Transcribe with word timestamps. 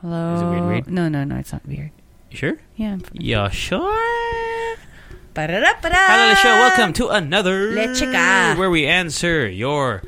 Hello. 0.00 0.34
Is 0.34 0.40
it 0.42 0.46
weird, 0.46 0.66
weird? 0.66 0.90
No, 0.90 1.08
no, 1.08 1.24
no. 1.24 1.36
It's 1.36 1.52
not 1.52 1.66
weird. 1.66 1.90
You 2.30 2.36
sure? 2.36 2.58
Yeah. 2.76 2.98
Yeah, 3.12 3.48
sure. 3.50 4.76
Ba-da-da-ba-da! 5.34 5.94
Hello, 5.96 6.34
show. 6.34 6.48
Welcome 6.48 6.92
to 6.94 7.08
another 7.08 7.70
Leche 7.70 8.00
ka. 8.00 8.54
where 8.58 8.70
we 8.70 8.86
answer 8.86 9.48
your. 9.48 10.02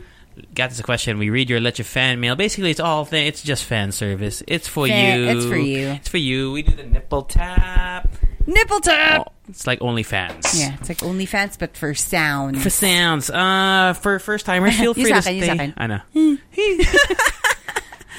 Got 0.54 0.70
this 0.70 0.80
question. 0.80 1.18
We 1.18 1.30
read 1.30 1.50
your 1.50 1.60
Leche 1.60 1.82
fan 1.82 2.20
mail. 2.20 2.34
Basically, 2.36 2.70
it's 2.70 2.80
all 2.80 3.04
thing. 3.04 3.26
It's 3.26 3.42
just 3.42 3.64
fan 3.64 3.92
service. 3.92 4.42
It's 4.48 4.66
for 4.66 4.86
Fan- 4.88 5.20
you. 5.20 5.28
it's 5.28 5.44
for 5.46 5.56
you. 5.56 5.88
It's 5.88 6.08
for 6.08 6.16
you. 6.16 6.52
We 6.52 6.62
do 6.62 6.74
the 6.74 6.84
nipple 6.84 7.22
tap. 7.22 8.10
Nipple 8.46 8.80
tap. 8.80 9.26
Oh, 9.28 9.32
it's 9.48 9.66
like 9.66 9.78
OnlyFans. 9.80 10.58
Yeah, 10.58 10.74
it's 10.80 10.88
like 10.88 10.98
OnlyFans 10.98 11.58
but 11.58 11.76
for 11.76 11.94
sounds. 11.94 12.62
For 12.62 12.70
sounds. 12.70 13.30
Uh, 13.30 13.92
for 14.00 14.18
first 14.18 14.46
timers, 14.46 14.76
feel 14.78 14.94
free 14.94 15.04
to 15.04 15.18
akin, 15.18 15.36
yung 15.36 15.56
stay. 15.58 15.74
I 15.76 15.86
know. 15.86 16.00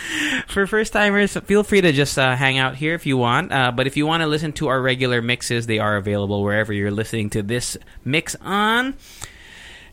for 0.48 0.68
first 0.68 0.94
timers, 0.94 1.36
feel 1.38 1.64
free 1.64 1.82
to 1.82 1.92
just 1.92 2.18
uh, 2.18 2.36
hang 2.36 2.58
out 2.58 2.76
here 2.76 2.94
if 2.96 3.06
you 3.06 3.18
want. 3.18 3.52
Uh, 3.52 3.72
but 3.72 3.88
if 3.88 3.98
you 3.98 4.06
want 4.06 4.22
to 4.22 4.28
listen 4.28 4.54
to 4.54 4.68
our 4.68 4.82
regular 4.82 5.22
mixes, 5.22 5.66
they 5.68 5.80
are 5.80 5.96
available 5.98 6.44
wherever 6.44 6.72
you're 6.74 6.92
listening 6.92 7.30
to 7.32 7.42
this 7.44 7.78
mix 8.06 8.36
on. 8.42 8.96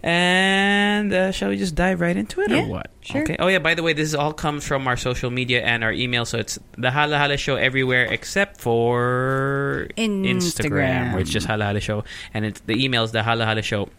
And 0.02 1.12
uh, 1.12 1.30
shall 1.30 1.50
we 1.50 1.58
just 1.58 1.74
dive 1.74 2.00
right 2.00 2.16
into 2.16 2.40
it 2.40 2.50
Yeah, 2.50 2.64
or 2.64 2.68
what? 2.68 2.90
sure. 3.02 3.22
Okay. 3.22 3.36
Oh 3.38 3.48
yeah. 3.48 3.58
By 3.58 3.74
the 3.74 3.82
way, 3.82 3.92
this 3.92 4.14
all 4.14 4.32
comes 4.32 4.66
from 4.66 4.88
our 4.88 4.96
social 4.96 5.28
media 5.30 5.60
and 5.62 5.84
our 5.84 5.92
email, 5.92 6.24
so 6.24 6.38
it's 6.38 6.58
the 6.78 6.90
Halo 6.90 7.18
Halo 7.18 7.36
Show 7.36 7.56
everywhere 7.56 8.04
except 8.06 8.62
for 8.62 9.88
Instagram. 9.98 11.12
where 11.12 11.20
it's 11.20 11.28
just 11.30 11.46
Halo 11.46 11.66
Halo 11.66 11.80
Show, 11.80 12.04
and 12.32 12.46
it's 12.46 12.60
the 12.60 12.82
email 12.82 13.04
is 13.04 13.12
the 13.12 13.22
Halo 13.22 13.44
Halo 13.44 13.60
Show 13.60 13.90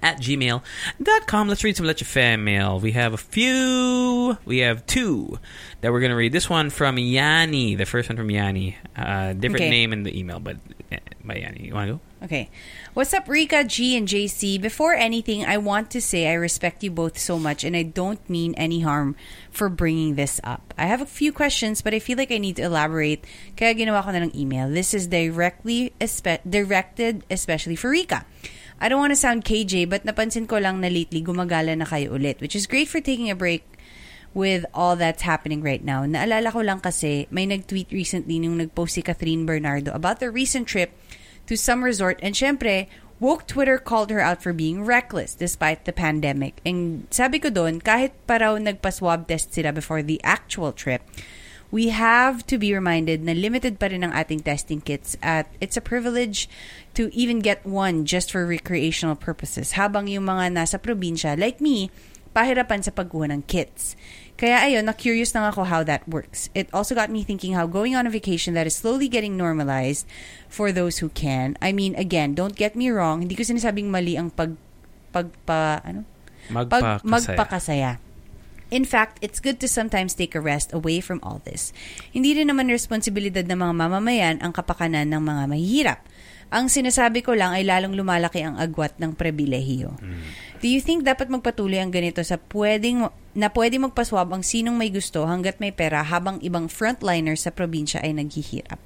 at 0.00 0.18
gmail.com. 0.20 1.48
Let's 1.48 1.64
read 1.64 1.76
some 1.76 1.86
Leche 1.86 2.02
Fan 2.04 2.44
mail. 2.44 2.80
We 2.80 2.92
have 2.92 3.12
a 3.12 3.18
few. 3.18 4.36
We 4.44 4.58
have 4.58 4.86
two 4.86 5.38
that 5.80 5.92
we're 5.92 6.00
going 6.00 6.10
to 6.10 6.16
read. 6.16 6.32
This 6.32 6.48
one 6.48 6.70
from 6.70 6.98
Yanni. 6.98 7.74
The 7.74 7.86
first 7.86 8.08
one 8.08 8.16
from 8.16 8.30
Yanni. 8.30 8.76
Uh, 8.96 9.32
different 9.32 9.62
Okay. 9.62 9.70
name 9.70 9.92
in 9.92 10.02
the 10.02 10.16
email, 10.18 10.40
but 10.40 10.56
eh, 10.90 10.98
by 11.24 11.36
Yanni. 11.36 11.66
You 11.66 11.74
want 11.74 11.88
to 11.88 11.94
go? 11.94 12.00
Okay. 12.24 12.50
What's 12.94 13.12
up, 13.14 13.26
Rika, 13.28 13.64
G, 13.64 13.96
and 13.96 14.06
JC? 14.06 14.60
Before 14.60 14.94
anything, 14.94 15.44
I 15.44 15.56
want 15.58 15.90
to 15.90 16.00
say 16.00 16.28
I 16.28 16.34
respect 16.34 16.84
you 16.84 16.90
both 16.90 17.18
so 17.18 17.38
much 17.38 17.64
and 17.64 17.74
I 17.76 17.82
don't 17.82 18.20
mean 18.30 18.54
any 18.54 18.80
harm 18.80 19.16
for 19.50 19.68
bringing 19.68 20.14
this 20.14 20.40
up. 20.44 20.72
I 20.78 20.86
have 20.86 21.00
a 21.00 21.06
few 21.06 21.32
questions, 21.32 21.82
but 21.82 21.94
I 21.94 21.98
feel 21.98 22.16
like 22.18 22.30
I 22.30 22.38
need 22.38 22.56
to 22.56 22.62
elaborate. 22.62 23.24
Kaya 23.56 23.74
ginawa 23.74 24.04
ko 24.04 24.12
na 24.12 24.18
ng 24.22 24.36
email. 24.38 24.68
This 24.70 24.94
is 24.94 25.08
directly 25.08 25.92
espe- 26.00 26.40
directed 26.48 27.24
especially 27.30 27.74
for 27.76 27.90
Rika. 27.90 28.24
I 28.80 28.88
don't 28.88 29.00
want 29.00 29.12
to 29.12 29.20
sound 29.20 29.44
KJ, 29.44 29.88
but 29.88 30.04
napansin 30.04 30.48
ko 30.48 30.58
lang 30.58 30.80
na 30.80 30.88
lately 30.88 31.22
gumagala 31.22 31.76
na 31.76 31.84
kayo 31.84 32.14
ulit, 32.14 32.40
which 32.40 32.56
is 32.56 32.66
great 32.66 32.88
for 32.88 33.00
taking 33.00 33.30
a 33.30 33.36
break 33.36 33.64
with 34.34 34.64
all 34.72 34.96
that's 34.96 35.22
happening 35.22 35.60
right 35.60 35.84
now. 35.84 36.04
Naalala 36.04 36.52
ko 36.52 36.60
lang 36.64 36.80
kasi 36.80 37.28
may 37.30 37.44
nag-tweet 37.44 37.92
recently 37.92 38.40
nung 38.40 38.56
nag-post 38.56 38.96
si 38.96 39.02
Catherine 39.02 39.44
Bernardo 39.44 39.92
about 39.92 40.20
the 40.20 40.30
recent 40.30 40.66
trip 40.66 40.96
to 41.46 41.56
some 41.56 41.84
resort 41.84 42.18
and 42.22 42.34
syempre, 42.34 42.88
woke 43.20 43.46
Twitter 43.46 43.78
called 43.78 44.10
her 44.10 44.18
out 44.18 44.42
for 44.42 44.52
being 44.52 44.82
reckless 44.82 45.34
despite 45.38 45.84
the 45.84 45.92
pandemic. 45.94 46.58
And 46.66 47.06
sabi 47.14 47.38
ko 47.38 47.54
doon, 47.54 47.78
kahit 47.78 48.10
pa 48.26 48.42
raw 48.42 48.58
nagpa-swab 48.58 49.28
test 49.28 49.54
sila 49.54 49.70
before 49.70 50.02
the 50.02 50.18
actual 50.24 50.72
trip, 50.72 51.06
we 51.72 51.88
have 51.88 52.44
to 52.46 52.60
be 52.60 52.76
reminded 52.76 53.24
na 53.24 53.32
limited 53.32 53.80
pa 53.80 53.88
rin 53.88 54.04
ang 54.04 54.12
ating 54.12 54.44
testing 54.44 54.78
kits 54.78 55.16
at 55.24 55.48
it's 55.56 55.74
a 55.74 55.82
privilege 55.82 56.46
to 56.92 57.08
even 57.16 57.40
get 57.40 57.64
one 57.64 58.04
just 58.04 58.28
for 58.28 58.44
recreational 58.44 59.16
purposes 59.16 59.74
habang 59.74 60.06
yung 60.06 60.28
mga 60.28 60.52
nasa 60.52 60.76
probinsya 60.76 61.32
like 61.34 61.64
me 61.64 61.88
pahirapan 62.36 62.84
sa 62.84 62.92
pagkuha 62.92 63.28
ng 63.32 63.44
kits. 63.44 63.96
Kaya 64.40 64.64
ayun, 64.64 64.88
na-curious 64.88 65.36
na 65.36 65.52
ako 65.52 65.68
how 65.68 65.84
that 65.84 66.02
works. 66.08 66.48
It 66.56 66.72
also 66.72 66.96
got 66.96 67.12
me 67.12 67.22
thinking 67.22 67.52
how 67.52 67.68
going 67.68 67.92
on 67.92 68.08
a 68.08 68.12
vacation 68.12 68.56
that 68.56 68.64
is 68.64 68.74
slowly 68.74 69.06
getting 69.06 69.36
normalized 69.36 70.08
for 70.48 70.72
those 70.72 70.98
who 71.04 71.12
can. 71.12 71.60
I 71.60 71.70
mean, 71.76 71.92
again, 71.94 72.32
don't 72.32 72.56
get 72.56 72.72
me 72.74 72.88
wrong, 72.88 73.20
hindi 73.24 73.36
ko 73.36 73.44
sinasabing 73.44 73.92
mali 73.92 74.16
ang 74.16 74.32
pag 74.32 74.56
pagpa 75.12 75.84
ano? 75.84 76.08
Pag, 76.48 77.04
Magpakasaya. 77.04 78.00
In 78.72 78.88
fact, 78.88 79.20
it's 79.20 79.36
good 79.36 79.60
to 79.60 79.68
sometimes 79.68 80.16
take 80.16 80.32
a 80.32 80.40
rest 80.40 80.72
away 80.72 81.04
from 81.04 81.20
all 81.20 81.44
this. 81.44 81.76
Hindi 82.08 82.32
rin 82.40 82.48
naman 82.48 82.72
responsibilidad 82.72 83.44
ng 83.44 83.60
mga 83.60 83.74
mamamayan 83.76 84.36
ang 84.40 84.56
kapakanan 84.56 85.12
ng 85.12 85.20
mga 85.20 85.42
mahihirap. 85.44 86.00
Ang 86.48 86.72
sinasabi 86.72 87.20
ko 87.20 87.36
lang 87.36 87.52
ay 87.52 87.68
lalong 87.68 87.92
lumalaki 87.92 88.40
ang 88.40 88.56
agwat 88.56 88.96
ng 88.96 89.12
pribilehiyo. 89.12 89.92
Do 90.64 90.68
you 90.72 90.80
think 90.80 91.04
dapat 91.04 91.28
magpatuloy 91.28 91.80
ang 91.80 91.92
ganito 91.92 92.24
sa 92.24 92.40
pwedeng 92.48 93.12
na 93.36 93.48
pwede 93.52 93.76
magpaswab 93.76 94.32
ang 94.32 94.44
sinong 94.44 94.76
may 94.76 94.88
gusto 94.88 95.28
hanggat 95.28 95.60
may 95.60 95.72
pera 95.72 96.00
habang 96.00 96.40
ibang 96.40 96.68
frontliners 96.68 97.44
sa 97.44 97.52
probinsya 97.52 98.00
ay 98.00 98.16
naghihirap? 98.16 98.80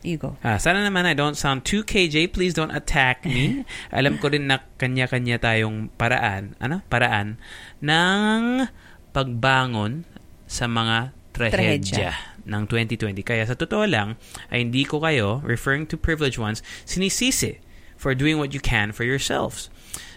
You 0.00 0.16
go. 0.16 0.40
Ah, 0.40 0.56
sana 0.56 0.80
naman 0.80 1.04
I 1.04 1.12
don't 1.12 1.36
sound 1.36 1.68
too 1.68 1.84
KJ. 1.84 2.32
Please 2.32 2.56
don't 2.56 2.72
attack 2.72 3.28
me. 3.28 3.68
Alam 3.92 4.16
ko 4.16 4.32
rin 4.32 4.48
na 4.48 4.64
kanya-kanya 4.80 5.36
tayong 5.36 5.92
paraan, 6.00 6.56
ano? 6.56 6.80
Paraan 6.88 7.36
ng 7.84 8.64
pagbangon 9.12 10.04
sa 10.50 10.66
mga 10.66 11.14
trahedya 11.32 12.10
ng 12.46 12.62
2020. 12.66 13.22
Kaya 13.22 13.46
sa 13.46 13.54
totoo 13.54 13.86
lang, 13.86 14.18
ay 14.50 14.66
hindi 14.66 14.82
ko 14.82 14.98
kayo, 14.98 15.38
referring 15.46 15.86
to 15.86 15.94
privileged 15.94 16.38
ones, 16.38 16.64
sinisisi 16.84 17.62
for 17.94 18.16
doing 18.16 18.40
what 18.40 18.56
you 18.56 18.60
can 18.60 18.90
for 18.90 19.04
yourselves. 19.04 19.68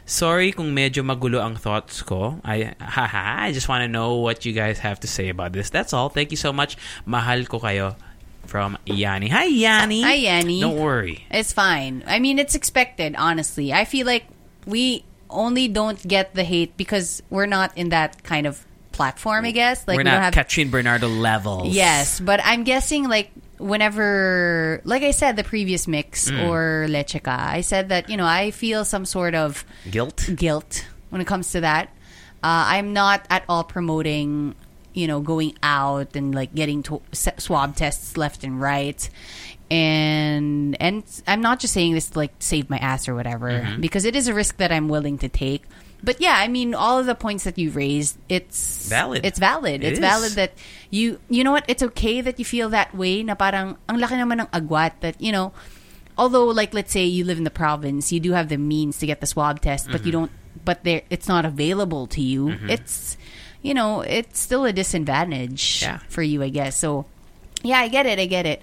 Sorry 0.04 0.52
kung 0.52 0.76
medyo 0.76 1.00
magulo 1.00 1.40
ang 1.40 1.56
thoughts 1.56 2.04
ko. 2.04 2.40
I, 2.44 2.76
haha, 2.80 3.48
I 3.48 3.56
just 3.56 3.72
want 3.72 3.88
to 3.88 3.92
know 3.92 4.20
what 4.20 4.44
you 4.44 4.52
guys 4.52 4.84
have 4.84 5.00
to 5.02 5.08
say 5.08 5.30
about 5.30 5.56
this. 5.56 5.72
That's 5.72 5.96
all. 5.96 6.10
Thank 6.10 6.32
you 6.32 6.40
so 6.40 6.52
much. 6.52 6.76
Mahal 7.08 7.48
ko 7.48 7.60
kayo 7.64 7.96
from 8.44 8.78
Yanni. 8.84 9.32
Hi, 9.32 9.48
Yanni. 9.48 10.04
Hi, 10.04 10.14
Yanni. 10.28 10.60
Don't 10.60 10.80
worry. 10.80 11.24
It's 11.32 11.54
fine. 11.54 12.04
I 12.06 12.20
mean, 12.20 12.38
it's 12.38 12.56
expected, 12.56 13.16
honestly. 13.18 13.72
I 13.72 13.86
feel 13.86 14.06
like 14.06 14.28
we 14.68 15.06
only 15.30 15.68
don't 15.68 16.06
get 16.08 16.36
the 16.36 16.44
hate 16.44 16.76
because 16.76 17.24
we're 17.30 17.48
not 17.48 17.72
in 17.78 17.90
that 17.90 18.24
kind 18.24 18.46
of 18.46 18.68
platform, 18.94 19.44
I 19.46 19.52
guess. 19.52 19.88
Like 19.88 19.98
We're 19.98 20.02
we 20.02 20.12
not 20.12 20.22
have 20.22 20.34
Kathryn 20.34 20.72
Bernardo 20.72 21.08
levels. 21.08 21.74
Yes, 21.76 22.20
but 22.20 22.40
I'm 22.44 22.64
guessing 22.64 23.10
like 23.10 23.32
whenever 23.58 24.82
like 24.86 25.04
I 25.04 25.12
said 25.12 25.36
the 25.36 25.44
previous 25.44 25.88
mix 25.88 26.30
Mm. 26.32 26.48
or 26.48 26.86
Lecheka, 26.90 27.28
I 27.38 27.62
said 27.62 27.90
that, 27.90 28.10
you 28.10 28.18
know, 28.18 28.26
I 28.26 28.52
feel 28.52 28.86
some 28.86 29.06
sort 29.06 29.36
of 29.36 29.66
Guilt? 29.90 30.30
guilt 30.36 30.86
when 31.10 31.20
it 31.22 31.28
comes 31.28 31.52
to 31.52 31.62
that. 31.62 31.90
Uh, 32.44 32.76
I'm 32.76 32.94
not 32.94 33.26
at 33.30 33.44
all 33.48 33.64
promoting, 33.64 34.56
you 34.94 35.08
know, 35.08 35.22
going 35.22 35.56
out 35.64 36.16
and 36.16 36.34
like 36.36 36.54
getting 36.54 36.84
to- 36.84 37.02
swab 37.14 37.76
tests 37.76 38.18
left 38.18 38.44
and 38.44 38.60
right. 38.62 39.10
And 39.72 40.76
and 40.80 41.04
I'm 41.28 41.42
not 41.42 41.60
just 41.60 41.74
saying 41.74 41.94
this 41.94 42.10
to 42.12 42.20
like 42.20 42.34
save 42.40 42.70
my 42.70 42.78
ass 42.78 43.08
or 43.08 43.16
whatever 43.16 43.50
Mhm. 43.50 43.82
because 43.82 44.06
it 44.06 44.16
is 44.16 44.28
a 44.28 44.34
risk 44.34 44.58
that 44.58 44.72
I'm 44.72 44.88
willing 44.88 45.18
to 45.20 45.30
take. 45.30 45.64
But 46.04 46.20
yeah, 46.20 46.36
I 46.36 46.50
mean, 46.52 46.76
all 46.76 47.00
of 47.00 47.06
the 47.08 47.16
points 47.16 47.46
that 47.46 47.58
you 47.58 47.72
raised, 47.72 48.18
it's 48.28 48.90
Valid. 48.92 49.26
It's 49.26 49.40
valid. 49.40 49.84
It 49.84 49.96
it's 49.96 50.00
is. 50.00 50.04
valid 50.04 50.32
that 50.36 50.52
you 50.92 51.18
you 51.32 51.44
know 51.48 51.52
what? 51.56 51.64
It's 51.72 51.82
okay 51.96 52.20
that 52.20 52.38
you 52.38 52.46
feel 52.46 52.68
that 52.76 52.92
way. 52.94 53.24
Na 53.24 53.36
parang 53.40 53.78
ang 53.88 53.98
laki 54.04 54.20
naman 54.20 54.44
ng 54.44 54.48
agwat 54.52 55.00
that 55.00 55.16
you 55.24 55.32
know. 55.32 55.54
Although, 56.20 56.46
like, 56.52 56.76
let's 56.76 56.92
say 56.92 57.06
you 57.08 57.24
live 57.26 57.40
in 57.40 57.44
the 57.48 57.56
province, 57.56 58.12
you 58.12 58.20
do 58.20 58.34
have 58.38 58.50
the 58.52 58.60
means 58.60 59.00
to 59.00 59.08
get 59.08 59.18
the 59.24 59.26
swab 59.26 59.62
test, 59.64 59.90
but 59.90 60.06
you 60.06 60.12
Mhm. 60.12 60.28
don't. 60.28 60.32
But 60.64 60.84
there, 60.84 61.02
it's 61.10 61.26
not 61.32 61.42
available 61.48 62.06
to 62.14 62.22
you. 62.22 62.54
Mhm. 62.54 62.70
It's 62.70 63.18
you 63.64 63.74
know, 63.74 64.04
it's 64.04 64.44
still 64.44 64.68
a 64.68 64.76
disadvantage 64.76 65.82
Yeah. 65.88 66.04
for 66.12 66.20
you, 66.22 66.44
I 66.44 66.52
guess. 66.52 66.76
So, 66.76 67.08
yeah, 67.64 67.80
I 67.80 67.88
get 67.88 68.04
it. 68.06 68.20
I 68.20 68.28
get 68.28 68.44
it. 68.46 68.60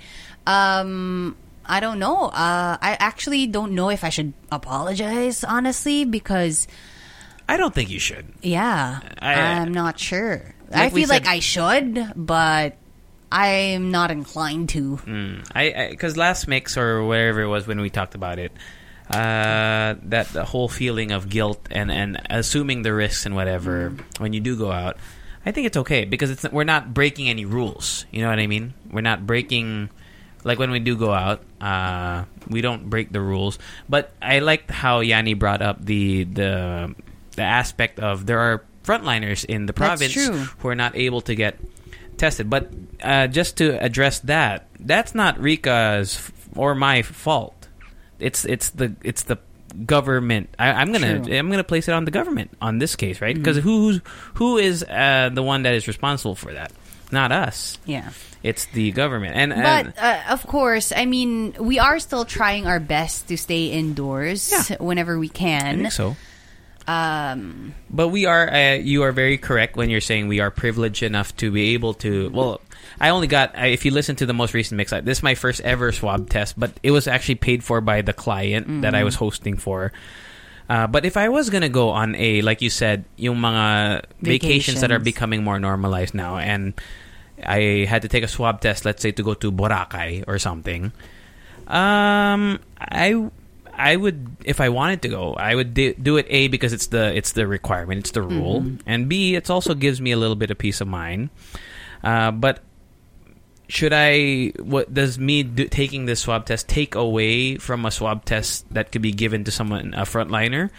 Um, 0.46 1.36
I 1.64 1.80
don't 1.80 1.98
know. 1.98 2.28
Uh, 2.28 2.76
I 2.76 3.00
actually 3.00 3.46
don't 3.48 3.72
know 3.72 3.88
if 3.88 4.04
I 4.04 4.10
should 4.12 4.32
apologize, 4.52 5.42
honestly, 5.42 6.04
because 6.04 6.68
I 7.50 7.56
don't 7.56 7.74
think 7.74 7.90
you 7.90 7.98
should. 7.98 8.26
yeah, 8.42 9.00
I- 9.20 9.34
I'm 9.34 9.72
not 9.74 9.98
sure. 9.98 10.54
Like 10.70 10.80
I 10.80 10.90
feel 10.90 11.08
like 11.08 11.26
I 11.26 11.40
should, 11.40 12.12
but 12.14 12.76
I'm 13.32 13.90
not 13.90 14.10
inclined 14.10 14.68
to. 14.70 14.98
Mm. 15.04 15.46
I 15.54 15.88
because 15.90 16.16
last 16.16 16.46
mix 16.46 16.76
or 16.78 17.04
wherever 17.04 17.42
it 17.42 17.48
was 17.48 17.66
when 17.66 17.80
we 17.80 17.90
talked 17.90 18.14
about 18.14 18.38
it, 18.38 18.52
uh, 19.10 19.94
that 20.06 20.28
the 20.32 20.44
whole 20.44 20.68
feeling 20.68 21.10
of 21.10 21.28
guilt 21.28 21.66
and 21.70 21.90
and 21.90 22.20
assuming 22.30 22.82
the 22.82 22.94
risks 22.94 23.26
and 23.26 23.34
whatever 23.34 23.90
Mm. 23.90 24.20
when 24.20 24.32
you 24.32 24.40
do 24.40 24.56
go 24.56 24.70
out. 24.70 24.96
I 25.44 25.52
think 25.52 25.66
it's 25.66 25.76
okay 25.78 26.04
because 26.04 26.30
it's 26.30 26.44
we're 26.52 26.64
not 26.68 26.92
breaking 26.94 27.28
any 27.28 27.44
rules. 27.46 28.04
You 28.12 28.22
know 28.22 28.28
what 28.28 28.38
I 28.38 28.46
mean? 28.46 28.74
We're 28.92 29.00
not 29.00 29.26
breaking 29.26 29.90
like 30.44 30.58
when 30.58 30.70
we 30.70 30.78
do 30.78 30.96
go 30.96 31.12
out, 31.12 31.42
uh, 31.60 32.24
we 32.48 32.60
don't 32.60 32.88
break 32.88 33.10
the 33.12 33.20
rules. 33.20 33.58
But 33.88 34.12
I 34.22 34.38
liked 34.40 34.70
how 34.70 35.00
Yanni 35.00 35.34
brought 35.34 35.62
up 35.62 35.84
the 35.84 36.24
the 36.24 36.94
the 37.40 37.46
aspect 37.48 37.98
of 38.00 38.26
there 38.26 38.38
are 38.38 38.64
frontliners 38.84 39.44
in 39.44 39.64
the 39.66 39.72
province 39.72 40.14
who 40.14 40.68
are 40.68 40.74
not 40.76 40.94
able 40.96 41.20
to 41.22 41.34
get 41.34 41.56
tested. 42.16 42.50
But 42.50 42.70
uh, 43.02 43.26
just 43.28 43.56
to 43.58 43.82
address 43.82 44.20
that, 44.20 44.68
that's 44.78 45.14
not 45.14 45.38
Rika's 45.40 46.20
or 46.54 46.74
my 46.74 47.02
fault. 47.02 47.56
It's 48.18 48.44
it's 48.44 48.70
the 48.70 48.94
it's 49.02 49.24
the 49.24 49.38
government. 49.86 50.50
I, 50.58 50.72
I'm 50.72 50.92
gonna 50.92 51.24
True. 51.24 51.34
I'm 51.34 51.50
gonna 51.50 51.64
place 51.64 51.88
it 51.88 51.92
on 51.92 52.04
the 52.04 52.10
government 52.10 52.50
on 52.60 52.78
this 52.78 52.96
case, 52.96 53.20
right? 53.20 53.34
Because 53.34 53.56
who's 53.56 54.00
who 54.34 54.58
is 54.58 54.84
uh, 54.84 55.30
the 55.32 55.42
one 55.42 55.62
that 55.62 55.74
is 55.74 55.88
responsible 55.88 56.34
for 56.34 56.52
that? 56.52 56.72
Not 57.10 57.32
us. 57.32 57.78
Yeah. 57.86 58.10
It's 58.42 58.66
the 58.66 58.92
government. 58.92 59.36
And, 59.36 59.52
But 59.52 59.98
uh, 60.02 60.32
of 60.32 60.46
course, 60.46 60.92
I 60.96 61.04
mean, 61.06 61.54
we 61.58 61.78
are 61.78 61.98
still 61.98 62.24
trying 62.24 62.66
our 62.66 62.80
best 62.80 63.28
to 63.28 63.36
stay 63.36 63.66
indoors 63.66 64.50
Yeah. 64.50 64.76
whenever 64.78 65.18
we 65.18 65.28
can. 65.28 65.90
so. 65.90 66.16
Um, 66.90 67.74
But 67.90 68.08
we 68.08 68.26
are, 68.26 68.50
uh, 68.50 68.74
you 68.74 69.02
are 69.02 69.12
very 69.12 69.38
correct 69.38 69.76
when 69.76 69.90
you're 69.90 70.00
saying 70.00 70.26
we 70.26 70.40
are 70.40 70.50
privileged 70.50 71.02
enough 71.02 71.36
to 71.36 71.50
be 71.50 71.74
able 71.74 71.94
to. 72.02 72.30
Well, 72.30 72.60
I 73.00 73.10
only 73.10 73.26
got, 73.26 73.54
if 73.54 73.84
you 73.84 73.90
listen 73.90 74.16
to 74.16 74.26
the 74.26 74.34
most 74.34 74.54
recent 74.54 74.76
mix, 74.76 74.90
this 74.90 75.18
is 75.18 75.22
my 75.22 75.34
first 75.34 75.60
ever 75.62 75.92
swab 75.92 76.28
test, 76.28 76.58
but 76.58 76.72
it 76.82 76.90
was 76.90 77.06
actually 77.06 77.36
paid 77.36 77.62
for 77.62 77.80
by 77.80 78.02
the 78.02 78.12
client 78.12 78.82
that 78.82 78.94
I 78.94 79.04
was 79.04 79.14
hosting 79.14 79.56
for. 79.56 79.92
Uh, 80.68 80.86
but 80.86 81.04
if 81.04 81.16
I 81.16 81.28
was 81.28 81.50
gonna 81.50 81.68
go 81.68 81.90
on 81.90 82.14
a, 82.14 82.42
like 82.42 82.62
you 82.62 82.70
said, 82.70 83.04
yung 83.16 83.38
mga 83.38 84.06
vacations, 84.22 84.80
that 84.82 84.92
are 84.92 85.02
becoming 85.02 85.42
more 85.42 85.58
normalized 85.58 86.14
now, 86.14 86.38
and 86.38 86.74
I 87.42 87.86
had 87.88 88.02
to 88.02 88.08
take 88.08 88.22
a 88.22 88.28
swab 88.28 88.60
test, 88.60 88.84
let's 88.84 89.02
say 89.02 89.10
to 89.10 89.22
go 89.22 89.34
to 89.34 89.50
Boracay 89.50 90.24
or 90.26 90.38
something, 90.38 90.92
um, 91.66 92.60
I 92.78 93.30
I 93.80 93.96
would 93.96 94.36
if 94.44 94.60
I 94.60 94.68
wanted 94.68 95.02
to 95.02 95.08
go, 95.08 95.32
I 95.34 95.54
would 95.54 95.72
do, 95.72 95.94
do 95.94 96.18
it 96.18 96.26
a 96.28 96.48
because 96.48 96.72
it's 96.72 96.88
the 96.88 97.16
it's 97.16 97.32
the 97.32 97.46
requirement, 97.46 98.00
it's 98.00 98.10
the 98.12 98.20
rule, 98.20 98.60
and 98.84 99.08
b 99.08 99.34
it 99.34 99.48
also 99.48 99.72
gives 99.74 100.00
me 100.00 100.12
a 100.12 100.18
little 100.18 100.36
bit 100.36 100.50
of 100.50 100.58
peace 100.58 100.80
of 100.80 100.88
mind. 100.88 101.30
Uh, 102.04 102.30
but 102.30 102.60
should 103.68 103.92
I? 103.94 104.52
What 104.60 104.92
does 104.92 105.18
me 105.18 105.42
do, 105.44 105.66
taking 105.68 106.04
this 106.04 106.20
swab 106.20 106.44
test 106.44 106.68
take 106.68 106.94
away 106.94 107.56
from 107.56 107.86
a 107.86 107.90
swab 107.90 108.24
test 108.24 108.68
that 108.74 108.92
could 108.92 109.02
be 109.02 109.12
given 109.12 109.44
to 109.44 109.50
someone 109.50 109.94
a 109.94 110.02
frontliner? 110.02 110.70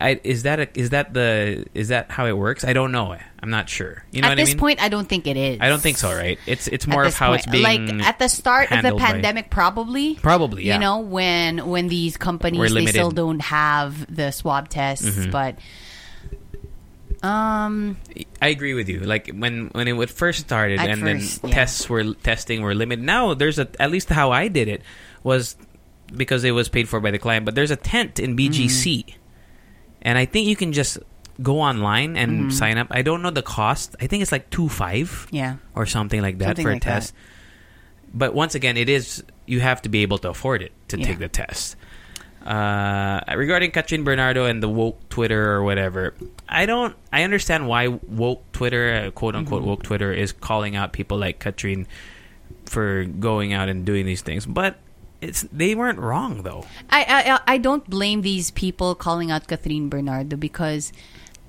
I, 0.00 0.20
is 0.22 0.44
that 0.44 0.60
a, 0.60 0.68
is 0.78 0.90
that 0.90 1.12
the 1.12 1.66
is 1.74 1.88
that 1.88 2.10
how 2.10 2.26
it 2.26 2.36
works? 2.36 2.62
I 2.64 2.72
don't 2.72 2.92
know. 2.92 3.16
I'm 3.42 3.50
not 3.50 3.68
sure. 3.68 4.04
You 4.12 4.22
know 4.22 4.28
at 4.28 4.30
what 4.30 4.36
this 4.36 4.50
I 4.50 4.52
mean? 4.52 4.58
point, 4.58 4.82
I 4.82 4.88
don't 4.88 5.08
think 5.08 5.26
it 5.26 5.36
is. 5.36 5.58
I 5.60 5.68
don't 5.68 5.80
think 5.80 5.96
so. 5.98 6.12
Right? 6.14 6.38
It's 6.46 6.68
it's 6.68 6.86
more 6.86 7.04
of 7.04 7.14
how 7.14 7.28
point. 7.30 7.42
it's 7.42 7.50
being 7.50 7.64
like 7.98 8.06
at 8.06 8.18
the 8.18 8.28
start 8.28 8.64
of 8.64 8.68
the 8.70 8.74
handled 8.76 9.00
by- 9.00 9.06
pandemic, 9.12 9.50
probably. 9.50 10.14
Probably, 10.14 10.64
yeah. 10.64 10.74
You 10.74 10.80
know, 10.80 11.00
when 11.00 11.66
when 11.68 11.88
these 11.88 12.16
companies 12.16 12.72
they 12.72 12.86
still 12.86 13.10
don't 13.10 13.40
have 13.40 14.14
the 14.14 14.30
swab 14.30 14.68
tests, 14.68 15.04
Mhm. 15.04 15.30
but 15.32 15.56
um, 17.22 17.96
I 18.40 18.48
agree 18.48 18.74
with 18.74 18.88
you. 18.88 19.00
Like 19.00 19.30
when 19.34 19.68
when 19.72 19.88
it 19.88 19.92
would 19.92 20.10
first 20.10 20.40
started, 20.40 20.78
and 20.78 21.00
first, 21.00 21.42
then 21.42 21.50
yeah. 21.50 21.54
tests 21.56 21.88
were 21.88 22.14
testing 22.14 22.62
were 22.62 22.74
limited. 22.74 23.04
Now 23.04 23.34
there's 23.34 23.58
a 23.58 23.68
at 23.80 23.90
least 23.90 24.08
how 24.08 24.30
I 24.30 24.46
did 24.48 24.68
it 24.68 24.82
was 25.24 25.56
because 26.16 26.44
it 26.44 26.52
was 26.52 26.68
paid 26.68 26.88
for 26.88 27.00
by 27.00 27.10
the 27.10 27.18
client. 27.18 27.44
But 27.44 27.54
there's 27.56 27.70
a 27.72 27.76
tent 27.76 28.20
in 28.20 28.36
BGC, 28.36 29.04
Mm-hmm. 29.04 29.17
And 30.02 30.16
I 30.18 30.24
think 30.26 30.46
you 30.48 30.56
can 30.56 30.72
just 30.72 30.98
go 31.42 31.60
online 31.60 32.16
and 32.16 32.50
Mhm. 32.50 32.52
sign 32.52 32.78
up. 32.78 32.88
I 32.90 33.02
don't 33.02 33.22
know 33.22 33.30
the 33.30 33.42
cost. 33.42 33.94
I 34.00 34.06
think 34.06 34.22
it's 34.22 34.32
like 34.32 34.50
two 34.50 34.68
five 34.68 35.26
yeah, 35.30 35.56
or 35.74 35.86
something 35.86 36.20
like 36.22 36.38
that 36.38 36.56
Something 36.58 36.64
for 36.64 36.72
like 36.72 36.82
a 36.82 36.84
test. 36.84 37.14
But 38.14 38.34
once 38.34 38.54
again, 38.54 38.76
it 38.76 38.88
is 38.88 39.22
you 39.46 39.60
have 39.60 39.82
to 39.82 39.88
be 39.88 40.02
able 40.02 40.18
to 40.18 40.28
afford 40.30 40.62
it 40.62 40.72
to 40.88 40.98
Yeah. 40.98 41.06
take 41.06 41.18
the 41.18 41.28
test. 41.28 41.76
Uh, 42.46 43.20
regarding 43.36 43.70
Kathryn 43.72 44.04
Bernardo 44.04 44.46
and 44.46 44.62
the 44.62 44.68
woke 44.68 45.08
Twitter 45.10 45.52
or 45.52 45.62
whatever, 45.64 46.14
I 46.48 46.64
don't. 46.66 46.94
I 47.12 47.22
understand 47.24 47.68
why 47.68 47.88
woke 47.88 48.50
Twitter, 48.52 49.06
uh, 49.06 49.10
quote 49.10 49.34
unquote 49.34 49.60
Mm-hmm. 49.60 49.68
woke 49.68 49.82
Twitter, 49.82 50.12
is 50.12 50.32
calling 50.32 50.74
out 50.76 50.92
people 50.92 51.18
like 51.18 51.40
Kathryn 51.40 51.86
for 52.64 53.04
going 53.04 53.52
out 53.52 53.68
and 53.68 53.84
doing 53.84 54.06
these 54.06 54.22
things, 54.22 54.46
but 54.46 54.78
it's 55.20 55.42
they 55.52 55.74
weren't 55.74 55.98
wrong 55.98 56.42
though. 56.42 56.64
I, 56.90 57.40
I 57.46 57.54
I 57.54 57.58
don't 57.58 57.88
blame 57.88 58.22
these 58.22 58.50
people 58.50 58.94
calling 58.94 59.30
out 59.30 59.48
Kathryn 59.48 59.90
Bernardo 59.90 60.36
because 60.36 60.92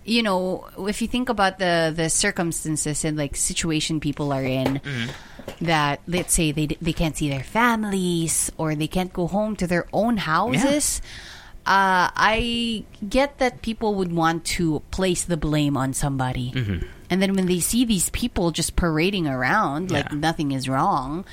you 0.06 0.24
know 0.24 0.68
if 0.80 1.02
you 1.02 1.08
think 1.08 1.30
about 1.30 1.60
the 1.60 1.94
the 1.96 2.10
circumstances 2.10 3.06
and 3.06 3.18
like 3.18 3.36
situation 3.36 4.00
people 4.00 4.34
are 4.34 4.44
in 4.44 4.82
that 5.62 6.02
let's 6.08 6.34
say 6.34 6.52
they 6.52 6.68
they 6.82 6.94
can't 6.94 7.16
see 7.16 7.30
their 7.30 7.44
families 7.44 8.52
or 8.58 8.74
they 8.76 8.88
can't 8.88 9.14
go 9.14 9.28
home 9.28 9.56
to 9.56 9.68
their 9.68 9.86
own 9.94 10.18
houses 10.18 11.02
uh, 11.66 12.10
I 12.16 12.84
get 13.08 13.38
that 13.38 13.62
people 13.62 13.94
would 13.96 14.12
want 14.12 14.46
to 14.58 14.82
place 14.90 15.26
the 15.26 15.38
blame 15.38 15.78
on 15.78 15.94
somebody. 15.94 16.52
And 17.12 17.22
then 17.22 17.36
when 17.36 17.46
they 17.46 17.60
see 17.60 17.86
these 17.86 18.10
people 18.10 18.50
just 18.50 18.76
parading 18.76 19.28
around 19.28 19.92
like 19.92 20.12
nothing 20.12 20.52
is 20.52 20.68
wrong 20.68 21.26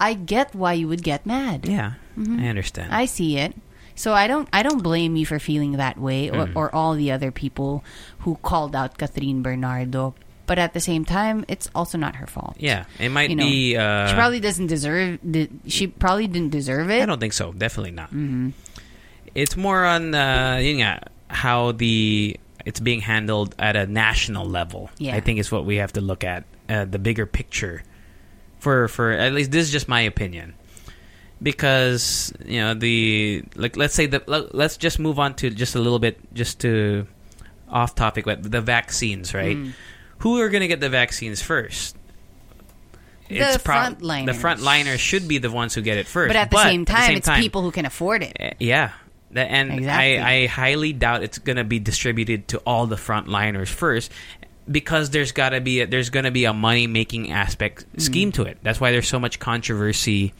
I 0.00 0.14
get 0.14 0.54
why 0.54 0.72
you 0.74 0.86
would 0.88 1.02
get 1.02 1.26
mad 1.26 1.66
Yeah, 1.66 1.94
I 2.16 2.46
understand. 2.46 2.90
Mm-hmm. 2.90 3.00
I 3.02 3.04
see 3.06 3.38
it. 3.38 3.54
So 3.94 4.14
I 4.14 4.26
don't 4.28 4.48
I 4.52 4.62
don't 4.62 4.82
blame 4.82 5.16
you 5.16 5.26
for 5.26 5.38
feeling 5.38 5.72
that 5.72 5.98
way 5.98 6.30
or, 6.30 6.46
Mm. 6.46 6.52
or 6.54 6.72
all 6.74 6.94
the 6.94 7.10
other 7.10 7.30
people 7.34 7.82
who 8.22 8.36
called 8.42 8.76
out 8.76 8.96
Kathryn 8.98 9.42
Bernardo. 9.42 10.14
But 10.46 10.58
at 10.58 10.72
the 10.72 10.80
same 10.80 11.04
time, 11.04 11.44
it's 11.46 11.68
also 11.74 11.98
not 11.98 12.16
her 12.16 12.26
fault. 12.26 12.56
yeah, 12.58 12.84
it 12.98 13.10
might 13.10 13.28
You 13.28 13.36
know, 13.36 13.44
be. 13.44 13.76
Uh, 13.76 14.06
she 14.08 14.14
probably 14.14 14.40
doesn't 14.40 14.68
deserve. 14.68 15.18
She 15.66 15.88
probably 15.88 16.26
didn't 16.26 16.50
deserve 16.56 16.88
it. 16.88 17.02
I 17.02 17.06
don't 17.06 17.20
think 17.20 17.34
so. 17.34 17.52
Definitely 17.52 17.90
not. 17.92 18.08
Mm-hmm. 18.08 18.50
It's 19.34 19.56
more 19.58 19.84
on 19.84 20.14
uh, 20.14 20.56
yun 20.62 20.78
nga, 20.80 21.08
how 21.28 21.72
the 21.72 22.38
it's 22.64 22.80
being 22.80 23.00
handled 23.02 23.54
at 23.58 23.76
a 23.76 23.86
national 23.86 24.46
level. 24.48 24.88
Yeah. 24.96 25.16
I 25.16 25.20
think 25.20 25.38
is 25.38 25.52
what 25.52 25.64
we 25.66 25.76
have 25.76 25.92
to 25.94 26.00
look 26.00 26.24
at 26.24 26.44
uh, 26.68 26.84
the 26.86 26.98
bigger 26.98 27.26
picture. 27.26 27.82
For 28.60 28.88
for 28.88 29.12
at 29.12 29.32
least 29.32 29.50
this 29.50 29.66
is 29.66 29.72
just 29.72 29.88
my 29.88 30.00
opinion. 30.02 30.54
Because 31.40 32.32
you 32.44 32.58
know 32.60 32.74
the 32.74 33.44
like 33.54 33.76
let's 33.76 33.94
say 33.94 34.06
the 34.06 34.22
let's 34.52 34.76
just 34.76 34.98
move 34.98 35.18
on 35.20 35.34
to 35.36 35.50
just 35.50 35.76
a 35.76 35.78
little 35.78 36.00
bit 36.00 36.18
just 36.34 36.58
to 36.60 37.06
off 37.68 37.94
topic 37.94 38.24
but 38.24 38.42
the 38.50 38.60
vaccines 38.60 39.34
right 39.34 39.56
Mm. 39.56 39.72
who 40.18 40.40
are 40.40 40.48
going 40.48 40.62
to 40.62 40.68
get 40.68 40.80
the 40.80 40.88
vaccines 40.88 41.40
first 41.42 41.94
The 43.28 43.60
prob- 43.62 44.00
frontliners. 44.00 44.26
the 44.26 44.32
frontliners 44.32 44.98
should 44.98 45.28
be 45.28 45.38
the 45.38 45.50
ones 45.50 45.74
who 45.74 45.82
get 45.82 45.98
it 45.98 46.06
first 46.06 46.30
but 46.30 46.36
at 46.36 46.50
the 46.50 46.62
same 46.62 46.84
time, 46.84 47.14
it's 47.16 47.26
time, 47.26 47.40
people 47.40 47.62
who 47.62 47.70
can 47.70 47.84
afford 47.86 48.22
it. 48.22 48.36
uh, 48.40 48.50
Yeah. 48.58 48.92
And 49.34 49.70
Exactly. 49.74 50.18
I, 50.18 50.32
I 50.44 50.46
highly 50.46 50.94
doubt 50.94 51.22
it's 51.22 51.36
going 51.38 51.56
to 51.58 51.64
be 51.64 51.78
distributed 51.78 52.48
to 52.48 52.58
all 52.66 52.86
the 52.86 52.96
frontliners 52.96 53.68
first 53.68 54.10
because 54.70 55.10
there's 55.10 55.32
got 55.32 55.50
to 55.50 55.60
be 55.60 55.80
a, 55.80 55.86
there's 55.86 56.10
going 56.10 56.24
to 56.24 56.30
be 56.30 56.44
a 56.44 56.52
money 56.52 56.86
making 56.86 57.32
aspect 57.32 57.86
Mm. 57.96 58.00
scheme 58.00 58.30
to 58.32 58.42
it. 58.44 58.58
That's 58.62 58.80
why 58.80 58.92
there's 58.92 59.08
so 59.08 59.18
much 59.18 59.38
controversy 59.40 60.32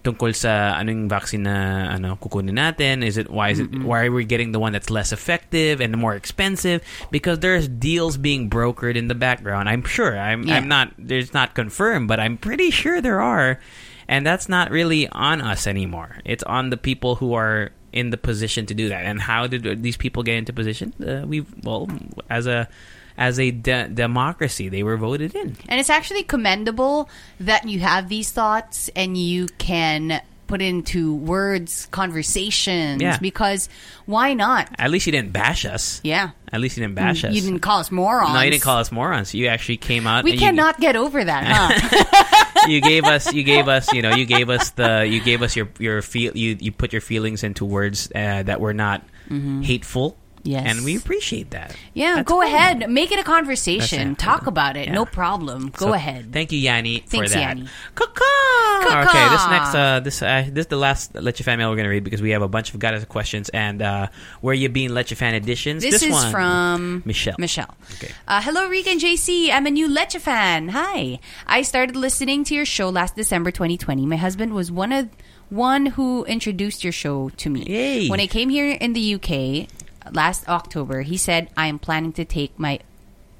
tungkol 0.00 0.32
sa 0.32 0.80
anong 0.80 1.12
vaccine 1.12 1.44
na 1.44 1.92
ano 1.92 2.16
kukunin 2.16 2.56
natin. 2.56 3.04
Is 3.04 3.20
it 3.20 3.28
why 3.28 3.50
is 3.52 3.60
it 3.60 3.68
why 3.84 4.08
are 4.08 4.12
we 4.12 4.24
getting 4.24 4.52
the 4.52 4.58
one 4.58 4.72
that's 4.72 4.88
less 4.88 5.12
effective 5.12 5.80
and 5.84 5.92
more 5.96 6.16
expensive? 6.16 6.80
Because 7.12 7.40
there's 7.44 7.68
deals 7.68 8.16
being 8.16 8.48
brokered 8.48 8.96
in 8.96 9.08
the 9.12 9.14
background. 9.14 9.68
I'm 9.68 9.84
sure. 9.84 10.16
I'm 10.16 10.48
Yeah. 10.48 10.56
i'm 10.56 10.68
not 10.72 10.96
there's 10.96 11.36
not 11.36 11.52
confirmed 11.54 12.08
but 12.08 12.16
i'm 12.18 12.40
pretty 12.40 12.70
sure 12.72 13.00
there 13.04 13.20
are. 13.20 13.60
And 14.08 14.26
that's 14.26 14.48
not 14.48 14.72
really 14.74 15.06
on 15.14 15.38
us 15.44 15.68
anymore. 15.68 16.18
It's 16.24 16.42
on 16.42 16.70
the 16.74 16.76
people 16.80 17.14
who 17.22 17.34
are 17.38 17.70
in 17.92 18.10
the 18.10 18.18
position 18.18 18.66
to 18.66 18.74
do 18.74 18.88
that. 18.90 19.04
And 19.06 19.20
how 19.22 19.46
did 19.46 19.84
these 19.86 19.96
people 19.96 20.24
get 20.26 20.34
into 20.34 20.50
position? 20.56 20.90
Uh, 20.98 21.22
we 21.28 21.44
well 21.62 21.86
as 22.26 22.48
a 22.50 22.66
as 23.20 23.38
a 23.38 23.50
de- 23.52 23.86
democracy 23.88 24.68
they 24.68 24.82
were 24.82 24.96
voted 24.96 25.34
in 25.36 25.54
And 25.68 25.78
it's 25.78 25.90
actually 25.90 26.24
commendable 26.24 27.08
that 27.38 27.68
you 27.68 27.78
have 27.80 28.08
these 28.08 28.32
thoughts 28.32 28.90
and 28.96 29.16
you 29.16 29.46
can 29.58 30.20
put 30.48 30.60
into 30.60 31.14
words 31.14 31.86
conversations 31.92 33.00
Yeah. 33.00 33.18
because 33.20 33.68
why 34.06 34.34
not? 34.34 34.68
at 34.78 34.90
least 34.90 35.06
you 35.06 35.12
didn't 35.12 35.32
bash 35.32 35.64
us 35.64 36.00
Yeah. 36.02 36.30
at 36.52 36.60
least 36.60 36.76
you 36.76 36.82
didn't 36.82 36.96
bash 36.96 37.22
us 37.24 37.34
You 37.34 37.40
didn't 37.40 37.60
call 37.60 37.78
us 37.78 37.92
morons. 37.92 38.34
No, 38.34 38.40
you 38.40 38.50
didn't 38.50 38.62
call 38.64 38.78
us 38.78 38.90
morons. 38.90 39.32
You 39.34 39.46
actually 39.46 39.76
came 39.76 40.06
out. 40.08 40.24
We 40.24 40.32
and 40.32 40.40
you- 40.40 40.46
cannot 40.46 40.80
get 40.80 40.96
over 40.96 41.22
that, 41.22 41.44
huh? 41.46 42.26
You, 42.68 42.82
gave 42.82 43.04
us. 43.04 43.32
You 43.32 43.42
gave 43.42 43.68
us. 43.68 43.90
You 43.94 44.02
know. 44.02 44.14
You 44.14 44.26
gave 44.26 44.50
us 44.50 44.70
the. 44.76 45.06
You 45.08 45.20
gave 45.22 45.40
us 45.40 45.56
your 45.56 45.68
your 45.78 46.02
feel. 46.02 46.36
You 46.36 46.58
you 46.60 46.70
put 46.72 46.92
your 46.92 47.00
feelings 47.00 47.42
into 47.42 47.64
words 47.64 48.12
uh, 48.14 48.42
that 48.42 48.60
were 48.60 48.74
not 48.74 49.00
Mm-hmm. 49.30 49.62
hateful. 49.62 50.16
Yes. 50.42 50.64
And 50.66 50.84
we 50.84 50.96
appreciate 50.96 51.50
that. 51.50 51.76
Yeah, 51.92 52.16
That's 52.16 52.28
go 52.28 52.36
cool. 52.36 52.42
ahead. 52.42 52.88
Make 52.90 53.12
it 53.12 53.18
a 53.18 53.22
conversation. 53.22 54.12
It. 54.12 54.18
Talk 54.18 54.46
about 54.46 54.76
it. 54.76 54.86
Yeah. 54.88 54.94
No 54.94 55.04
problem. 55.04 55.68
Go 55.76 55.86
So, 55.86 55.92
ahead. 55.92 56.32
Thank 56.32 56.52
you, 56.52 56.58
Yanni, 56.58 56.98
Thanks, 57.00 57.32
for 57.32 57.38
that. 57.38 57.56
Yanni. 57.58 57.68
Caca! 57.94 59.04
Okay, 59.06 59.28
this 59.28 59.46
next, 59.48 59.74
uh, 59.74 60.00
this, 60.00 60.22
uh, 60.22 60.44
this 60.50 60.62
is 60.64 60.66
the 60.68 60.76
last 60.76 61.14
Leche 61.14 61.42
Fan 61.42 61.58
mail 61.58 61.70
we're 61.70 61.76
gonna 61.76 61.88
read 61.88 62.04
because 62.04 62.22
we 62.22 62.30
have 62.30 62.42
a 62.42 62.48
bunch 62.48 62.72
of 62.72 62.78
guys 62.80 63.04
questions 63.04 63.48
and 63.50 63.82
uh, 63.82 64.08
where 64.40 64.54
you 64.54 64.68
being 64.68 64.90
Leche 64.90 65.12
Fan 65.14 65.34
editions. 65.34 65.82
This, 65.82 66.02
is 66.02 66.12
one, 66.12 66.30
from 66.32 67.02
Michelle. 67.04 67.36
Michelle. 67.38 67.74
Okay. 67.94 68.12
Uh, 68.26 68.40
hello, 68.42 68.68
Rika 68.68 68.90
and 68.90 69.00
JC. 69.00 69.50
I'm 69.50 69.66
a 69.66 69.70
new 69.70 69.88
Leche 69.88 70.16
fan. 70.16 70.68
Hi. 70.70 71.18
I 71.46 71.62
started 71.62 71.96
listening 71.96 72.44
to 72.44 72.54
your 72.54 72.64
show 72.64 72.88
last 72.88 73.14
December 73.16 73.50
2020. 73.50 74.06
My 74.06 74.16
husband 74.16 74.54
was 74.54 74.72
one 74.72 74.92
of 74.92 75.08
one 75.50 75.86
who 75.86 76.24
introduced 76.26 76.84
your 76.84 76.92
show 76.92 77.28
to 77.30 77.50
me. 77.50 77.64
Yay. 77.64 78.08
When 78.08 78.20
I 78.20 78.26
came 78.26 78.48
here 78.50 78.70
in 78.70 78.92
the 78.92 79.14
UK 79.16 79.68
last 80.12 80.48
October, 80.48 81.02
he 81.02 81.16
said 81.16 81.50
I 81.56 81.66
am 81.66 81.78
planning 81.78 82.12
to 82.14 82.24
take 82.24 82.58
my 82.58 82.80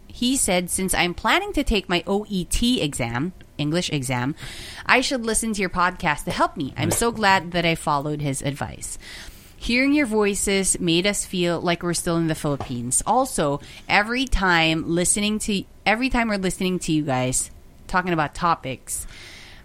he 0.06 0.36
said 0.36 0.70
since 0.70 0.92
I'm 0.92 1.14
planning 1.14 1.52
to 1.52 1.62
take 1.62 1.88
my 1.88 2.02
OET 2.06 2.82
exam, 2.82 3.32
English 3.58 3.90
exam, 3.90 4.34
I 4.84 5.00
should 5.00 5.24
listen 5.24 5.52
to 5.52 5.60
your 5.60 5.70
podcast 5.70 6.24
to 6.24 6.32
help 6.32 6.56
me. 6.56 6.74
I'm 6.76 6.90
so 6.90 7.12
glad 7.12 7.52
that 7.52 7.64
I 7.64 7.76
followed 7.76 8.20
his 8.20 8.42
advice. 8.42 8.98
Hearing 9.56 9.92
your 9.92 10.06
voices 10.06 10.80
made 10.80 11.06
us 11.06 11.26
feel 11.26 11.60
like 11.60 11.82
we're 11.82 11.94
still 11.94 12.16
in 12.16 12.28
the 12.28 12.34
Philippines. 12.34 13.02
Also, 13.06 13.60
every 13.88 14.26
time 14.26 14.88
listening 14.88 15.38
to 15.40 15.64
every 15.86 16.08
time 16.08 16.28
we're 16.28 16.38
listening 16.38 16.78
to 16.80 16.92
you 16.92 17.04
guys 17.04 17.50
talking 17.86 18.12
about 18.12 18.34
topics 18.34 19.06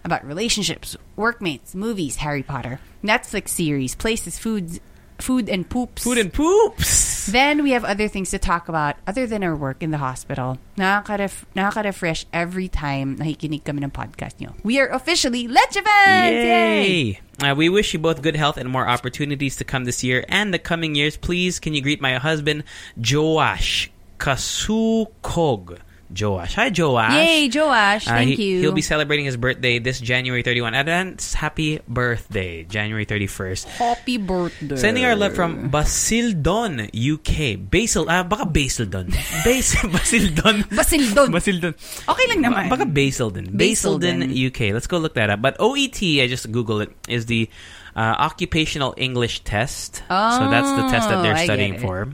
about 0.04 0.24
relationships, 0.24 0.96
workmates, 1.16 1.74
movies, 1.74 2.16
Harry 2.16 2.42
Potter, 2.42 2.80
Netflix 3.02 3.48
series, 3.48 3.94
places, 3.94 4.38
foods, 4.38 4.80
food 5.18 5.48
and 5.48 5.68
poops. 5.68 6.04
Food 6.04 6.18
and 6.18 6.32
poops! 6.32 7.26
Then 7.26 7.62
we 7.62 7.72
have 7.72 7.84
other 7.84 8.08
things 8.08 8.30
to 8.30 8.38
talk 8.38 8.68
about 8.68 8.96
other 9.06 9.26
than 9.26 9.42
our 9.42 9.56
work 9.56 9.82
in 9.82 9.90
the 9.90 9.98
hospital. 9.98 10.58
Nakaka-ref- 10.76 11.46
nakaka-refresh 11.56 12.26
every 12.32 12.68
time 12.68 13.16
nakikinig 13.18 13.64
kami 13.64 13.82
ng 13.82 13.90
podcast 13.90 14.38
nyo. 14.40 14.54
We 14.62 14.78
are 14.78 14.88
officially 14.88 15.48
Leche 15.48 15.82
fans! 15.82 16.32
Yay! 16.32 16.86
Yay! 16.86 17.20
Uh, 17.42 17.54
we 17.54 17.68
wish 17.68 17.92
you 17.92 17.98
both 17.98 18.22
good 18.22 18.36
health 18.36 18.56
and 18.56 18.68
more 18.70 18.88
opportunities 18.88 19.56
to 19.56 19.64
come 19.64 19.84
this 19.84 20.02
year 20.02 20.24
and 20.28 20.54
the 20.54 20.58
coming 20.58 20.94
years. 20.94 21.16
Please, 21.16 21.58
can 21.60 21.74
you 21.74 21.82
greet 21.82 22.00
my 22.00 22.14
husband, 22.16 22.64
Joash 22.96 23.90
Kasukog? 24.18 25.78
Joash. 26.16 26.54
Hi, 26.54 26.72
Joash. 26.72 27.12
Yay, 27.12 27.50
Joash. 27.52 28.08
Uh, 28.08 28.10
Thank 28.10 28.36
he, 28.36 28.56
you. 28.56 28.60
He'll 28.60 28.72
be 28.72 28.82
celebrating 28.82 29.24
his 29.26 29.36
birthday 29.36 29.78
this 29.78 30.00
January 30.00 30.42
31. 30.42 30.74
Advance 30.74 31.34
happy 31.34 31.80
birthday, 31.86 32.64
January 32.64 33.06
31st. 33.06 33.64
Happy 33.76 34.16
birthday. 34.16 34.76
Sending 34.76 35.04
our 35.04 35.14
love 35.14 35.34
from 35.34 35.68
Basildon, 35.68 36.88
UK. 36.90 37.60
Basil, 37.60 38.08
ah, 38.08 38.22
baka 38.22 38.46
Basildon. 38.46 39.12
Bas 39.44 39.76
Basildon. 39.94 40.64
Basildon. 40.72 41.28
Basildon. 41.30 41.72
Okay 42.08 42.26
lang 42.32 42.40
naman. 42.42 42.70
Baka 42.70 42.86
Basildon. 42.86 43.52
Basildon, 43.52 44.24
Basildon. 44.24 44.46
UK. 44.48 44.60
Let's 44.72 44.86
go 44.86 44.98
look 44.98 45.14
that 45.14 45.30
up. 45.30 45.42
But 45.42 45.56
OET, 45.60 46.00
I 46.22 46.26
just 46.26 46.50
Googled 46.50 46.88
it, 46.88 46.90
is 47.08 47.26
the 47.26 47.48
uh, 47.94 48.16
Occupational 48.18 48.94
English 48.96 49.44
Test. 49.44 50.02
Oh, 50.10 50.38
so 50.38 50.50
that's 50.50 50.70
the 50.70 50.88
test 50.88 51.08
that 51.08 51.18
Oh, 51.18 51.22
they're 51.22 51.34
I 51.34 51.44
studying 51.44 51.78
for. 51.78 52.08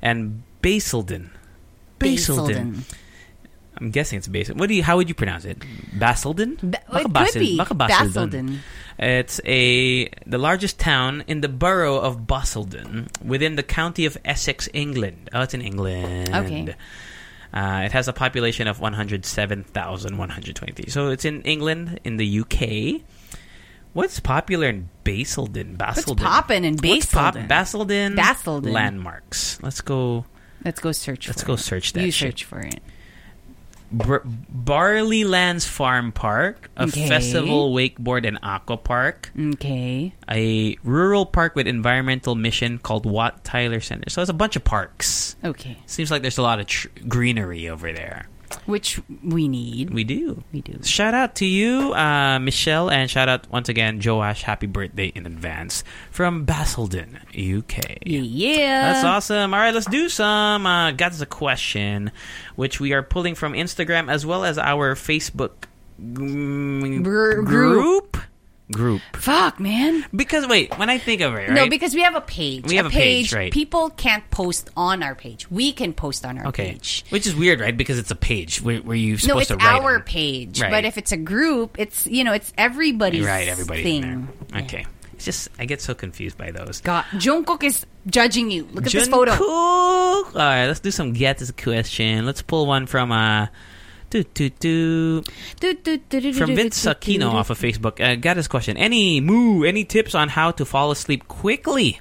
And 0.00 0.42
Basildon. 0.62 1.30
Basildon. 1.98 2.84
I'm 3.78 3.90
guessing 3.90 4.18
it's 4.18 4.28
Basildon. 4.28 4.58
What 4.60 4.68
do 4.68 4.74
you? 4.74 4.82
How 4.82 4.96
would 4.96 5.08
you 5.08 5.14
pronounce 5.14 5.44
it? 5.44 5.62
Basildon? 5.98 6.58
Ba- 6.62 6.78
it 6.94 7.12
could 7.12 7.34
be. 7.34 7.56
Basildon. 7.58 7.88
Basildon. 7.88 8.60
It's 8.98 9.40
a 9.46 10.08
the 10.26 10.38
largest 10.38 10.78
town 10.78 11.24
in 11.26 11.40
the 11.40 11.48
borough 11.48 11.98
of 11.98 12.26
Basildon 12.26 13.08
within 13.24 13.56
the 13.56 13.62
county 13.62 14.04
of 14.04 14.18
Essex, 14.24 14.68
England. 14.74 15.30
Oh, 15.32 15.40
it's 15.40 15.54
in 15.54 15.62
England. 15.62 16.34
Okay. 16.34 16.74
Uh, 17.54 17.82
it 17.84 17.92
has 17.92 18.08
a 18.08 18.12
population 18.12 18.66
of 18.66 18.80
107,123. 18.80 20.88
So 20.90 21.08
it's 21.10 21.24
in 21.24 21.42
England, 21.42 22.00
in 22.04 22.16
the 22.16 22.40
UK. 22.40 23.02
What's 23.92 24.18
popular 24.20 24.68
in 24.68 24.88
Basildon? 25.04 25.76
Basildon. 25.76 26.16
What's 26.24 26.32
poppin' 26.36 26.64
in 26.64 26.74
What's 26.78 27.06
pop- 27.06 27.34
Basildon? 27.34 27.48
Basildon. 27.48 28.14
Basildon. 28.16 28.72
Landmarks. 28.72 29.62
Let's 29.62 29.80
go. 29.82 30.24
Let's 30.64 30.80
go 30.80 30.92
search 30.92 31.28
Let's 31.28 31.44
go 31.44 31.54
it. 31.54 31.58
search 31.58 31.92
that 31.94 32.04
You 32.04 32.10
shit. 32.10 32.28
search 32.30 32.44
for 32.44 32.60
it. 32.60 32.80
Bar- 33.92 34.22
Barleylands 34.82 35.66
Farm 35.66 36.12
Park, 36.12 36.70
a 36.76 36.84
Okay. 36.84 37.06
festival 37.08 37.72
wakeboard 37.74 38.26
and 38.26 38.38
aqua 38.42 38.76
park. 38.76 39.30
Okay. 39.38 40.12
a 40.30 40.76
rural 40.82 41.26
park 41.26 41.54
with 41.54 41.66
environmental 41.66 42.34
mission 42.34 42.78
called 42.78 43.04
Wat 43.04 43.44
Tyler 43.44 43.80
Center. 43.80 44.08
So 44.08 44.22
it's 44.22 44.30
a 44.30 44.34
bunch 44.34 44.56
of 44.56 44.64
parks. 44.64 45.36
Okay. 45.44 45.76
Seems 45.86 46.10
like 46.10 46.22
there's 46.22 46.38
a 46.38 46.42
lot 46.42 46.58
of 46.60 46.66
tr- 46.66 46.88
greenery 47.06 47.68
over 47.68 47.92
there. 47.92 48.28
Which 48.66 49.00
we 49.24 49.48
need. 49.48 49.90
We 49.90 50.04
do. 50.04 50.42
We 50.52 50.60
do. 50.60 50.78
Shout 50.82 51.14
out 51.14 51.34
to 51.36 51.46
you, 51.46 51.92
uh, 51.94 52.38
Michelle, 52.38 52.90
and 52.90 53.10
shout 53.10 53.28
out 53.28 53.48
once 53.50 53.68
again, 53.68 54.00
Joash. 54.04 54.42
Happy 54.42 54.66
birthday 54.66 55.06
in 55.14 55.26
advance 55.26 55.84
from 56.10 56.44
Basildon, 56.44 57.18
UK. 57.30 57.98
Yeah. 58.06 58.92
That's 58.92 59.04
awesome. 59.04 59.52
All 59.54 59.60
right, 59.60 59.74
let's 59.74 59.86
do 59.86 60.08
some. 60.08 60.66
Uh, 60.66 60.92
got 60.92 61.20
a 61.20 61.26
question, 61.26 62.12
which 62.56 62.80
we 62.80 62.92
are 62.92 63.02
pulling 63.02 63.34
from 63.34 63.52
Instagram 63.54 64.10
as 64.10 64.24
well 64.24 64.44
as 64.44 64.58
our 64.58 64.94
Facebook 64.94 65.64
mm, 66.00 67.02
Gr- 67.02 67.42
group. 67.42 67.46
group. 67.46 68.16
Group. 68.72 69.00
Fuck, 69.14 69.60
man. 69.60 70.04
Because 70.14 70.46
wait, 70.48 70.76
when 70.78 70.90
I 70.90 70.98
think 70.98 71.20
of 71.20 71.32
it, 71.34 71.36
right? 71.36 71.50
No, 71.50 71.68
because 71.68 71.94
we 71.94 72.02
have 72.02 72.14
a 72.14 72.20
page. 72.20 72.64
We 72.66 72.76
have 72.76 72.86
a 72.86 72.90
page, 72.90 73.32
right. 73.32 73.52
People 73.52 73.90
can't 73.90 74.28
post 74.30 74.70
on 74.76 75.02
our 75.02 75.14
page. 75.14 75.50
We 75.50 75.72
can 75.72 75.92
post 75.92 76.24
on 76.26 76.38
our 76.38 76.46
Okay. 76.48 76.72
page. 76.72 77.04
Which 77.10 77.26
is 77.26 77.34
weird, 77.34 77.60
right? 77.60 77.76
Because 77.76 77.98
it's 77.98 78.10
a 78.10 78.16
page 78.16 78.60
where, 78.62 78.78
where 78.80 78.96
you're 78.96 79.12
No, 79.14 79.18
supposed 79.18 79.40
it's 79.42 79.48
to 79.50 79.56
write 79.56 79.80
our 79.82 79.96
on. 79.96 80.02
page. 80.02 80.60
Right. 80.60 80.70
But 80.70 80.84
if 80.84 80.98
it's 80.98 81.12
a 81.12 81.16
group, 81.16 81.76
it's 81.78 82.06
you 82.06 82.24
know, 82.24 82.32
it's 82.32 82.52
everybody's 82.58 83.24
Right, 83.26 83.48
everybody's 83.48 83.84
thing. 83.84 84.28
Okay. 84.54 84.86
It's 85.14 85.24
just 85.26 85.48
I 85.58 85.66
get 85.66 85.80
so 85.80 85.94
confused 85.94 86.36
by 86.36 86.50
those. 86.50 86.80
God, 86.80 87.04
Jungkook 87.12 87.62
is 87.62 87.86
judging 88.06 88.50
you. 88.50 88.66
Look 88.72 88.86
at 88.86 88.92
this 88.92 89.06
photo. 89.08 89.32
All 89.32 90.24
right, 90.34 90.66
let's 90.66 90.80
do 90.80 90.90
some 90.90 91.12
get 91.12 91.38
this 91.38 91.50
question. 91.52 92.26
Let's 92.26 92.42
pull 92.42 92.66
one 92.66 92.86
from 92.86 93.12
uh 93.12 93.46
do, 94.12 94.50
do, 94.58 95.22
do, 96.10 96.32
from 96.34 96.54
Vince 96.54 96.84
Aquino 96.84 97.32
off 97.32 97.50
of 97.50 97.58
Facebook. 97.58 98.00
Uh, 98.00 98.14
got 98.16 98.36
his 98.36 98.46
question. 98.46 98.76
Any 98.76 99.20
moo, 99.20 99.64
any 99.64 99.84
tips 99.84 100.14
on 100.14 100.28
how 100.28 100.50
to 100.52 100.64
fall 100.64 100.90
asleep 100.90 101.28
quickly? 101.28 102.00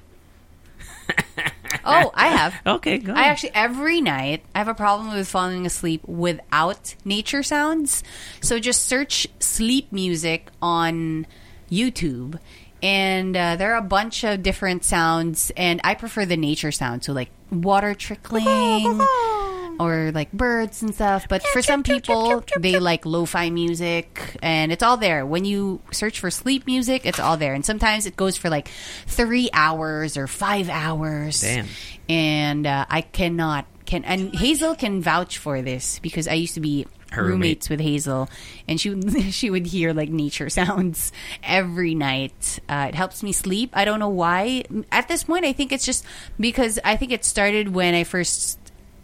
Oh, 1.83 2.11
I 2.13 2.27
have. 2.27 2.53
Okay, 2.65 2.97
go. 2.99 3.13
I 3.13 3.23
actually 3.23 3.51
every 3.55 4.01
night 4.01 4.43
I 4.53 4.59
have 4.59 4.67
a 4.67 4.73
problem 4.73 5.13
with 5.13 5.27
falling 5.27 5.65
asleep 5.65 6.01
without 6.05 6.95
nature 7.03 7.43
sounds. 7.43 8.03
So 8.41 8.59
just 8.59 8.85
search 8.85 9.27
sleep 9.39 9.91
music 9.91 10.49
on 10.61 11.25
YouTube, 11.71 12.39
and 12.83 13.35
uh, 13.35 13.55
there 13.55 13.73
are 13.73 13.77
a 13.77 13.81
bunch 13.81 14.23
of 14.23 14.43
different 14.43 14.83
sounds, 14.83 15.51
and 15.57 15.81
I 15.83 15.95
prefer 15.95 16.25
the 16.25 16.37
nature 16.37 16.71
sound. 16.71 17.03
So 17.03 17.13
like 17.13 17.29
water 17.51 17.93
trickling. 17.95 19.01
Or 19.81 20.11
like 20.13 20.31
birds 20.31 20.83
and 20.83 20.93
stuff, 20.93 21.25
but 21.27 21.41
for 21.41 21.61
some 21.63 21.81
people, 21.81 22.43
they 22.59 22.77
like 22.77 23.05
lo-fi 23.05 23.50
music, 23.50 24.38
and 24.43 24.71
it's 24.71 24.83
all 24.83 24.97
there. 24.97 25.25
When 25.25 25.43
you 25.43 25.81
search 25.91 26.19
for 26.19 26.29
sleep 26.29 26.67
music, 26.67 27.05
it's 27.05 27.19
all 27.19 27.35
there, 27.38 27.53
and 27.55 27.65
sometimes 27.65 28.05
it 28.05 28.15
goes 28.15 28.38
for 28.38 28.50
like 28.50 28.69
three 29.07 29.50
hours 29.53 30.17
or 30.17 30.27
five 30.27 30.69
hours 30.69 31.41
Damn. 31.41 31.65
and 32.07 32.67
uh, 32.67 32.85
I 32.89 33.01
cannot 33.01 33.65
can 33.85 34.05
and 34.05 34.35
Hazel 34.35 34.75
can 34.75 35.01
vouch 35.01 35.39
for 35.39 35.61
this 35.63 35.97
because 36.00 36.27
I 36.27 36.33
used 36.33 36.53
to 36.53 36.61
be 36.61 36.85
Her 37.09 37.23
roommate. 37.23 37.31
roommates 37.33 37.69
with 37.69 37.79
Hazel, 37.81 38.29
and 38.67 38.79
she 38.79 38.91
would 38.91 39.23
she 39.33 39.50
would 39.50 39.65
hear 39.65 39.93
like 39.93 40.09
nature 40.09 40.50
sounds 40.53 41.11
every 41.43 41.95
night. 41.95 42.59
Uh, 42.69 42.85
it 42.89 42.95
helps 42.95 43.23
me 43.23 43.31
sleep. 43.31 43.71
I 43.73 43.83
don't 43.83 44.00
know 44.00 44.09
why. 44.13 44.63
At 44.91 45.07
this 45.07 45.23
point, 45.23 45.43
I 45.45 45.53
think 45.53 45.71
it's 45.71 45.85
just 45.85 46.05
because 46.39 46.77
I 46.85 46.95
think 46.97 47.11
it 47.11 47.25
started 47.25 47.73
when 47.73 47.95
I 47.95 48.03
first 48.05 48.59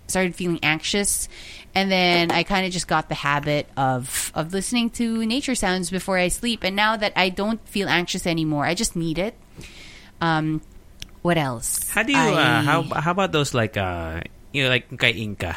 started 0.07 0.35
feeling 0.35 0.59
anxious. 0.63 1.29
And 1.75 1.91
then 1.91 2.31
I 2.31 2.41
kind 2.43 2.65
of 2.65 2.71
just 2.71 2.87
got 2.87 3.07
the 3.07 3.15
habit 3.15 3.67
of 3.77 4.31
of 4.33 4.51
listening 4.53 4.89
to 4.97 5.25
nature 5.25 5.53
sounds 5.53 5.89
before 5.91 6.17
I 6.17 6.29
sleep. 6.29 6.63
And 6.63 6.75
now 6.75 6.97
that 6.97 7.13
I 7.15 7.29
don't 7.29 7.61
feel 7.69 7.87
anxious 7.87 8.25
anymore, 8.25 8.65
I 8.65 8.73
just 8.73 8.95
need 8.95 9.19
it. 9.19 9.35
Um, 10.21 10.61
what 11.21 11.37
else? 11.37 11.89
how 11.89 12.03
do 12.03 12.11
you 12.13 12.17
I- 12.17 12.33
uh, 12.33 12.61
how 12.63 12.83
how 12.83 13.11
about 13.11 13.31
those 13.31 13.53
like 13.53 13.77
uh 13.77 14.21
you 14.53 14.63
know 14.63 14.69
like 14.69 14.89
kay 14.97 15.13
Inka? 15.13 15.55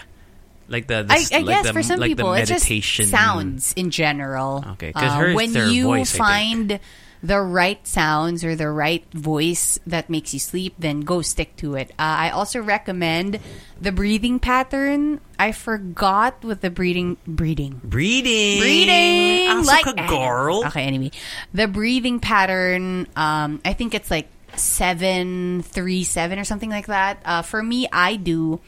Like 0.68 0.86
the, 0.86 1.02
the 1.02 1.12
I, 1.14 1.24
I 1.32 1.38
like 1.42 1.46
guess 1.56 1.66
the, 1.66 1.72
for 1.72 1.82
some 1.82 1.98
like 1.98 2.10
people, 2.10 2.32
it's 2.34 2.48
just 2.48 2.62
meditation 2.64 3.06
sounds 3.06 3.72
in 3.74 3.90
general. 3.90 4.62
Okay, 4.78 4.92
'cause 4.92 5.02
Uh, 5.10 5.32
when 5.34 5.50
you 5.54 5.84
voice, 5.84 6.14
find 6.14 6.78
the 7.22 7.40
right 7.40 7.86
sounds 7.86 8.44
or 8.44 8.56
the 8.56 8.70
right 8.70 9.04
voice 9.12 9.78
that 9.86 10.08
makes 10.08 10.32
you 10.32 10.40
sleep, 10.40 10.74
then 10.78 11.00
go 11.00 11.20
stick 11.22 11.54
to 11.56 11.74
it. 11.74 11.90
Uh, 11.92 12.28
I 12.28 12.30
also 12.30 12.60
recommend 12.60 13.38
the 13.80 13.92
breathing 13.92 14.38
pattern. 14.38 15.20
I 15.38 15.52
forgot 15.52 16.42
what 16.44 16.60
the 16.62 16.70
breathing 16.70 17.18
breathing 17.26 17.80
Breathing. 17.84 18.60
breathing 18.60 19.64
like 19.64 19.84
ka, 19.84 19.92
girl. 20.08 20.66
Okay, 20.66 20.82
anyway, 20.84 21.10
the 21.52 21.68
breathing 21.68 22.20
pattern. 22.20 23.06
Um, 23.16 23.60
I 23.64 23.72
think 23.74 23.94
it's 23.94 24.10
like 24.10 24.28
seven 24.56 25.62
three 25.62 26.04
seven 26.04 26.38
or 26.38 26.44
something 26.44 26.70
like 26.70 26.86
that. 26.86 27.20
Uh, 27.24 27.42
for 27.42 27.62
me, 27.62 27.86
I 27.92 28.16
do 28.16 28.60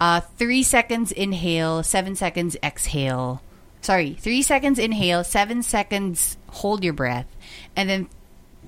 uh, 0.00 0.20
three 0.38 0.62
seconds 0.62 1.12
inhale, 1.12 1.82
seven 1.82 2.14
seconds 2.14 2.56
exhale. 2.62 3.42
Sorry, 3.80 4.14
three 4.14 4.42
seconds 4.42 4.78
inhale, 4.78 5.24
seven 5.24 5.62
seconds 5.62 6.36
hold 6.50 6.84
your 6.84 6.92
breath, 6.92 7.26
and 7.74 7.88
then 7.88 8.08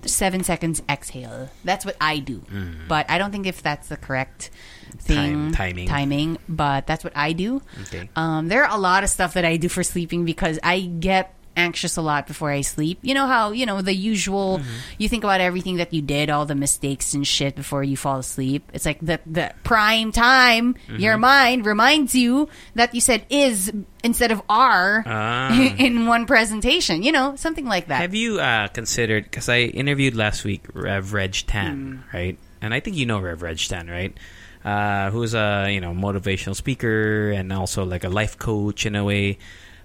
seven 0.05 0.43
seconds 0.43 0.83
exhale. 0.89 1.51
That's 1.65 1.85
what 1.85 1.97
I 2.01 2.19
do. 2.19 2.43
But 2.89 3.09
I 3.11 3.19
don't 3.19 3.31
think 3.31 3.47
if 3.47 3.63
that's 3.63 3.89
the 3.89 3.97
correct 3.97 4.51
thing 4.99 5.17
Time- 5.17 5.53
timing. 5.53 5.89
timing. 5.89 6.39
But 6.49 6.87
that's 6.87 7.05
what 7.05 7.13
I 7.17 7.33
do. 7.33 7.63
Okay. 7.83 8.09
Um, 8.17 8.49
there 8.49 8.65
are 8.65 8.75
a 8.75 8.81
lot 8.81 9.05
of 9.05 9.11
stuff 9.11 9.35
that 9.35 9.45
I 9.45 9.57
do 9.59 9.69
for 9.69 9.83
sleeping 9.83 10.25
because 10.25 10.59
I 10.63 10.81
get 10.81 11.35
anxious 11.57 11.97
a 11.97 12.03
lot 12.03 12.27
before 12.27 12.51
I 12.51 12.63
sleep. 12.63 12.99
You 13.03 13.15
know 13.15 13.27
how, 13.27 13.53
you 13.53 13.67
know, 13.67 13.83
the 13.83 13.95
usual 13.95 14.59
Mm-hmm. 14.59 14.71
you 14.99 15.09
think 15.09 15.25
about 15.25 15.41
everything 15.41 15.77
that 15.77 15.93
you 15.93 16.03
did, 16.03 16.31
all 16.31 16.47
the 16.47 16.55
mistakes 16.55 17.15
and 17.15 17.27
shit 17.27 17.55
before 17.57 17.83
you 17.85 17.97
fall 17.97 18.19
asleep. 18.19 18.71
It's 18.73 18.87
like 18.87 19.01
the 19.01 19.21
the 19.27 19.53
prime 19.65 20.13
time 20.13 20.75
Mm-hmm. 20.75 20.97
your 21.01 21.17
mind 21.19 21.67
reminds 21.67 22.15
you 22.15 22.49
that 22.75 22.95
you 22.95 23.01
said 23.01 23.25
is 23.31 23.71
instead 24.03 24.33
of 24.33 24.43
are 24.49 25.03
Ah. 25.07 25.53
in 25.79 26.07
one 26.07 26.27
presentation. 26.27 27.03
You 27.03 27.13
know, 27.13 27.37
something 27.37 27.67
like 27.67 27.89
that. 27.89 28.01
Have 28.01 28.15
you 28.15 28.41
uh, 28.41 28.69
considered? 28.69 29.25
Because 29.25 29.49
I 29.49 29.61
interviewed 29.61 30.15
last 30.17 30.45
week 30.45 30.65
Rev 30.73 31.13
Reg 31.13 31.33
Tan, 31.47 32.05
right? 32.13 32.39
And 32.61 32.73
I 32.73 32.81
think 32.81 32.97
you 32.97 33.07
know 33.07 33.21
Rev 33.21 33.43
Reg 33.43 33.59
Tan, 33.59 33.89
right? 33.89 34.17
Uh, 34.65 35.11
who's 35.11 35.35
a 35.35 35.67
you 35.71 35.81
know 35.81 35.91
motivational 35.93 36.55
speaker 36.55 37.31
and 37.33 37.53
also 37.53 37.85
like 37.85 38.05
a 38.05 38.09
life 38.09 38.39
coach 38.39 38.87
in 38.87 38.95
a 38.95 39.03
way. 39.05 39.39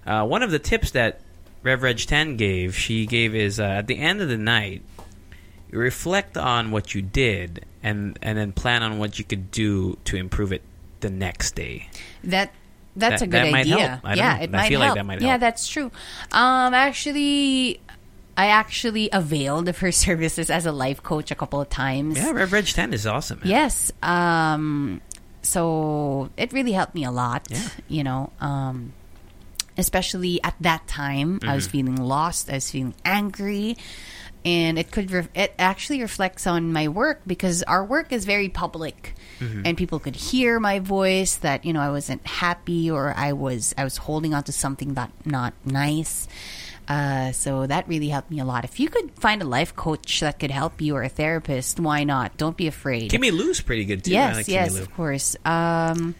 Uh, 0.06 0.24
one 0.24 0.42
of 0.42 0.50
the 0.50 0.58
tips 0.58 0.92
that 0.92 1.20
Rev 1.62 1.82
Reg 1.82 1.98
Tan 1.98 2.36
gave, 2.36 2.76
she 2.76 3.06
gave 3.06 3.34
is 3.34 3.58
uh, 3.60 3.64
at 3.64 3.86
the 3.86 3.98
end 3.98 4.20
of 4.20 4.28
the 4.28 4.38
night, 4.38 4.82
you 5.70 5.78
reflect 5.78 6.36
on 6.36 6.70
what 6.70 6.94
you 6.94 7.02
did 7.02 7.64
and 7.82 8.18
and 8.22 8.38
then 8.38 8.52
plan 8.52 8.82
on 8.82 8.98
what 8.98 9.18
you 9.18 9.24
could 9.24 9.50
do 9.50 9.98
to 10.04 10.16
improve 10.16 10.52
it 10.52 10.62
the 11.00 11.10
next 11.10 11.54
day. 11.54 11.88
That 12.24 12.52
that's 12.96 13.20
That- 13.20 13.22
a 13.22 13.26
good 13.26 13.44
that 13.46 13.52
might 13.52 13.60
idea. 13.66 13.88
help. 13.88 14.00
I 14.04 14.08
don't 14.14 14.18
yeah, 14.18 14.36
know. 14.36 14.42
it 14.42 14.48
I 14.48 14.52
might 14.52 14.68
feel 14.68 14.80
like 14.80 14.86
help. 14.86 14.96
that 14.98 15.06
might 15.06 15.20
Yeah, 15.20 15.36
that's 15.38 15.68
true. 15.68 15.90
Um, 16.32 16.74
actually, 16.74 17.80
I 18.36 18.46
actually 18.46 19.08
availed 19.12 19.68
of 19.68 19.78
her 19.78 19.92
services 20.06 20.50
as 20.50 20.64
a 20.66 20.72
life 20.72 21.02
coach 21.02 21.30
a 21.30 21.34
couple 21.34 21.60
of 21.60 21.68
times. 21.68 22.16
Yeah, 22.18 22.30
Rev 22.32 22.52
Reg 22.52 22.66
Tan 22.66 22.92
is 22.92 23.06
awesome. 23.06 23.40
Man. 23.40 23.48
Yes. 23.48 23.92
Um, 24.02 25.00
so 25.42 26.30
it 26.36 26.52
really 26.52 26.72
helped 26.72 26.94
me 26.94 27.04
a 27.04 27.10
lot. 27.10 27.46
Yeah. 27.50 27.68
You 27.88 28.04
know, 28.04 28.32
um, 28.40 28.92
especially 29.78 30.42
at 30.44 30.54
that 30.60 30.86
time, 30.86 31.38
I 31.42 31.54
was 31.54 31.64
Mm-hmm. 31.68 31.70
feeling 31.72 31.96
lost. 31.96 32.50
I 32.50 32.54
was 32.54 32.70
feeling 32.70 32.94
angry. 33.04 33.76
And 34.44 34.78
it 34.78 34.90
could 34.92 35.10
re- 35.10 35.28
it 35.34 35.52
actually 35.58 36.00
reflects 36.00 36.46
on 36.46 36.72
my 36.72 36.88
work 36.88 37.22
because 37.26 37.62
our 37.64 37.84
work 37.84 38.12
is 38.12 38.24
very 38.24 38.48
public, 38.48 39.14
Mm-hmm. 39.40 39.62
and 39.66 39.76
people 39.76 39.98
could 39.98 40.14
hear 40.16 40.58
my 40.60 40.78
voice 40.78 41.36
that 41.38 41.64
you 41.64 41.72
know 41.72 41.80
I 41.80 41.90
wasn't 41.90 42.24
happy 42.26 42.88
or 42.90 43.12
I 43.16 43.32
was 43.34 43.74
I 43.76 43.82
was 43.84 43.96
holding 43.98 44.34
on 44.34 44.44
to 44.44 44.52
something 44.52 44.94
that 44.94 45.10
not 45.26 45.54
nice. 45.64 46.28
Uh, 46.86 47.32
so 47.32 47.66
that 47.66 47.86
really 47.88 48.08
helped 48.08 48.30
me 48.30 48.38
a 48.40 48.44
lot. 48.46 48.64
If 48.64 48.80
you 48.80 48.88
could 48.88 49.10
find 49.18 49.42
a 49.42 49.44
life 49.44 49.76
coach 49.76 50.20
that 50.20 50.38
could 50.38 50.50
help 50.52 50.80
you 50.80 50.94
or 50.96 51.02
a 51.02 51.08
therapist, 51.10 51.78
why 51.78 52.04
not? 52.04 52.36
Don't 52.38 52.56
be 52.56 52.66
afraid. 52.66 53.10
Kimmy 53.10 53.30
Lou's 53.30 53.60
pretty 53.60 53.84
good 53.84 54.04
too. 54.04 54.12
Yes, 54.12 54.36
like 54.36 54.48
yes, 54.48 54.78
of 54.78 54.90
course. 54.94 55.36
Um, 55.44 56.14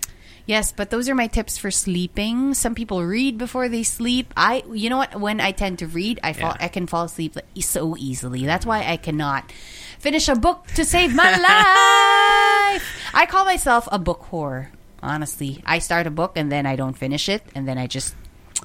yes, 0.49 0.73
but 0.73 0.89
those 0.91 1.07
are 1.09 1.15
my 1.15 1.29
tips 1.29 1.61
for 1.61 1.71
sleeping. 1.71 2.55
Some 2.57 2.75
people 2.75 3.05
read 3.05 3.37
before 3.39 3.69
they 3.69 3.85
sleep. 3.85 4.33
I, 4.37 4.65
you 4.73 4.89
know 4.91 4.97
what? 4.97 5.21
When 5.21 5.39
I 5.41 5.53
tend 5.53 5.79
to 5.79 5.87
read, 5.87 6.19
I 6.25 6.33
fall, 6.33 6.57
Yeah. 6.59 6.65
I 6.67 6.69
can 6.73 6.89
fall 6.89 7.05
asleep 7.05 7.37
so 7.61 7.95
easily. 8.01 8.47
That's 8.49 8.65
why 8.67 8.83
I 8.83 8.97
cannot 8.97 9.53
finish 10.01 10.27
a 10.29 10.35
book 10.35 10.67
to 10.75 10.85
save 10.85 11.15
my 11.15 11.31
life. 11.37 12.83
I 13.15 13.27
call 13.29 13.45
myself 13.45 13.87
a 13.93 13.99
book 14.01 14.27
whore. 14.33 14.69
Honestly, 15.03 15.63
I 15.65 15.79
start 15.79 16.07
a 16.09 16.11
book 16.11 16.33
and 16.35 16.51
then 16.51 16.67
I 16.67 16.75
don't 16.75 16.97
finish 16.99 17.29
it, 17.29 17.43
and 17.55 17.69
then 17.69 17.79
I 17.79 17.87
just 17.87 18.17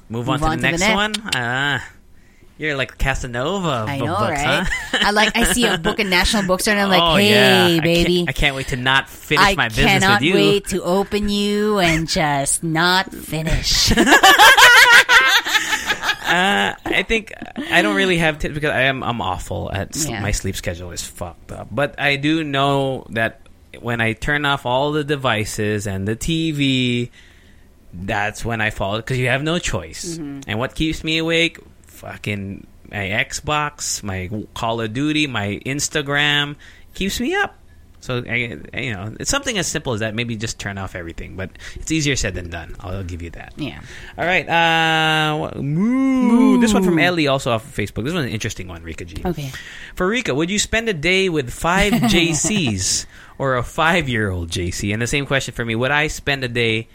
Move, 0.08 0.26
Move 0.26 0.28
on 0.30 0.38
to 0.40 0.44
on 0.46 0.50
the 0.50 0.56
to 0.56 0.62
the 0.62 0.70
next 0.72 0.80
next. 0.82 0.94
one. 0.96 1.12
Ah, 1.36 1.78
you're 2.58 2.76
like 2.76 2.96
Casanova. 2.98 3.68
Of 3.68 3.88
I 3.88 3.98
know, 3.98 4.06
books, 4.16 4.20
right? 4.44 4.66
Huh? 4.66 4.98
I 5.00 5.10
like 5.10 5.36
I 5.36 5.44
see 5.52 5.66
a 5.66 5.76
book 5.86 5.98
in 5.98 6.08
National 6.10 6.44
Bookstore 6.46 6.74
and 6.74 6.80
I'm 6.82 6.88
like, 6.88 7.02
oh, 7.02 7.16
hey, 7.16 7.30
yeah. 7.30 7.64
I 7.66 7.68
can't- 7.70 7.82
baby. 7.84 8.24
I 8.28 8.32
can't, 8.32 8.56
wait 8.56 8.68
to 8.68 8.76
not 8.76 9.08
finish 9.08 9.44
I 9.44 9.54
my 9.54 9.68
business 9.68 10.04
with 10.08 10.22
you. 10.22 10.34
wait 10.34 10.66
to 10.68 10.82
open 10.82 11.28
you 11.28 11.78
and 11.80 12.08
just 12.08 12.62
not 12.62 13.12
finish. 13.12 13.92
Uh, 16.26 16.74
I 16.86 17.04
think 17.06 17.32
I 17.70 17.82
don't 17.82 17.94
really 17.96 18.16
have 18.16 18.38
tips 18.38 18.54
because 18.54 18.70
I 18.70 18.82
am 18.82 19.02
I'm 19.04 19.20
awful 19.20 19.70
at 19.70 19.94
Yeah. 19.94 20.20
my 20.22 20.30
sleep 20.30 20.56
schedule 20.56 20.90
is 20.90 21.02
fucked 21.02 21.52
up. 21.52 21.68
But 21.70 22.00
I 22.00 22.16
do 22.16 22.42
know 22.42 23.06
that 23.10 23.40
when 23.78 24.00
I 24.00 24.14
turn 24.14 24.44
off 24.46 24.64
all 24.66 24.92
the 24.92 25.04
devices 25.04 25.86
and 25.86 26.08
the 26.08 26.16
TV, 26.16 27.10
that's 27.92 28.44
when 28.44 28.60
I 28.62 28.70
fall 28.70 28.96
because 28.96 29.18
you 29.18 29.28
have 29.28 29.42
no 29.42 29.58
choice. 29.58 30.16
Mm-hmm. 30.16 30.40
And 30.48 30.58
what 30.58 30.74
keeps 30.74 31.04
me 31.04 31.18
awake? 31.18 31.58
Fucking 32.04 32.66
my 32.90 32.96
Xbox, 32.96 34.02
my 34.02 34.30
Call 34.52 34.80
of 34.82 34.92
Duty, 34.92 35.26
my 35.26 35.60
Instagram 35.64 36.56
keeps 36.92 37.18
me 37.18 37.34
up. 37.34 37.56
So 38.00 38.22
I, 38.28 38.60
you 38.78 38.92
know, 38.92 39.16
it's 39.18 39.30
something 39.30 39.56
as 39.56 39.66
simple 39.66 39.94
as 39.94 40.00
that. 40.00 40.14
Maybe 40.14 40.36
just 40.36 40.58
turn 40.58 40.76
off 40.76 40.94
everything, 40.94 41.36
but 41.36 41.48
it's 41.76 41.90
easier 41.90 42.16
said 42.16 42.34
than 42.34 42.50
done. 42.50 42.76
I'll 42.80 43.02
give 43.02 43.22
you 43.22 43.30
that. 43.30 43.54
yeah. 43.56 43.80
All 44.18 44.26
right. 44.26 44.46
Uh, 44.46 45.58
moo. 45.62 46.60
This 46.60 46.74
one 46.74 46.84
from 46.84 46.98
Ellie, 46.98 47.26
also 47.26 47.50
off 47.52 47.64
of 47.64 47.74
Facebook. 47.74 48.04
This 48.04 48.12
one's 48.12 48.26
an 48.26 48.32
interesting 48.32 48.68
one, 48.68 48.82
Rika 48.82 49.06
G. 49.06 49.22
Okay. 49.24 49.50
For 49.94 50.06
Rika, 50.06 50.34
would 50.34 50.50
you 50.50 50.58
spend 50.58 50.90
a 50.90 50.92
day 50.92 51.30
with 51.30 51.50
five 51.50 51.92
JCs 52.12 53.06
or 53.38 53.56
a 53.56 53.62
five-year-old 53.62 54.50
JC? 54.50 54.92
And 54.92 55.00
the 55.00 55.06
same 55.06 55.24
question 55.24 55.54
for 55.54 55.64
me: 55.64 55.74
Would 55.74 55.90
I 55.90 56.08
spend 56.08 56.44
a 56.44 56.48
day 56.48 56.88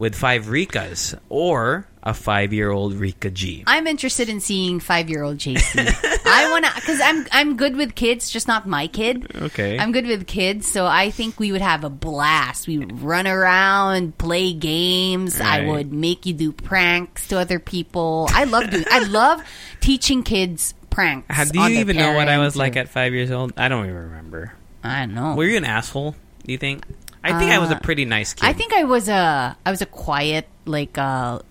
with 0.00 0.14
five 0.14 0.46
Rikas 0.46 1.14
or 1.28 1.86
a 2.02 2.14
five-year-old 2.14 2.94
Rika 2.94 3.30
G? 3.30 3.62
I'm 3.66 3.86
interested 3.86 4.30
in 4.30 4.40
seeing 4.40 4.80
five 4.80 5.10
year 5.10 5.22
old 5.22 5.36
JC. 5.36 5.76
I 6.26 6.50
wanna 6.50 6.70
because 6.74 7.00
I'm 7.02 7.26
I'm 7.30 7.56
good 7.56 7.76
with 7.76 7.94
kids, 7.94 8.30
just 8.30 8.48
not 8.48 8.66
my 8.66 8.86
kid. 8.86 9.30
Okay. 9.36 9.78
I'm 9.78 9.92
good 9.92 10.06
with 10.06 10.26
kids, 10.26 10.66
so 10.66 10.86
I 10.86 11.10
think 11.10 11.38
we 11.38 11.52
would 11.52 11.60
have 11.60 11.84
a 11.84 11.90
blast. 11.90 12.66
We 12.66 12.78
would 12.78 13.02
run 13.02 13.26
around, 13.26 14.16
play 14.16 14.54
games. 14.54 15.38
I 15.38 15.66
would 15.66 15.92
make 15.92 16.24
you 16.24 16.32
do 16.32 16.50
pranks 16.50 17.28
to 17.28 17.38
other 17.38 17.58
people. 17.58 18.26
I 18.32 18.44
love 18.44 18.70
doing. 18.70 18.86
I 18.90 19.04
love 19.04 19.44
teaching 19.80 20.22
kids 20.22 20.72
pranks. 20.88 21.26
How, 21.28 21.44
do 21.44 21.60
you 21.60 21.80
even 21.80 21.96
know 21.96 22.14
what 22.14 22.28
I 22.28 22.38
was 22.38 22.54
parents 22.54 22.56
like 22.56 22.76
at 22.76 22.88
five 22.88 23.12
years 23.12 23.30
old? 23.30 23.52
I 23.58 23.68
don't 23.68 23.84
even 23.84 23.96
remember. 23.96 24.54
I 24.82 25.04
don't 25.04 25.14
know. 25.14 25.34
Were 25.34 25.44
you 25.44 25.58
an 25.58 25.64
asshole? 25.66 26.16
Do 26.44 26.52
you 26.52 26.58
think? 26.58 26.86
I 27.22 27.38
think 27.38 27.52
I 27.52 27.58
was 27.58 27.70
a 27.70 27.76
Uh, 27.76 27.80
pretty 27.80 28.04
nice 28.04 28.32
kid. 28.34 28.46
I 28.46 28.52
think 28.52 28.72
I 28.72 28.84
was 28.84 29.08
a 29.08 29.56
I 29.66 29.70
was 29.70 29.82
a 29.82 29.86
quiet 29.86 30.46
like 30.64 30.96
a 30.96 31.42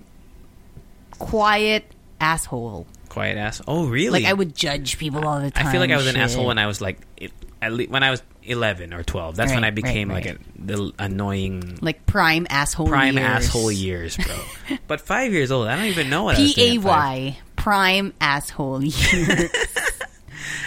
quiet 1.17 1.86
asshole. 2.19 2.88
quiet 3.10 3.38
ass. 3.38 3.62
Oh, 3.67 3.88
really? 3.88 4.21
Like 4.21 4.25
I 4.25 4.34
would 4.34 4.55
judge 4.55 4.97
people 4.97 5.27
all 5.27 5.39
the 5.41 5.51
time. 5.51 5.67
I 5.67 5.71
feel 5.71 5.82
like 5.82 5.91
I 5.91 5.97
was 5.97 6.08
an 6.08 6.13
shit. 6.15 6.21
asshole 6.23 6.45
when 6.45 6.58
I 6.58 6.67
was 6.67 6.82
like, 6.82 6.99
it, 7.17 7.32
at 7.62 7.73
le- 7.73 7.86
when 7.86 8.03
I 8.03 8.12
was 8.12 8.21
eleven 8.43 8.93
or 8.93 9.03
twelve. 9.03 9.36
That's 9.36 9.51
when 9.53 9.63
I 9.63 9.71
became 9.71 10.10
right, 10.10 10.25
like 10.25 10.36
a 10.36 10.39
the 10.58 10.91
annoying 10.99 11.77
like 11.82 12.05
prime 12.05 12.47
asshole 12.49 12.88
prime 12.88 13.15
years. 13.17 13.27
asshole 13.47 13.71
years, 13.71 14.17
bro. 14.17 14.36
but 14.88 15.01
five 15.01 15.34
years 15.34 15.51
old, 15.51 15.67
I 15.67 15.75
don't 15.75 15.86
even 15.86 16.10
know 16.10 16.23
what 16.23 16.38
I 16.38 16.41
was 16.41 16.53
P 16.53 16.75
A. 16.75 16.77
Y 16.79 17.38
prime 17.55 18.13
asshole 18.21 18.84
years. 18.84 19.51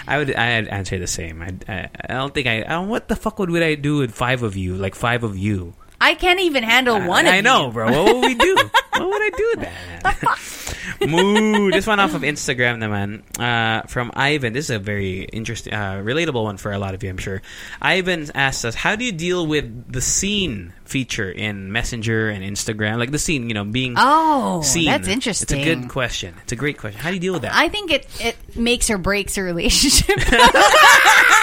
I 0.06 0.18
would 0.18 0.34
I'd 0.34 0.68
answer 0.68 0.98
the 0.98 1.06
same. 1.06 1.42
I, 1.42 1.54
I, 1.68 1.88
I 2.08 2.14
don't 2.14 2.34
think 2.34 2.46
I, 2.46 2.62
I. 2.62 2.78
What 2.80 3.08
the 3.08 3.16
fuck 3.16 3.38
would, 3.38 3.50
would 3.50 3.62
I 3.62 3.74
do 3.74 3.98
with 3.98 4.12
five 4.12 4.42
of 4.42 4.56
you? 4.56 4.74
Like 4.74 4.94
five 4.94 5.24
of 5.24 5.36
you. 5.36 5.74
I 6.00 6.14
can't 6.14 6.40
even 6.40 6.64
handle 6.64 7.00
one. 7.00 7.28
I, 7.28 7.40
know, 7.42 7.66
you. 7.66 7.72
bro. 7.72 7.86
What 7.92 8.14
would 8.16 8.24
we 8.24 8.34
do? 8.34 8.56
what 8.92 9.08
would 9.08 9.22
I 9.22 9.30
do 9.36 9.54
with 9.54 9.60
that? 9.60 10.58
Moo. 11.06 11.70
This 11.70 11.86
one 11.86 12.00
off 12.00 12.14
of 12.14 12.22
Instagram, 12.22 12.78
naman. 12.78 13.22
Uh, 13.38 13.86
from 13.88 14.10
Ivan. 14.14 14.52
This 14.52 14.66
is 14.66 14.76
a 14.76 14.78
very 14.78 15.24
interesting, 15.24 15.72
uh, 15.72 16.02
relatable 16.02 16.42
one 16.42 16.56
for 16.56 16.72
a 16.72 16.78
lot 16.78 16.94
of 16.94 17.02
you, 17.02 17.10
I'm 17.10 17.18
sure. 17.18 17.42
Ivan 17.80 18.30
asked 18.34 18.64
us, 18.64 18.74
"How 18.74 18.96
do 18.96 19.04
you 19.04 19.12
deal 19.12 19.46
with 19.46 19.90
the 19.92 20.00
seen 20.00 20.72
feature 20.84 21.30
in 21.30 21.72
Messenger 21.72 22.28
and 22.30 22.44
Instagram? 22.44 22.98
Like 22.98 23.10
the 23.10 23.18
seen, 23.18 23.48
you 23.48 23.54
know, 23.54 23.64
being 23.64 23.94
Oh, 23.96 24.62
seen. 24.62 24.86
that's 24.86 25.08
interesting. 25.08 25.58
It's 25.58 25.66
a 25.66 25.74
good 25.74 25.88
question. 25.88 26.34
It's 26.42 26.52
a 26.52 26.56
great 26.56 26.78
question. 26.78 27.00
How 27.00 27.08
do 27.10 27.14
you 27.16 27.20
deal 27.20 27.32
with 27.32 27.42
that? 27.42 27.54
I 27.54 27.68
think 27.68 27.90
it 27.90 28.06
it 28.20 28.36
makes 28.56 28.90
or 28.90 28.98
breaks 28.98 29.36
a 29.38 29.42
relationship. 29.42 30.18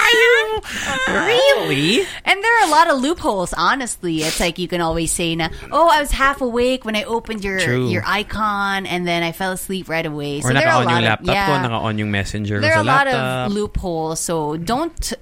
really? 1.07 2.05
And 2.25 2.43
there 2.43 2.61
are 2.61 2.67
a 2.67 2.71
lot 2.71 2.89
of 2.89 3.01
loopholes, 3.01 3.53
honestly. 3.53 4.21
It's 4.23 4.39
like 4.39 4.59
you 4.59 4.67
can 4.67 4.81
always 4.81 5.11
say, 5.11 5.35
na, 5.35 5.49
"Oh, 5.71 5.89
I 5.89 5.99
was 5.99 6.11
half 6.11 6.41
awake 6.41 6.85
when 6.85 6.95
I 6.95 7.03
opened 7.03 7.43
your 7.43 7.59
True. 7.59 7.89
your 7.89 8.03
icon, 8.05 8.85
and 8.85 9.07
then 9.07 9.23
I 9.23 9.31
fell 9.31 9.51
asleep 9.51 9.89
right 9.89 10.05
away." 10.05 10.41
Or 10.43 10.53
there 10.53 10.67
are 10.67 10.81
a 10.81 10.85
lot 10.85 10.97
of 10.97 11.03
laptop 11.03 11.25
ko, 11.25 11.33
yeah, 11.33 11.61
naka-on 11.61 11.97
yung 11.97 12.11
messenger 12.11 12.59
there 12.59 12.73
are 12.75 12.81
a 12.81 12.83
lot 12.83 13.07
laptop. 13.07 13.47
of 13.47 13.53
loopholes. 13.53 14.19
So 14.19 14.57
don't 14.57 15.13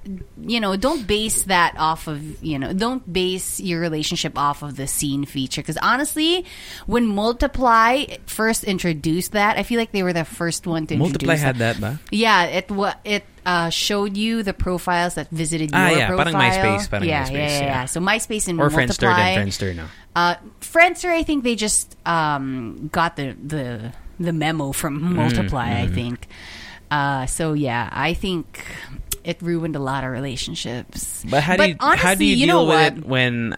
you 0.41 0.59
know? 0.59 0.75
Don't 0.75 1.05
base 1.07 1.43
that 1.43 1.75
off 1.77 2.07
of 2.07 2.21
you 2.43 2.59
know. 2.59 2.73
Don't 2.73 3.01
base 3.11 3.59
your 3.59 3.79
relationship 3.79 4.37
off 4.37 4.63
of 4.63 4.75
the 4.75 4.87
seen 4.87 5.25
feature 5.25 5.61
because 5.61 5.77
honestly, 5.81 6.45
when 6.85 7.05
Multiply 7.07 8.05
first 8.25 8.63
introduced 8.63 9.31
that, 9.33 9.57
I 9.57 9.63
feel 9.63 9.79
like 9.79 9.91
they 9.91 10.03
were 10.03 10.13
the 10.13 10.25
first 10.25 10.67
one 10.67 10.87
to 10.87 10.97
Multiply 10.97 11.35
introduce 11.35 11.41
had 11.41 11.57
that 11.57 11.79
ba? 11.81 11.99
yeah, 12.11 12.45
it 12.45 12.69
was 12.71 12.93
it 13.03 13.23
uh, 13.47 13.69
showed 13.71 14.17
you 14.19 14.43
the 14.43 14.51
profiles 14.53 15.15
that 15.15 15.29
visited 15.31 15.71
your 15.71 15.79
Ah, 15.79 15.87
your 15.89 15.97
yeah, 16.03 16.07
profile. 16.11 16.33
parang 16.35 16.51
MySpace, 16.51 16.89
parang 16.91 17.07
yeah, 17.07 17.23
MySpace, 17.23 17.31
yeah, 17.31 17.39
yeah, 17.47 17.59
yeah. 17.59 17.65
yeah. 17.65 17.85
So 17.87 18.01
MySpace 18.03 18.47
and 18.51 18.59
or 18.59 18.67
Friendster 18.67 19.07
Multiply. 19.07 19.35
than 19.35 19.47
Friendster, 19.47 19.71
no? 19.75 19.85
Uh, 20.15 20.35
Friendster, 20.59 21.09
I 21.09 21.23
think 21.23 21.43
they 21.47 21.55
just 21.55 21.95
um, 22.05 22.89
got 22.91 23.15
the 23.15 23.33
the 23.39 23.93
the 24.19 24.33
memo 24.33 24.73
from 24.75 24.99
Mm, 24.99 25.15
Multiply. 25.15 25.79
I 25.79 25.87
think. 25.87 26.27
Uh, 26.91 27.25
so 27.25 27.53
yeah, 27.53 27.87
I 27.91 28.13
think 28.13 28.65
it 29.23 29.41
ruined 29.41 29.75
a 29.75 29.79
lot 29.79 30.03
of 30.03 30.11
relationships. 30.11 31.23
But 31.29 31.43
how 31.43 31.55
do 31.55 31.67
you 31.67 31.75
how 31.79 31.95
do 31.95 32.25
honestly, 32.25 32.25
you, 32.35 32.47
know 32.47 32.65
deal 32.65 32.67
with 32.67 32.75
what? 32.75 32.97
it 32.99 33.05
when? 33.05 33.57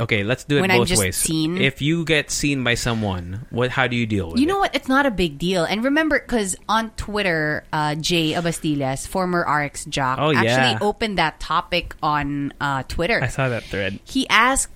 Okay, 0.00 0.22
let's 0.24 0.44
do 0.44 0.58
it 0.58 0.60
When 0.62 0.70
I'm 0.70 0.78
both 0.78 0.88
just 0.88 1.00
ways. 1.02 1.16
seen? 1.16 1.58
If 1.58 1.82
you 1.82 2.04
get 2.04 2.30
seen 2.30 2.62
by 2.64 2.74
someone, 2.74 3.46
what? 3.50 3.70
How 3.70 3.86
do 3.86 3.96
you 3.96 4.06
deal 4.06 4.30
with 4.30 4.38
You 4.38 4.44
it? 4.46 4.48
know 4.48 4.58
what? 4.58 4.74
It's 4.74 4.88
not 4.88 5.06
a 5.06 5.10
big 5.10 5.38
deal. 5.38 5.64
And 5.64 5.84
remember, 5.84 6.18
because 6.18 6.56
on 6.68 6.90
Twitter, 6.92 7.64
uh, 7.72 7.94
Jay 7.96 8.32
Abastillas, 8.32 9.06
former 9.06 9.40
RX 9.48 9.84
jock, 9.86 10.18
Oh, 10.20 10.30
yeah. 10.30 10.42
actually 10.42 10.86
opened 10.86 11.18
that 11.18 11.40
topic 11.40 11.94
on 12.02 12.52
uh, 12.60 12.82
Twitter. 12.88 13.22
I 13.22 13.28
saw 13.28 13.48
that 13.48 13.64
thread. 13.64 14.00
he 14.04 14.28
asked, 14.28 14.70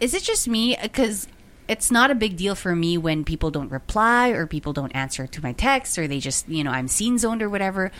"Is 0.00 0.14
it 0.14 0.22
just 0.22 0.48
me? 0.48 0.76
Because 0.82 1.28
it's 1.68 1.90
not 1.90 2.10
a 2.10 2.14
big 2.14 2.36
deal 2.36 2.54
for 2.54 2.76
me 2.76 2.98
when 2.98 3.24
people 3.24 3.50
don't 3.50 3.70
reply 3.70 4.28
or 4.30 4.46
people 4.46 4.72
don't 4.74 4.94
answer 4.94 5.26
to 5.26 5.42
my 5.42 5.52
texts 5.52 5.96
or 5.96 6.06
they 6.06 6.20
just, 6.20 6.46
you 6.48 6.62
know, 6.62 6.70
I'm 6.70 6.88
seen 6.88 7.18
zoned 7.18 7.42
or 7.42 7.48
whatever." 7.48 7.90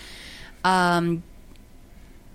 Um, 0.65 1.23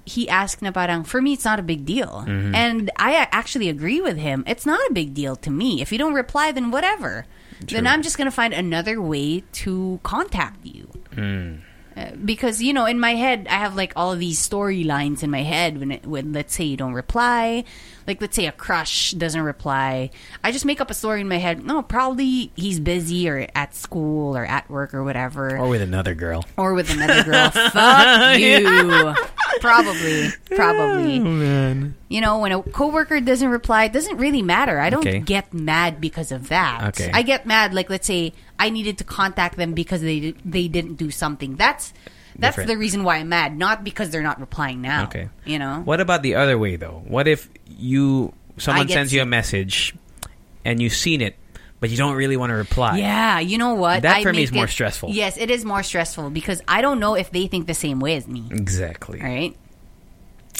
he 0.06 0.28
asked 0.30 0.62
na 0.62 0.72
parang, 0.72 1.04
for 1.04 1.22
me, 1.22 1.34
it's 1.34 1.46
not 1.46 1.60
a 1.60 1.64
big 1.64 1.86
deal. 1.86 2.26
Mm-hmm. 2.26 2.56
And 2.56 2.92
I 2.98 3.28
actually 3.32 3.70
agree 3.70 4.02
with 4.02 4.18
him. 4.18 4.44
It's 4.48 4.66
not 4.66 4.80
a 4.90 4.94
big 4.94 5.14
deal 5.14 5.36
to 5.38 5.52
me. 5.52 5.82
If 5.82 5.92
you 5.92 5.98
don't 5.98 6.14
reply, 6.14 6.52
then 6.52 6.72
whatever. 6.72 7.26
Then 7.62 7.88
I'm 7.88 8.02
just 8.02 8.18
going 8.18 8.26
to 8.26 8.32
find 8.32 8.54
another 8.54 9.02
way 9.02 9.44
to 9.64 10.00
contact 10.04 10.66
you. 10.66 10.88
Mm. 11.12 11.62
Uh, 11.98 12.12
because 12.24 12.62
you 12.62 12.72
know 12.72 12.86
in 12.86 13.00
my 13.00 13.16
head 13.16 13.48
i 13.50 13.56
have 13.56 13.76
like 13.76 13.92
all 13.96 14.14
of 14.14 14.20
these 14.20 14.40
storylines 14.40 15.24
in 15.24 15.30
my 15.32 15.42
head 15.42 15.80
when 15.80 15.92
it, 15.92 16.06
when 16.06 16.32
let's 16.32 16.54
say 16.54 16.64
you 16.64 16.78
don't 16.78 16.94
reply 16.94 17.64
like 18.10 18.20
let's 18.20 18.36
say 18.36 18.48
a 18.48 18.52
crush 18.52 19.12
doesn't 19.14 19.40
reply. 19.42 20.10
I 20.44 20.52
just 20.52 20.66
make 20.66 20.82
up 20.82 20.90
a 20.92 20.94
story 20.94 21.22
in 21.22 21.30
my 21.30 21.38
head. 21.38 21.64
No 21.64 21.82
probably 21.82 22.52
he's 22.56 22.80
busy 22.80 23.30
or 23.30 23.48
at 23.56 23.74
school 23.76 24.36
or 24.36 24.44
at 24.44 24.70
work 24.70 24.94
or 24.94 25.04
whatever. 25.06 25.58
Or 25.58 25.70
with 25.70 25.82
another 25.82 26.16
girl. 26.16 26.44
or 26.58 26.74
with 26.74 26.90
another 26.90 27.24
girl. 27.32 27.50
Fuck 27.52 28.40
you. 28.40 29.14
Probably. 29.62 30.30
Probably. 30.56 31.20
Oh, 31.20 31.24
man. 31.24 31.96
you 32.08 32.22
know 32.22 32.40
when 32.40 32.52
a 32.52 32.62
coworker 32.64 33.20
doesn't 33.20 33.50
reply 33.50 33.86
it 33.86 33.94
doesn't 33.94 34.18
really 34.18 34.42
matter. 34.42 34.80
I 34.80 34.90
don't 34.90 35.06
Okay. 35.08 35.20
get 35.20 35.54
mad 35.54 36.02
because 36.02 36.32
of 36.32 36.50
that. 36.50 36.90
Okay. 36.90 37.12
i 37.14 37.22
get 37.22 37.46
mad 37.46 37.74
like 37.74 37.90
let's 37.90 38.08
say 38.08 38.34
i 38.58 38.70
needed 38.70 38.98
to 38.98 39.04
contact 39.04 39.56
them 39.58 39.74
because 39.74 40.02
they 40.02 40.34
they 40.44 40.68
didn't 40.68 40.96
do 40.96 41.12
something. 41.12 41.56
That's 41.56 41.94
that's 42.40 42.54
Different. 42.56 42.70
the 42.70 42.78
reason 42.78 43.04
why 43.04 43.18
i'm 43.18 43.30
mad 43.30 43.58
not 43.58 43.84
because 43.84 44.10
they're 44.10 44.22
not 44.24 44.40
replying 44.40 44.82
now 44.82 45.04
Okay. 45.06 45.30
you 45.46 45.60
know 45.60 45.82
What 45.86 46.00
about 46.02 46.22
the 46.24 46.36
other 46.36 46.58
way 46.58 46.76
though? 46.76 47.04
What 47.08 47.28
if 47.28 47.50
you 47.68 48.34
someone 48.58 48.90
sends 48.90 49.14
you 49.14 49.22
a 49.22 49.26
message 49.26 49.94
and 50.66 50.82
you've 50.82 50.94
seen 50.94 51.22
it, 51.22 51.36
but 51.80 51.90
you 51.90 51.96
don't 51.98 52.16
really 52.16 52.36
want 52.38 52.50
to 52.52 52.56
reply? 52.56 52.98
yeah 53.00 53.40
you 53.40 53.58
know 53.58 53.74
what 53.76 54.02
That 54.04 54.18
I 54.18 54.24
for 54.24 54.34
me 54.34 54.44
is 54.44 54.52
more 54.52 54.66
it- 54.66 54.70
stressful. 54.72 55.10
yes 55.12 55.38
it 55.38 55.50
is 55.52 55.64
more 55.66 55.84
stressful 55.84 56.30
because 56.32 56.62
i 56.68 56.82
don't 56.82 57.00
know 57.00 57.16
if 57.16 57.32
they 57.32 57.48
think 57.48 57.68
the 57.68 57.74
same 57.74 58.00
way 58.00 58.16
as 58.16 58.28
me 58.28 58.48
Exactly. 58.52 59.20
right 59.22 59.56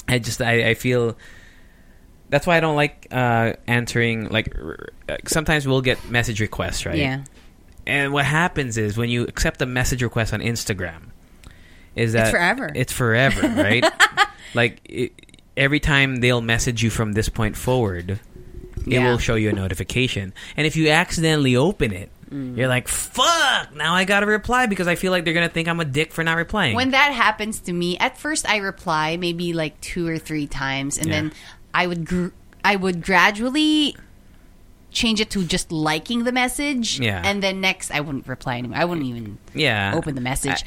I 0.08 0.18
just 0.20 0.42
I, 0.42 0.70
I 0.70 0.74
feel 0.74 1.18
that's 2.30 2.46
why 2.48 2.58
I 2.58 2.60
don't 2.60 2.76
like 2.76 3.08
uh, 3.12 3.54
answering 3.68 4.30
like 4.30 4.56
uh, 4.58 5.18
sometimes 5.28 5.68
we'll 5.68 5.82
get 5.82 5.98
message 6.10 6.40
requests, 6.42 6.86
right? 6.86 6.96
yeah 6.98 7.24
And 7.88 8.14
what 8.14 8.26
happens 8.26 8.78
is 8.78 8.98
when 8.98 9.10
you 9.10 9.24
accept 9.24 9.62
a 9.62 9.66
message 9.66 10.02
request 10.04 10.32
on 10.34 10.40
Instagram, 10.42 11.10
is 12.00 12.14
that 12.14 12.32
forever. 12.32 12.70
It's 12.76 12.94
forever, 12.94 13.48
right? 13.48 13.86
like 14.54 14.82
it, 14.86 15.14
every 15.58 15.80
time 15.80 16.18
they'll 16.18 16.42
message 16.42 16.82
you 16.84 16.90
from 16.90 17.14
this 17.14 17.30
point 17.30 17.56
forward, 17.58 18.12
it 18.12 18.20
Yeah. 18.86 19.10
will 19.10 19.18
show 19.18 19.36
you 19.36 19.50
a 19.50 19.54
notification. 19.54 20.34
And 20.58 20.66
if 20.66 20.76
you 20.76 20.90
accidentally 20.90 21.56
open 21.56 21.92
it, 21.94 22.10
Mm. 22.32 22.56
you're 22.56 22.68
like, 22.68 22.88
"Fuck!" 22.88 23.76
Now 23.76 23.96
I 23.96 24.04
gotta 24.06 24.28
reply 24.28 24.68
because 24.68 24.88
I 24.88 24.94
feel 24.94 25.12
like 25.12 25.26
they're 25.26 25.34
gonna 25.34 25.50
think 25.50 25.68
I'm 25.68 25.80
a 25.80 25.86
dick 25.86 26.12
for 26.14 26.24
not 26.24 26.38
replying. 26.38 26.76
When 26.76 26.92
that 26.92 27.12
happens 27.12 27.60
to 27.62 27.74
me, 27.74 27.98
at 27.98 28.20
first 28.20 28.48
I 28.48 28.58
reply 28.58 29.18
maybe 29.18 29.52
like 29.54 29.82
two 29.82 30.08
or 30.08 30.20
three 30.20 30.46
times, 30.46 31.00
and 31.00 31.08
Yeah. 31.08 31.14
then 31.14 31.32
I 31.74 31.88
would 31.88 32.06
gr- 32.06 32.28
I 32.64 32.76
would 32.76 33.02
gradually 33.04 33.96
change 34.92 35.20
it 35.22 35.30
to 35.32 35.44
just 35.44 35.72
liking 35.72 36.24
the 36.24 36.32
message. 36.32 37.00
Yeah. 37.00 37.22
and 37.24 37.42
then 37.44 37.62
next 37.62 37.92
I 37.92 38.00
wouldn't 38.02 38.28
reply 38.28 38.58
anymore. 38.58 38.78
I 38.80 38.86
wouldn't 38.86 39.06
even 39.08 39.38
yeah, 39.54 39.94
open 39.96 40.16
the 40.16 40.22
message. 40.22 40.64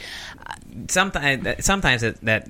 Uh, 0.46 0.54
sometimes 0.88 1.64
sometimes 1.64 2.02
that, 2.02 2.20
that 2.22 2.48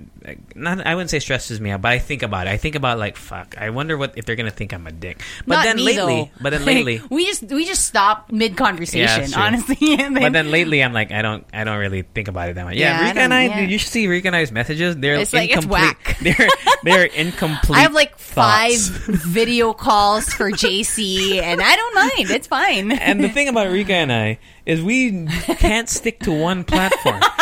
not 0.55 0.87
I 0.87 0.95
wouldn't 0.95 1.11
say 1.11 1.19
stresses 1.19 1.61
me 1.61 1.71
out, 1.71 1.83
but 1.83 1.93
I 1.93 1.99
think 1.99 2.23
about 2.23 2.47
it. 2.47 2.51
I 2.51 2.57
think 2.57 2.75
about 2.75 2.99
like 2.99 3.17
fuck. 3.17 3.57
I 3.59 3.71
wonder 3.71 3.97
what 3.97 4.17
if 4.17 4.25
they're 4.25 4.37
gonna 4.37 4.51
think 4.51 4.73
I'm 4.73 4.87
a 4.87 4.93
dick. 4.93 5.21
But 5.47 5.57
Not 5.57 5.65
then 5.65 5.77
me, 5.77 5.85
lately, 5.85 6.15
though. 6.23 6.31
but 6.41 6.51
then 6.51 6.65
Like, 6.65 6.75
lately, 6.85 7.01
we 7.11 7.27
just 7.27 7.43
we 7.45 7.65
just 7.65 7.85
stop 7.85 8.31
mid 8.31 8.57
conversation. 8.57 9.31
true. 9.31 9.43
honestly, 9.43 9.95
and 9.99 10.15
but 10.15 10.33
then 10.33 10.51
lately 10.51 10.83
I'm 10.83 10.93
like 10.93 11.11
I 11.13 11.23
don't 11.23 11.45
I 11.53 11.65
don't 11.65 11.79
really 11.79 12.03
think 12.03 12.29
about 12.29 12.49
it 12.51 12.55
that 12.57 12.65
much. 12.65 12.77
Yeah, 12.77 13.01
Yeah, 13.01 13.21
I 13.21 13.25
and 13.25 13.35
I, 13.35 13.45
yeah. 13.45 13.61
you 13.61 13.79
should 13.79 13.91
see 13.93 14.07
Rika 14.07 14.29
and 14.29 14.37
I's 14.37 14.53
messages. 14.53 14.97
They're 14.97 15.15
It's 15.21 15.33
like, 15.33 15.51
it's 15.51 15.65
incomplete. 15.65 15.97
whack. 16.07 16.19
They're 16.23 16.49
they're 16.85 17.05
incomplete. 17.05 17.79
I 17.79 17.83
have 17.83 17.93
like 17.95 18.19
five 18.19 18.79
video 18.79 19.73
calls 19.73 20.33
for 20.33 20.51
JC, 20.51 21.41
and 21.41 21.61
I 21.63 21.77
don't 21.77 21.95
mind. 21.95 22.31
It's 22.31 22.47
fine. 22.47 22.93
And 23.03 23.23
the 23.23 23.29
thing 23.29 23.49
about 23.49 23.71
Rika 23.71 23.95
and 23.95 24.13
I 24.13 24.39
is 24.67 24.83
we 24.83 25.27
can't 25.59 25.89
stick 25.89 26.21
to 26.21 26.33
one 26.33 26.65
platform. 26.65 27.21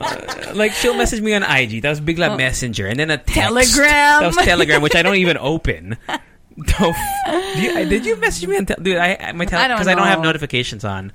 Uh, 0.00 0.52
like 0.54 0.72
she'll 0.72 0.94
message 0.96 1.20
me 1.20 1.34
on 1.34 1.42
IG. 1.42 1.82
That 1.82 1.90
was 1.90 2.00
Big 2.00 2.16
Love 2.16 2.38
Messenger, 2.38 2.86
and 2.86 2.98
then 2.98 3.10
a 3.10 3.18
text. 3.18 3.36
Oh. 3.36 3.42
Telegram. 3.42 4.20
That 4.20 4.26
was 4.28 4.36
Telegram, 4.36 4.82
which 4.82 4.94
I 4.94 5.02
don't 5.02 5.16
even 5.16 5.36
open. 5.36 5.96
Don't- 6.78 6.96
you, 7.56 7.84
did 7.88 8.06
you 8.06 8.16
message 8.16 8.48
me 8.48 8.56
on 8.56 8.66
tel- 8.66 8.76
dude? 8.80 8.96
I 8.96 9.16
I- 9.20 9.32
my 9.32 9.44
tel- 9.46 9.60
I 9.60 9.68
don't 9.68 9.76
because 9.76 9.88
I 9.88 9.94
don't 9.96 10.06
have 10.06 10.22
notifications 10.22 10.84
on. 10.84 11.12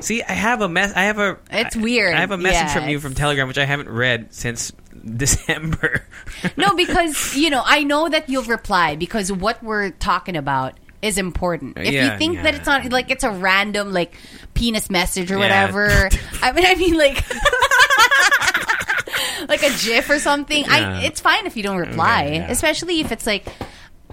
See, 0.00 0.22
I 0.22 0.32
have 0.32 0.60
a 0.62 0.68
mess. 0.68 0.92
I 0.96 1.02
have 1.04 1.18
a. 1.18 1.38
It's 1.50 1.76
I- 1.76 1.80
weird. 1.80 2.14
I 2.14 2.20
have 2.20 2.30
a 2.30 2.38
message 2.38 2.54
Yeah, 2.68 2.74
from 2.74 2.88
you 2.88 2.98
from 3.00 3.14
Telegram, 3.14 3.48
which 3.48 3.58
I 3.58 3.64
haven't 3.64 3.88
read 3.90 4.32
since 4.32 4.72
December. 5.16 6.04
No, 6.56 6.74
because 6.74 7.36
you 7.36 7.50
know, 7.50 7.62
I 7.64 7.84
know 7.84 8.08
that 8.08 8.28
you'll 8.28 8.42
reply 8.44 8.96
because 8.96 9.30
what 9.32 9.62
we're 9.62 9.90
talking 9.90 10.36
about 10.36 10.74
is 11.02 11.18
important. 11.18 11.78
If 11.78 11.92
Yeah, 11.92 12.12
you 12.12 12.18
think 12.18 12.36
that 12.42 12.54
yeah. 12.54 12.58
it's 12.58 12.66
not 12.66 12.90
like 12.90 13.10
it's 13.10 13.24
a 13.24 13.30
random 13.30 13.92
like 13.92 14.14
penis 14.54 14.90
message 14.90 15.30
or 15.30 15.34
Yeah. 15.34 15.40
whatever, 15.40 16.08
I 16.42 16.52
mean, 16.52 16.66
I 16.66 16.74
mean 16.74 16.96
like. 16.98 17.22
like 19.48 19.62
a 19.62 19.70
GIF 19.78 20.10
or 20.10 20.18
something. 20.18 20.64
Yeah. 20.64 20.98
I 20.98 21.02
it's 21.04 21.20
fine 21.20 21.46
if 21.46 21.56
you 21.56 21.62
don't 21.62 21.78
reply, 21.78 22.24
Okay, 22.26 22.36
yeah. 22.36 22.50
especially 22.50 23.00
if 23.00 23.12
it's 23.12 23.26
like 23.26 23.46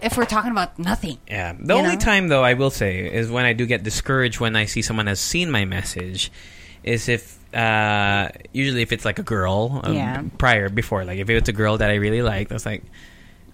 if 0.01 0.17
we're 0.17 0.25
talking 0.25 0.51
about 0.51 0.77
nothing. 0.77 1.17
Yeah. 1.27 1.53
The 1.59 1.73
You 1.73 1.79
only 1.79 1.95
know? 1.95 2.01
time 2.01 2.27
though 2.27 2.43
I 2.43 2.53
will 2.53 2.69
say 2.69 3.11
is 3.11 3.29
when 3.31 3.45
I 3.45 3.53
do 3.53 3.65
get 3.65 3.83
discouraged 3.83 4.39
when 4.39 4.55
I 4.55 4.65
see 4.65 4.81
someone 4.81 5.07
has 5.07 5.19
seen 5.19 5.49
my 5.51 5.65
message 5.65 6.31
is 6.83 7.09
if 7.09 7.34
uh 7.55 8.29
usually 8.53 8.81
if 8.81 8.91
it's 8.91 9.05
like 9.05 9.17
a 9.19 9.23
girl 9.23 9.79
um, 9.83 9.93
Yeah. 9.93 10.23
prior 10.37 10.67
before 10.69 11.05
like 11.05 11.19
if 11.19 11.29
it 11.29 11.39
was 11.39 11.47
a 11.47 11.53
girl 11.53 11.77
that 11.77 11.89
I 11.89 11.95
really 11.95 12.21
liked 12.21 12.51
I 12.51 12.55
was 12.55 12.65
like 12.65 12.83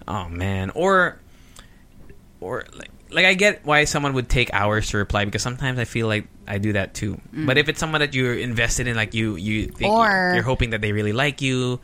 oh 0.08 0.28
man 0.28 0.70
or 0.70 1.18
or 2.40 2.64
like 2.74 2.90
like 3.10 3.24
I 3.26 3.34
get 3.34 3.64
why 3.64 3.84
someone 3.84 4.14
would 4.14 4.28
take 4.28 4.52
hours 4.52 4.88
to 4.90 4.96
reply 4.96 5.24
because 5.24 5.42
sometimes 5.42 5.78
I 5.78 5.84
feel 5.84 6.06
like 6.08 6.26
I 6.48 6.56
do 6.58 6.72
that 6.72 6.94
too. 6.94 7.20
But 7.32 7.58
if 7.58 7.68
it's 7.68 7.78
someone 7.78 8.00
that 8.00 8.14
you're 8.14 8.34
invested 8.34 8.86
in 8.88 8.96
like 8.96 9.12
you 9.14 9.36
you 9.36 9.66
think 9.66 9.92
Mm. 9.92 9.98
Or- 9.98 10.32
you're 10.34 10.42
hoping 10.42 10.70
that 10.70 10.80
they 10.80 10.92
really 10.92 11.12
like 11.12 11.42
you 11.42 11.78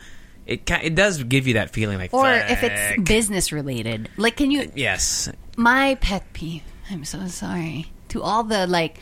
it 0.47 0.65
ca- 0.65 0.81
it 0.83 0.95
does 0.95 1.23
give 1.23 1.47
you 1.47 1.55
that 1.55 1.71
feeling 1.71 1.99
like 1.99 2.15
Or 2.15 2.33
if 2.33 2.63
it's 2.65 3.03
business 3.09 3.53
related. 3.53 4.09
Like 4.17 4.37
can 4.37 4.51
you 4.51 4.73
yes 4.75 5.29
my 5.57 5.97
pet 6.01 6.25
peeve. 6.33 6.63
I'm 6.91 7.05
so 7.05 7.27
sorry 7.29 7.93
to 8.09 8.23
all 8.23 8.43
the 8.43 8.67
like 8.67 8.97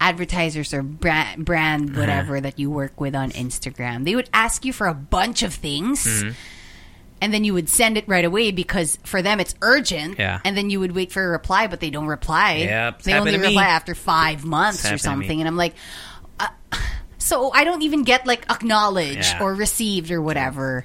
advertisers 0.00 0.72
or 0.74 0.82
brand, 0.82 1.44
brand 1.44 1.90
Uh-huh. 1.90 2.00
whatever 2.00 2.40
that 2.40 2.58
you 2.58 2.70
work 2.70 3.00
with 3.00 3.14
on 3.14 3.30
Instagram. 3.32 4.04
They 4.04 4.14
would 4.14 4.30
ask 4.32 4.64
you 4.64 4.72
for 4.72 4.86
a 4.86 4.94
bunch 4.94 5.42
of 5.42 5.54
things. 5.54 6.06
Mm-hmm. 6.06 6.30
And 7.20 7.34
then 7.34 7.42
you 7.42 7.52
would 7.52 7.68
send 7.68 7.98
it 7.98 8.06
right 8.06 8.24
away 8.24 8.52
because 8.52 8.96
for 9.02 9.22
them 9.22 9.40
it's 9.40 9.56
urgent. 9.60 10.20
Yeah. 10.20 10.38
And 10.44 10.56
then 10.56 10.70
you 10.70 10.78
would 10.78 10.92
wait 10.94 11.10
for 11.10 11.24
a 11.24 11.28
reply, 11.28 11.66
but 11.66 11.80
they 11.80 11.90
don't 11.90 12.06
reply. 12.06 12.58
Yep, 12.58 13.02
they 13.02 13.14
only 13.14 13.32
to 13.32 13.38
me. 13.38 13.48
reply 13.48 13.64
after 13.64 13.96
five 13.96 14.44
months 14.44 14.84
or 14.84 14.88
happened 14.90 15.00
to 15.00 15.08
me. 15.10 15.12
something. 15.26 15.40
And 15.40 15.48
I'm 15.48 15.56
like, 15.56 15.74
uh, 16.38 16.46
so 17.18 17.50
I 17.52 17.64
don't 17.64 17.82
even 17.82 18.04
get 18.04 18.24
like 18.24 18.46
acknowledged 18.48 19.18
Yeah. 19.34 19.42
or 19.42 19.52
received 19.52 20.12
or 20.12 20.22
whatever. 20.22 20.84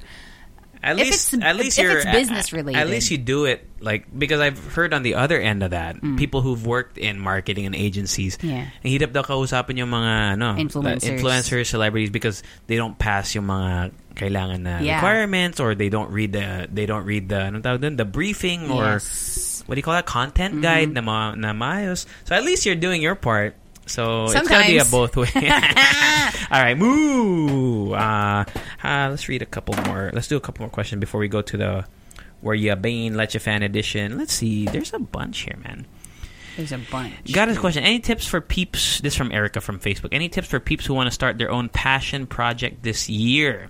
At 0.84 1.00
If 1.00 1.08
least, 1.08 1.34
at 1.40 1.56
least 1.56 1.80
if 1.80 1.84
you're 1.88 2.04
it's 2.04 2.12
business 2.12 2.52
at- 2.52 2.60
related. 2.60 2.76
At 2.84 2.90
least 2.92 3.08
you 3.10 3.18
do 3.18 3.46
it 3.48 3.64
like 3.80 4.04
because 4.12 4.44
I've 4.44 4.60
heard 4.76 4.92
on 4.94 5.00
the 5.02 5.16
other 5.16 5.40
end 5.40 5.64
of 5.64 5.72
that 5.72 5.96
Mm. 6.04 6.20
people 6.20 6.44
who've 6.44 6.60
worked 6.68 6.98
in 7.00 7.24
marketing 7.24 7.64
and 7.66 7.72
agencies. 7.74 8.36
Yeah. 8.44 8.68
Ang 8.84 8.92
hirap 8.92 9.16
daw 9.16 9.24
kausapin 9.24 9.80
yung 9.80 9.88
mga 9.96 10.36
ano, 10.36 10.60
Influencers. 10.60 11.08
influencers, 11.08 11.68
celebrities 11.72 12.12
because 12.12 12.44
they 12.68 12.76
don't 12.76 13.00
pass 13.00 13.32
yung 13.32 13.48
mga 13.48 13.96
kailangan 14.20 14.60
na 14.60 14.84
Yeah. 14.84 15.00
requirements 15.00 15.64
or 15.64 15.72
they 15.74 15.88
don't 15.88 16.12
read 16.12 16.36
the 16.36 16.68
they 16.68 16.84
don't 16.86 17.08
read 17.08 17.32
the 17.32 17.48
ano 17.48 17.64
tawag 17.64 17.80
dun, 17.80 17.96
the 17.96 18.04
briefing 18.06 18.68
or 18.68 19.00
Yes. 19.00 19.08
Mm-hmm. 19.08 19.72
what 19.72 19.76
do 19.76 19.80
you 19.80 19.88
call 19.88 19.96
that 19.96 20.06
content 20.06 20.60
guide 20.60 20.92
na 20.92 21.00
ma, 21.00 21.32
na 21.34 21.56
maayos. 21.56 22.04
So 22.28 22.36
at 22.36 22.44
least 22.44 22.68
you're 22.68 22.76
doing 22.76 23.00
your 23.00 23.16
part. 23.16 23.56
So 23.86 24.26
it's 24.26 24.48
gonna 24.48 24.66
be 24.66 24.78
a 24.78 24.86
both 24.86 25.16
way. 25.18 25.28
All 25.36 26.62
right, 26.62 26.78
moo. 26.78 27.92
Uh, 27.94 28.46
uh, 28.84 29.08
let's 29.10 29.28
read 29.28 29.42
a 29.42 29.46
couple 29.46 29.76
more. 29.86 30.12
Let's 30.14 30.28
do 30.28 30.38
a 30.38 30.42
couple 30.42 30.64
more 30.64 30.70
questions 30.70 31.00
before 31.00 31.20
we 31.20 31.28
go 31.28 31.42
to 31.42 31.58
the 31.58 31.86
where 32.42 32.56
you 32.56 32.76
Bane 32.76 33.16
Leche 33.16 33.38
Fan 33.38 33.64
edition. 33.64 34.18
Let's 34.18 34.34
see. 34.34 34.66
There's 34.66 34.94
a 34.94 35.00
bunch 35.00 35.40
here, 35.40 35.58
man. 35.64 35.86
There's 36.58 36.72
a 36.72 36.78
bunch. 36.78 37.32
Got 37.34 37.48
his 37.48 37.58
question. 37.58 37.84
Any 37.84 38.00
tips 38.00 38.28
for 38.28 38.40
peeps? 38.40 39.02
This 39.02 39.16
from 39.16 39.32
Erica 39.32 39.60
from 39.60 39.80
Facebook. 39.80 40.10
Any 40.12 40.30
tips 40.30 40.48
for 40.48 40.60
peeps 40.60 40.86
who 40.86 40.94
want 40.94 41.08
to 41.08 41.12
start 41.12 41.38
their 41.38 41.50
own 41.50 41.70
passion 41.70 42.28
project 42.28 42.84
this 42.84 43.10
year? 43.10 43.70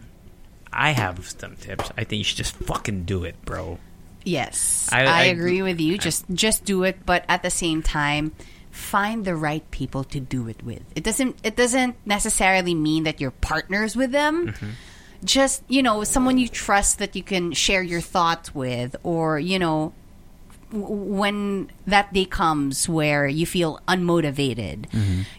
I 0.71 0.91
have 0.91 1.29
some 1.39 1.55
tips. 1.55 1.91
I 1.97 2.03
think 2.03 2.17
you 2.19 2.23
should 2.23 2.37
just 2.37 2.55
fucking 2.55 3.03
do 3.05 3.23
it, 3.23 3.35
bro. 3.45 3.77
Yes, 4.25 4.89
I- 4.91 5.03
I, 5.05 5.19
I- 5.19 5.23
agree 5.25 5.61
with 5.61 5.79
you. 5.79 5.97
Just 5.97 6.25
just 6.33 6.65
do 6.65 6.83
it, 6.83 7.05
but 7.05 7.25
at 7.29 7.43
the 7.43 7.49
same 7.49 7.81
time, 7.83 8.31
find 8.73 9.23
the 9.23 9.35
right 9.35 9.69
people 9.69 10.03
to 10.03 10.19
do 10.19 10.47
it 10.47 10.63
with. 10.63 10.81
It 10.95 11.03
doesn't 11.03 11.37
it 11.43 11.55
doesn't 11.55 11.95
necessarily 12.05 12.73
mean 12.73 13.03
that 13.03 13.21
you're 13.21 13.31
partners 13.31 13.95
with 13.95 14.11
them. 14.11 14.47
Mm-hmm. 14.47 14.69
Just 15.23 15.63
you 15.69 15.83
know, 15.83 16.03
someone 16.03 16.37
you 16.37 16.49
trust 16.49 16.99
that 16.99 17.15
you 17.15 17.23
can 17.23 17.53
share 17.53 17.83
your 17.83 18.01
thoughts 18.01 18.53
with, 18.53 18.95
or 19.03 19.39
you 19.39 19.59
know, 19.59 19.93
when 20.71 21.69
that 21.85 22.11
day 22.11 22.25
comes 22.25 22.89
where 22.89 23.27
you 23.27 23.45
feel 23.45 23.79
unmotivated, 23.87 24.87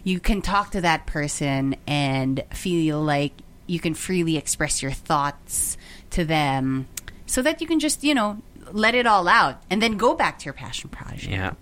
you 0.05 0.21
can 0.21 0.41
talk 0.41 0.71
to 0.71 0.81
that 0.81 1.07
person 1.07 1.75
and 1.87 2.43
feel 2.53 3.03
like 3.03 3.33
you 3.67 3.81
can 3.81 3.95
freely 3.95 4.37
express 4.37 4.81
your 4.81 4.93
thoughts 4.93 5.77
to 6.11 6.25
them 6.25 6.87
so 7.27 7.43
that 7.43 7.61
you 7.61 7.67
can 7.67 7.81
just, 7.81 8.05
you 8.05 8.15
know, 8.15 8.41
let 8.73 8.95
it 8.95 9.07
all 9.07 9.27
out 9.27 9.61
and 9.71 9.83
then 9.83 9.97
go 9.97 10.15
back 10.15 10.39
to 10.39 10.45
your 10.45 10.55
passion 10.55 10.89
project. 10.89 11.27
Yeah. 11.27 11.55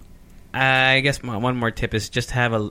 I 0.54 1.00
guess 1.00 1.22
my, 1.22 1.36
one 1.36 1.56
more 1.56 1.70
tip 1.70 1.94
is 1.94 2.08
just 2.08 2.30
have 2.32 2.52
a 2.52 2.70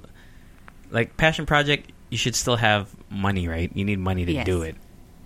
like 0.92 1.18
passion 1.18 1.46
project. 1.46 1.92
You 2.10 2.18
should 2.18 2.36
still 2.36 2.58
have 2.58 2.90
money, 3.10 3.48
right? 3.48 3.72
You 3.74 3.86
need 3.86 4.00
money 4.00 4.26
to 4.26 4.32
Yes. 4.32 4.46
do 4.46 4.64
it. 4.64 4.76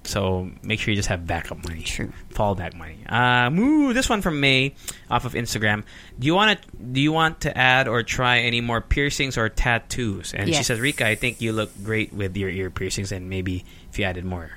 So 0.04 0.52
make 0.62 0.80
sure 0.80 0.92
you 0.92 0.96
just 0.96 1.10
have 1.10 1.26
backup 1.26 1.68
money. 1.68 1.82
True. 1.82 2.14
Fallback 2.32 2.76
money. 2.76 3.00
Uh, 3.10 3.50
moo, 3.50 3.92
this 3.92 4.08
one 4.08 4.22
from 4.22 4.40
May 4.40 4.76
off 5.10 5.26
of 5.26 5.34
Instagram. 5.34 5.84
Do 6.20 6.28
you 6.28 6.36
want 6.36 6.62
to 6.62 6.68
do 6.78 7.02
you 7.02 7.12
want 7.12 7.42
to 7.42 7.58
add 7.58 7.88
or 7.88 8.04
try 8.04 8.38
any 8.42 8.62
more 8.62 8.82
piercings 8.82 9.36
or 9.36 9.50
tattoos? 9.50 10.32
And 10.36 10.54
she 10.54 10.62
says, 10.62 10.80
Rika, 10.80 11.08
I 11.08 11.16
think 11.16 11.42
you 11.42 11.54
look 11.54 11.72
great 11.84 12.14
with 12.14 12.38
your 12.38 12.52
ear 12.52 12.70
piercings, 12.70 13.12
and 13.12 13.32
maybe 13.32 13.66
if 13.92 13.98
you 13.98 14.06
added 14.06 14.26
more, 14.26 14.52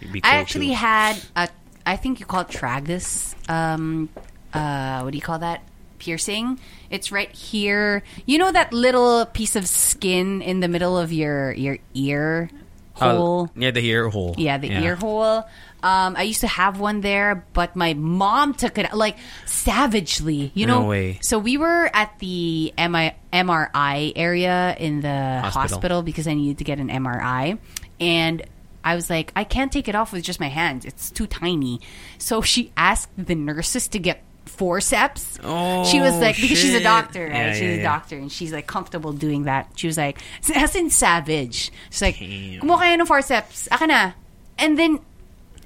it'd 0.00 0.10
be 0.10 0.22
cool 0.22 0.30
I 0.32 0.36
actually 0.36 0.68
too. 0.68 0.74
had 0.74 1.20
a, 1.36 1.48
I 1.84 1.96
think 1.96 2.18
you 2.18 2.24
call 2.24 2.40
it 2.40 2.48
tragus. 2.48 3.34
Um, 3.50 4.08
uh, 4.54 5.02
what 5.02 5.10
do 5.10 5.18
you 5.18 5.22
call 5.22 5.40
that? 5.40 5.64
Piercing. 5.98 6.58
It's 6.94 7.10
right 7.10 7.30
here. 7.32 8.02
You 8.24 8.38
know 8.38 8.52
that 8.52 8.72
little 8.72 9.26
piece 9.26 9.56
of 9.56 9.66
skin 9.66 10.42
in 10.42 10.60
the 10.60 10.68
middle 10.68 10.96
of 10.96 11.12
your 11.12 11.50
your 11.52 11.78
ear 11.92 12.48
hole. 12.94 13.50
near 13.56 13.72
the 13.72 13.84
ear 13.84 14.08
hole. 14.08 14.36
Yeah, 14.38 14.58
the 14.58 14.70
ear 14.70 14.94
hole. 14.94 15.42
Um, 15.82 16.14
I 16.16 16.22
used 16.22 16.40
to 16.40 16.46
have 16.46 16.78
one 16.78 17.00
there, 17.02 17.44
but 17.52 17.74
my 17.74 17.92
mom 17.94 18.54
took 18.54 18.78
it 18.78 18.94
like 18.94 19.16
savagely. 19.44 20.52
You 20.54 20.66
No 20.66 20.82
know, 20.82 20.86
way. 20.88 21.18
So 21.20 21.38
we 21.38 21.56
were 21.58 21.90
at 21.92 22.16
the 22.20 22.72
MI, 22.78 23.12
MRI 23.32 24.12
area 24.14 24.76
in 24.78 25.00
the 25.00 25.40
Hospital. 25.42 25.60
hospital. 25.60 26.02
because 26.02 26.26
I 26.28 26.34
needed 26.34 26.58
to 26.58 26.64
get 26.64 26.78
an 26.78 26.88
MRI, 26.88 27.58
and 28.00 28.42
I 28.84 28.94
was 28.94 29.10
like, 29.10 29.32
I 29.34 29.44
can't 29.44 29.72
take 29.72 29.88
it 29.88 29.94
off 29.94 30.12
with 30.12 30.22
just 30.22 30.38
my 30.40 30.48
hands; 30.48 30.84
it's 30.84 31.10
too 31.10 31.26
tiny. 31.26 31.80
So 32.18 32.40
she 32.40 32.70
asked 32.76 33.10
the 33.18 33.34
nurses 33.34 33.88
to 33.88 33.98
get 33.98 34.22
forceps. 34.46 35.38
Oh, 35.42 35.84
she 35.84 36.00
was 36.00 36.16
like, 36.18 36.36
because 36.36 36.58
she's 36.58 36.74
a 36.74 36.82
doctor, 36.82 37.24
right? 37.24 37.34
Yeah, 37.34 37.52
she's 37.52 37.62
yeah, 37.62 37.68
a 37.68 37.76
yeah. 37.76 37.82
doctor, 37.82 38.16
and 38.16 38.30
she's 38.30 38.52
like 38.52 38.66
comfortable 38.66 39.12
doing 39.12 39.44
that. 39.44 39.70
She 39.76 39.86
was 39.86 39.96
like, 39.96 40.20
as 40.54 40.74
in 40.74 40.90
savage. 40.90 41.72
She's 41.90 42.02
like, 42.02 42.16
kumuha 42.16 42.92
ng 42.92 43.06
forceps, 43.06 43.68
akin 43.70 43.88
na. 43.88 44.12
And 44.58 44.78
then, 44.78 45.00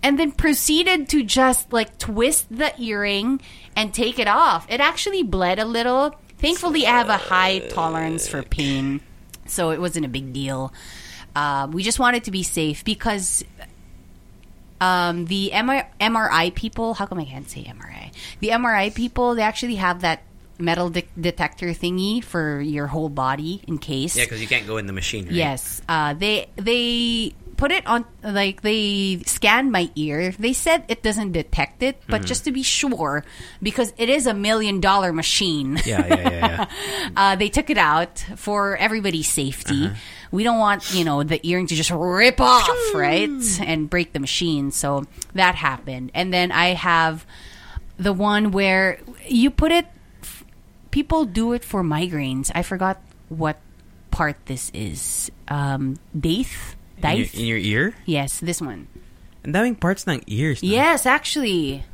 and 0.03 0.19
then 0.19 0.33
proceeded 0.33 1.09
to 1.11 1.23
just 1.23 1.73
like 1.73 1.99
twist 1.99 2.47
the 2.51 2.73
earring 2.81 3.41
and 3.77 3.93
take 3.93 4.19
it 4.19 4.29
off. 4.29 4.67
It 4.71 4.81
actually 4.81 5.23
bled 5.23 5.59
a 5.59 5.65
little. 5.65 6.15
Thankfully, 6.39 6.87
I 6.87 6.91
have 6.91 7.09
a 7.09 7.17
high 7.17 7.59
tolerance 7.59 8.29
for 8.29 8.43
pain, 8.43 9.01
so 9.47 9.71
it 9.71 9.81
wasn't 9.81 10.07
a 10.07 10.09
big 10.09 10.33
deal. 10.33 10.73
Uh, 11.37 11.69
we 11.71 11.83
just 11.83 11.99
wanted 11.99 12.25
to 12.25 12.31
be 12.31 12.43
safe 12.43 12.85
because 12.85 13.45
um, 14.81 15.27
the 15.27 15.51
MR- 15.55 15.87
MRI 16.01 16.55
people, 16.55 16.95
how 16.95 17.07
come 17.07 17.19
I 17.19 17.25
can't 17.25 17.49
say 17.49 17.65
MRI? 17.65 18.13
The 18.41 18.49
MRI 18.49 18.95
people, 18.95 19.35
they 19.35 19.43
actually 19.43 19.77
have 19.77 20.01
that 20.03 20.23
metal 20.59 20.91
de- 20.91 21.07
detector 21.21 21.69
thingy 21.69 22.23
for 22.23 22.61
your 22.61 22.87
whole 22.89 23.09
body 23.09 23.63
in 23.67 23.79
case. 23.79 24.17
Yeah, 24.17 24.25
because 24.25 24.41
you 24.41 24.49
can't 24.49 24.67
go 24.67 24.77
in 24.77 24.87
the 24.87 24.93
machine. 24.93 25.25
Right? 25.27 25.35
Yes. 25.35 25.81
Uh, 25.89 26.15
they 26.15 26.47
they 26.57 27.33
put 27.57 27.71
it 27.73 27.85
on 27.87 28.05
like 28.23 28.63
they 28.63 29.21
scanned 29.27 29.71
my 29.73 29.91
ear. 29.97 30.31
They 30.39 30.53
said 30.53 30.85
it 30.89 31.03
doesn't 31.03 31.33
detect 31.33 31.83
it, 31.83 32.01
Mm-hmm. 32.03 32.11
but 32.11 32.25
just 32.25 32.45
to 32.45 32.53
be 32.53 32.63
sure, 32.63 33.25
because 33.63 33.93
it 33.99 34.09
is 34.09 34.27
a 34.27 34.35
million 34.35 34.81
dollar 34.81 35.13
machine. 35.13 35.79
Yeah, 35.85 36.07
yeah, 36.07 36.15
yeah. 36.17 36.31
yeah. 36.31 36.67
Uh, 37.17 37.35
they 37.37 37.49
took 37.49 37.71
it 37.71 37.79
out 37.79 38.19
for 38.37 38.77
everybody's 38.77 39.29
safety. 39.29 39.87
Uh-huh. 39.87 39.95
We 40.31 40.45
don't 40.45 40.59
want, 40.59 40.93
you 40.95 41.05
know, 41.05 41.23
the 41.23 41.41
earring 41.47 41.67
to 41.69 41.75
just 41.75 41.91
rip 41.91 42.41
off, 42.41 42.69
right? 42.95 43.31
And 43.61 43.89
break 43.89 44.13
the 44.13 44.21
machine. 44.21 44.71
So 44.71 45.05
that 45.35 45.55
happened. 45.55 46.11
And 46.15 46.33
then 46.33 46.53
I 46.53 46.75
have 46.75 47.25
the 47.97 48.13
one 48.13 48.51
where 48.53 49.01
you 49.27 49.51
put 49.51 49.73
it, 49.73 49.87
f- 50.23 50.45
people 50.91 51.25
do 51.25 51.53
it 51.53 51.65
for 51.65 51.83
migraines. 51.83 52.51
I 52.55 52.63
forgot 52.63 53.01
what 53.29 53.59
part 54.11 54.37
this 54.47 54.71
is. 54.75 55.31
Um, 55.49 55.97
Daith? 56.19 56.77
in, 57.03 57.17
your, 57.17 57.27
in 57.33 57.47
your 57.47 57.59
ear? 57.59 57.95
Yes, 58.05 58.41
this 58.41 58.61
one. 58.61 58.89
Ang 59.45 59.53
daming 59.53 59.81
parts 59.81 60.07
ng 60.07 60.23
ears. 60.27 60.63
no? 60.63 60.69
Yes, 60.69 61.07
actually. 61.07 61.85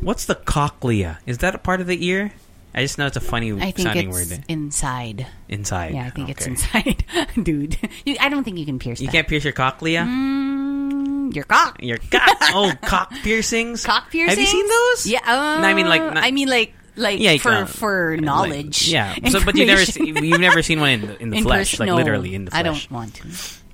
What's 0.00 0.24
the 0.24 0.34
cochlea? 0.34 1.18
Is 1.26 1.38
that 1.38 1.54
a 1.54 1.58
part 1.58 1.80
of 1.80 1.86
the 1.86 2.04
ear? 2.06 2.32
I 2.74 2.80
just 2.82 2.98
know 2.98 3.06
it's 3.06 3.16
a 3.16 3.20
funny 3.20 3.52
I 3.52 3.70
think 3.70 3.78
sounding 3.86 4.08
it's 4.10 4.30
word. 4.30 4.44
inside. 4.48 5.26
Inside. 5.48 5.94
Yeah, 5.94 6.06
I 6.06 6.10
think 6.10 6.28
it's 6.28 6.46
inside. 6.46 7.04
Dude. 7.42 7.78
You, 8.04 8.16
I 8.18 8.28
don't 8.28 8.42
think 8.42 8.58
you 8.58 8.66
can 8.66 8.78
pierce 8.80 9.00
You 9.00 9.06
that. 9.06 9.12
can't 9.12 9.28
pierce 9.28 9.44
your 9.44 9.52
cochlea? 9.52 10.00
Mm, 10.02 11.32
your 11.34 11.44
cock. 11.44 11.78
Your 11.80 11.98
cock. 11.98 12.36
oh, 12.52 12.72
cock 12.82 13.12
piercings. 13.22 13.84
Cock 13.84 14.10
piercings. 14.10 14.30
Have 14.30 14.38
you 14.40 14.46
seen 14.46 14.68
those? 14.68 15.06
Yeah. 15.06 15.20
Uh, 15.24 15.60
No, 15.60 15.68
I 15.68 15.74
mean, 15.74 15.86
like, 15.86 16.02
not- 16.02 16.16
I 16.16 16.30
mean, 16.32 16.48
like, 16.48 16.74
like 16.96 17.20
Yeah, 17.20 17.36
for 17.38 17.52
uh, 17.52 17.66
for 17.66 18.16
knowledge. 18.16 18.88
Like, 18.88 18.92
yeah. 18.92 19.14
So, 19.30 19.44
but 19.44 19.54
you've 19.54 19.68
never 19.68 19.84
seen, 19.84 20.16
you've 20.24 20.40
never 20.40 20.62
seen 20.62 20.80
one 20.80 20.90
in 20.90 21.00
the, 21.02 21.22
in 21.22 21.30
the 21.30 21.36
In 21.38 21.42
flesh, 21.44 21.78
like 21.78 21.86
no, 21.86 21.94
literally 21.96 22.34
in 22.34 22.44
the 22.44 22.50
flesh. 22.50 22.60
I 22.60 22.62
don't 22.64 22.90
want 22.90 23.14
to. 23.14 23.28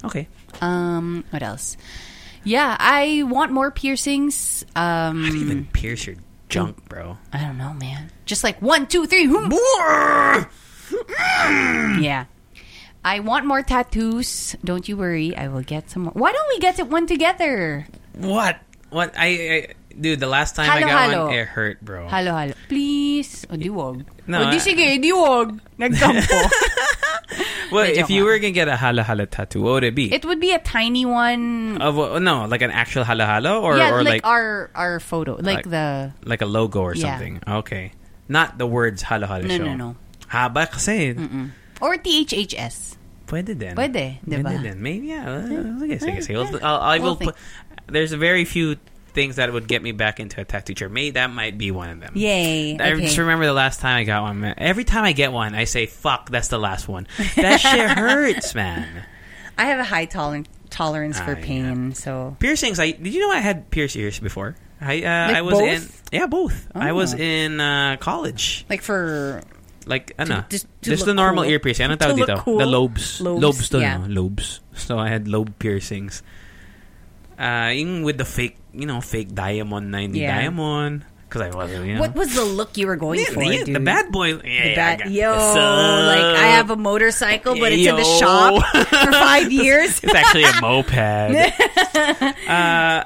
Okay. 0.07 0.29
Um, 0.61 1.25
what 1.31 1.43
else? 1.43 1.77
Yeah, 2.45 2.77
I 2.79 3.23
want 3.27 3.53
more 3.53 3.71
piercings. 3.71 4.65
Um, 4.77 5.25
How 5.25 5.31
do 5.31 5.37
you 5.39 5.45
even 5.45 5.67
pierce 5.67 6.07
your 6.07 6.17
junk, 6.51 6.85
bro? 6.89 7.17
I 7.33 7.41
don't 7.41 7.57
know, 7.57 7.73
man. 7.73 8.11
Just 8.27 8.45
like 8.45 8.61
one, 8.61 8.87
two, 8.87 9.07
three. 9.07 9.25
whoom. 9.25 9.49
Yeah. 12.03 12.27
I 13.03 13.21
want 13.21 13.47
more 13.47 13.63
tattoos. 13.63 14.57
Don't 14.63 14.87
you 14.89 14.97
worry. 14.99 15.35
I 15.35 15.49
will 15.49 15.63
get 15.63 15.89
some 15.89 16.03
more. 16.03 16.13
Why 16.13 16.33
don't 16.33 16.49
we 16.51 16.59
get 16.59 16.79
it 16.79 16.89
one 16.91 17.07
together? 17.07 17.87
What? 18.13 18.61
What? 18.91 19.15
I, 19.17 19.27
I 19.27 19.67
dude, 19.99 20.21
the 20.21 20.27
last 20.27 20.57
time 20.57 20.69
I 20.69 20.81
got 20.81 21.11
halo. 21.11 21.27
one, 21.27 21.35
it 21.35 21.47
hurt, 21.47 21.81
bro. 21.81 22.09
Halo, 22.09 22.33
halo. 22.37 22.53
Please. 22.69 23.47
Oh, 23.49 23.53
o, 23.53 23.55
oh, 23.55 23.57
di 23.57 23.71
wag. 23.71 24.05
No, 24.27 24.43
o, 24.43 24.51
di 24.51 24.57
I- 24.57 24.61
sige, 24.61 25.01
di 25.01 25.13
wag. 25.13 25.61
Nagtampo. 25.79 26.21
Well, 27.73 27.87
if 27.87 28.11
you 28.11 28.25
were 28.25 28.39
gonna 28.39 28.51
get 28.51 28.67
a 28.67 28.77
halo 28.77 29.03
halo 29.03 29.25
tattoo, 29.27 29.63
what 29.63 29.73
would 29.79 29.85
it 29.85 29.95
be? 29.95 30.13
it 30.13 30.25
would 30.25 30.41
be 30.41 30.51
a 30.53 30.59
tiny 30.59 31.07
one. 31.07 31.79
Of 31.81 31.95
what- 31.95 32.21
no, 32.23 32.47
like 32.47 32.63
an 32.63 32.71
actual 32.75 33.05
halo 33.05 33.25
halo, 33.25 33.63
or 33.63 33.77
yeah, 33.79 33.93
or 33.95 34.03
like, 34.03 34.23
like 34.23 34.27
our 34.27 34.71
our 34.75 34.99
photo. 34.99 35.35
Like, 35.39 35.63
Like- 35.67 35.71
the... 35.71 36.13
like 36.25 36.43
a 36.43 36.47
logo 36.51 36.81
or 36.83 36.95
Yeah. 36.95 37.15
something. 37.15 37.39
Okay, 37.47 37.93
not 38.29 38.59
the 38.59 38.67
words 38.67 39.03
halo 39.03 39.27
halo 39.31 39.47
No, 39.47 39.57
show. 39.57 39.65
no, 39.65 39.75
no. 39.77 39.91
Haba 40.31 40.67
kasi. 40.71 41.15
Or 41.81 41.95
THHS. 41.97 42.97
Pwede 43.31 43.55
din. 43.57 43.75
Pwede, 43.79 44.19
di 44.27 44.37
ba? 44.43 44.51
Pwede 44.51 44.63
din. 44.63 44.83
Maybe, 44.83 45.15
yeah. 45.15 45.23
Uh, 45.31 45.79
sige, 45.79 46.03
sige, 46.03 46.19
sige. 46.27 46.35
I'll, 46.35 46.51
I'll, 46.67 46.81
I 46.83 46.99
will 46.99 47.15
We'll 47.15 47.31
put, 47.31 47.37
there's 47.87 48.11
very 48.13 48.45
few 48.45 48.75
things 49.11 49.37
that 49.37 49.53
would 49.53 49.69
get 49.69 49.83
me 49.83 49.93
back 49.93 50.21
into 50.21 50.41
a 50.41 50.45
tattoo 50.45 50.75
chair. 50.75 50.89
Maybe 50.89 51.11
that 51.13 51.31
might 51.31 51.59
be 51.59 51.71
one 51.71 51.91
of 51.91 52.01
them. 52.01 52.13
Yay. 52.17 52.79
I 52.79 52.93
okay. 52.93 53.03
just 53.03 53.19
remember 53.19 53.47
the 53.47 53.53
last 53.53 53.81
time 53.81 53.99
I 53.99 54.05
got 54.05 54.23
one. 54.23 54.41
Man. 54.41 54.55
Every 54.57 54.85
time 54.85 55.05
I 55.05 55.13
get 55.13 55.33
one, 55.33 55.55
I 55.55 55.65
say, 55.65 55.87
"Fuck, 55.87 56.31
that's 56.31 56.49
the 56.49 56.59
last 56.59 56.89
one." 56.89 57.07
That 57.37 57.59
shit 57.61 57.91
hurts, 57.99 58.55
man. 58.55 59.05
I 59.59 59.65
have 59.65 59.79
a 59.79 59.85
high 59.85 60.07
toler- 60.07 60.45
tolerance 60.71 61.21
for 61.21 61.37
yeah. 61.37 61.45
pain, 61.45 61.93
so... 61.93 62.35
Piercings. 62.39 62.81
I 62.81 62.93
did 62.93 63.13
you 63.13 63.21
know 63.21 63.31
I 63.31 63.41
had 63.41 63.71
pierced 63.71 63.95
ears 63.97 64.19
before? 64.19 64.57
I 64.81 65.03
uh, 65.03 65.27
Like 65.29 65.37
I 65.37 65.43
was 65.43 65.53
both? 65.53 65.69
in 65.69 66.19
yeah 66.19 66.27
both. 66.27 66.69
I 66.75 66.93
was 66.93 67.13
Oh. 67.15 67.19
in 67.19 67.61
uh, 67.61 67.97
college. 68.01 68.65
Like 68.71 68.81
for... 68.81 69.43
Like 69.87 70.13
ano, 70.19 70.45
just 70.49 70.67
to 70.83 70.91
just 70.91 71.05
the 71.05 71.15
normal 71.15 71.45
cool. 71.45 71.53
ear 71.53 71.59
piercing. 71.59 71.89
Tawag 71.89 72.17
look 72.17 72.29
dito? 72.29 72.39
cool. 72.41 72.59
The 72.59 72.67
lobes. 72.67 73.21
Lobes, 73.21 73.43
Lobes 73.43 73.69
to, 73.71 73.81
yeah. 73.81 74.05
Lobes. 74.09 74.61
So 74.75 74.99
I 74.99 75.09
had 75.09 75.27
lobe 75.27 75.59
piercings. 75.59 76.23
Uh, 77.39 77.73
with 78.05 78.19
the 78.19 78.27
fake, 78.27 78.57
you 78.73 78.87
know, 78.87 79.01
fake 79.01 79.35
diamond 79.35 79.91
na 79.91 79.99
hindi 79.99 80.21
Yeah. 80.21 80.41
diamond. 80.41 81.05
because 81.29 81.43
I 81.43 81.55
wasn't. 81.57 81.87
You 81.87 81.95
know? 81.95 82.01
What 82.01 82.17
was 82.17 82.35
the 82.35 82.43
look 82.45 82.77
you 82.77 82.89
were 82.89 82.97
going 82.97 83.21
Yeah, 83.21 83.31
for, 83.31 83.45
the, 83.47 83.63
dude? 83.65 83.77
the 83.77 83.79
bad 83.79 84.11
boy. 84.11 84.35
Yeah, 84.43 84.65
The 84.67 84.75
bad- 84.75 84.99
got 84.99 85.11
yo, 85.15 85.31
this, 85.33 85.57
uh, 85.57 86.03
like 86.11 86.27
I 86.43 86.47
have 86.59 86.71
a 86.71 86.77
motorcycle, 86.77 87.55
but 87.55 87.71
it's 87.71 87.87
in 87.87 87.95
the 87.95 88.03
shop 88.19 88.67
for 88.91 89.13
five 89.15 89.47
years. 89.63 90.01
It's 90.03 90.13
actually 90.13 90.43
a 90.43 90.61
moped. 90.61 90.91
uh, 92.51 93.05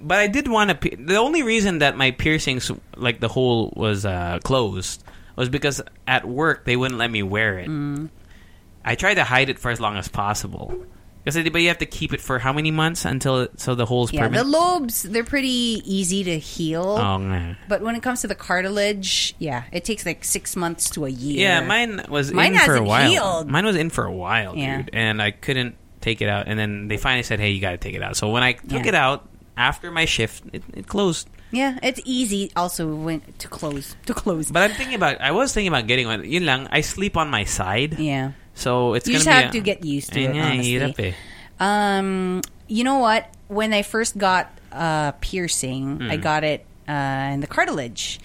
but 0.00 0.18
I 0.18 0.26
did 0.28 0.46
want 0.46 0.70
to. 0.70 0.96
The 0.96 1.16
only 1.16 1.42
reason 1.42 1.78
that 1.78 1.96
my 1.96 2.12
piercings, 2.12 2.70
like 2.96 3.18
the 3.18 3.26
hole, 3.28 3.72
was 3.74 4.06
uh, 4.06 4.38
closed 4.44 5.02
was 5.34 5.48
because 5.48 5.82
at 6.06 6.24
work 6.28 6.64
they 6.64 6.76
wouldn't 6.76 6.98
let 6.98 7.10
me 7.10 7.22
wear 7.24 7.58
it. 7.58 7.68
Mm. 7.68 8.08
I 8.84 8.94
tried 8.94 9.14
to 9.14 9.24
hide 9.24 9.48
it 9.50 9.58
for 9.58 9.70
as 9.72 9.80
long 9.80 9.96
as 9.96 10.06
possible. 10.06 10.78
Because 11.24 11.42
but 11.50 11.62
you 11.62 11.68
have 11.68 11.78
to 11.78 11.86
keep 11.86 12.12
it 12.12 12.20
for 12.20 12.38
how 12.38 12.52
many 12.52 12.70
months 12.70 13.06
until 13.06 13.40
it, 13.40 13.58
so 13.58 13.74
the 13.74 13.86
hole's 13.86 14.12
Yeah, 14.12 14.28
the 14.28 14.44
lobes 14.44 15.02
they're 15.04 15.24
pretty 15.24 15.80
easy 15.86 16.22
to 16.24 16.38
heal. 16.38 16.84
oh, 17.00 17.16
nga. 17.18 17.56
But 17.66 17.80
when 17.80 17.96
it 17.96 18.02
comes 18.02 18.20
to 18.20 18.28
the 18.28 18.34
cartilage, 18.34 19.34
yeah, 19.38 19.64
it 19.72 19.84
takes 19.84 20.04
like 20.04 20.22
six 20.24 20.54
months 20.54 20.90
to 20.90 21.06
a 21.06 21.08
year. 21.08 21.40
Yeah, 21.40 21.60
mine 21.66 22.04
was 22.08 22.30
Mine 22.32 22.52
in 22.52 22.60
for 22.60 22.76
a 22.76 22.82
while. 22.82 23.08
healed. 23.10 23.48
Mine 23.50 23.64
was 23.64 23.76
in 23.76 23.88
for 23.90 24.04
a 24.04 24.12
while, 24.12 24.54
Yeah. 24.56 24.82
dude, 24.82 24.90
and 24.92 25.22
I 25.22 25.30
couldn't 25.30 25.76
take 26.02 26.20
it 26.20 26.28
out. 26.28 26.46
And 26.46 26.58
then 26.58 26.88
they 26.88 26.98
finally 26.98 27.22
said, 27.22 27.40
"Hey, 27.40 27.50
you 27.50 27.60
got 27.60 27.70
to 27.72 27.78
take 27.78 27.94
it 27.94 28.02
out." 28.02 28.16
So 28.16 28.28
when 28.30 28.42
I 28.42 28.52
took 28.52 28.84
Yeah. 28.84 28.88
it 28.88 28.94
out 28.94 29.26
after 29.56 29.90
my 29.90 30.04
shift, 30.04 30.44
it, 30.52 30.62
it 30.74 30.86
closed. 30.86 31.28
Yeah, 31.50 31.78
it's 31.82 32.00
easy 32.04 32.50
also 32.56 32.92
when 32.94 33.22
to 33.38 33.48
close 33.48 33.94
to 34.06 34.12
close. 34.12 34.50
But 34.50 34.62
I'm 34.68 34.72
thinking 34.76 34.96
about. 34.96 35.20
I 35.22 35.30
was 35.30 35.54
thinking 35.54 35.68
about 35.68 35.86
getting 35.86 36.06
one. 36.06 36.24
Yun 36.28 36.44
lang, 36.44 36.68
I 36.70 36.82
sleep 36.82 37.16
on 37.16 37.30
my 37.30 37.44
side, 37.44 37.96
yeah, 37.98 38.32
so 38.54 38.94
it's 38.94 39.06
you 39.06 39.14
gonna 39.14 39.24
just 39.24 39.26
be 39.28 39.32
have 39.42 39.50
a- 39.50 39.52
to 39.52 39.60
get 39.60 39.84
used 39.84 40.12
to 40.12 40.20
it. 40.20 40.36
Honestly, 40.36 41.14
um, 41.60 42.40
you 42.68 42.84
know 42.84 42.98
what? 42.98 43.28
When 43.48 43.72
I 43.72 43.82
first 43.82 44.16
got 44.18 44.50
uh, 44.72 45.12
piercing, 45.20 45.98
Hmm. 45.98 46.10
I 46.10 46.16
got 46.16 46.44
it 46.44 46.64
uh, 46.88 47.30
in 47.34 47.40
the 47.40 47.46
cartilage. 47.46 48.18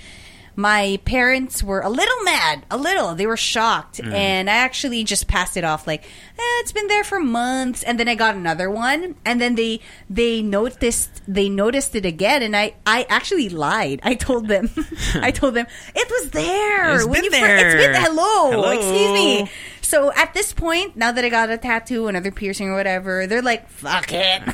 My 0.56 1.00
parents 1.06 1.64
were 1.64 1.80
a 1.80 1.88
little 1.90 2.22
mad, 2.24 2.66
a 2.70 2.76
little. 2.76 3.16
They 3.16 3.26
were 3.26 3.38
shocked, 3.38 4.02
Hmm. 4.02 4.12
and 4.12 4.50
I 4.50 4.56
actually 4.56 5.06
just 5.06 5.28
passed 5.28 5.56
it 5.56 5.64
off 5.64 5.88
like 5.88 6.02
eh, 6.04 6.60
it's 6.60 6.74
been 6.74 6.88
there 6.88 7.04
for 7.06 7.20
months. 7.20 7.82
And 7.84 7.98
then 8.00 8.10
I 8.10 8.16
got 8.16 8.36
another 8.36 8.70
one, 8.70 9.16
and 9.24 9.40
then 9.40 9.56
they 9.56 9.80
they 10.10 10.42
noticed 10.42 11.22
they 11.28 11.48
noticed 11.48 11.96
it 11.96 12.06
again, 12.06 12.42
and 12.44 12.58
I 12.58 12.74
I 12.86 13.06
actually 13.10 13.48
lied. 13.48 14.02
I 14.04 14.16
told 14.16 14.48
them, 14.50 14.70
I 15.16 15.32
told 15.32 15.54
them 15.54 15.68
it 15.96 16.08
was 16.10 16.32
there. 16.32 16.96
It's 16.96 17.08
been 17.08 17.24
you 17.24 17.32
fir- 17.32 17.56
It's 17.56 17.76
been 17.76 17.92
there. 17.94 18.02
hello, 18.02 18.52
Hello. 18.52 18.72
excuse 18.72 19.12
me. 19.14 19.50
So 19.90 20.14
at 20.14 20.36
this 20.38 20.54
point, 20.54 20.94
now 20.96 21.10
that 21.12 21.26
I 21.26 21.30
got 21.34 21.50
a 21.50 21.58
tattoo, 21.58 22.06
another 22.08 22.30
piercing 22.30 22.70
or 22.70 22.76
whatever, 22.78 23.26
they're 23.26 23.42
like, 23.42 23.66
"Fuck 23.74 24.14
it." 24.14 24.46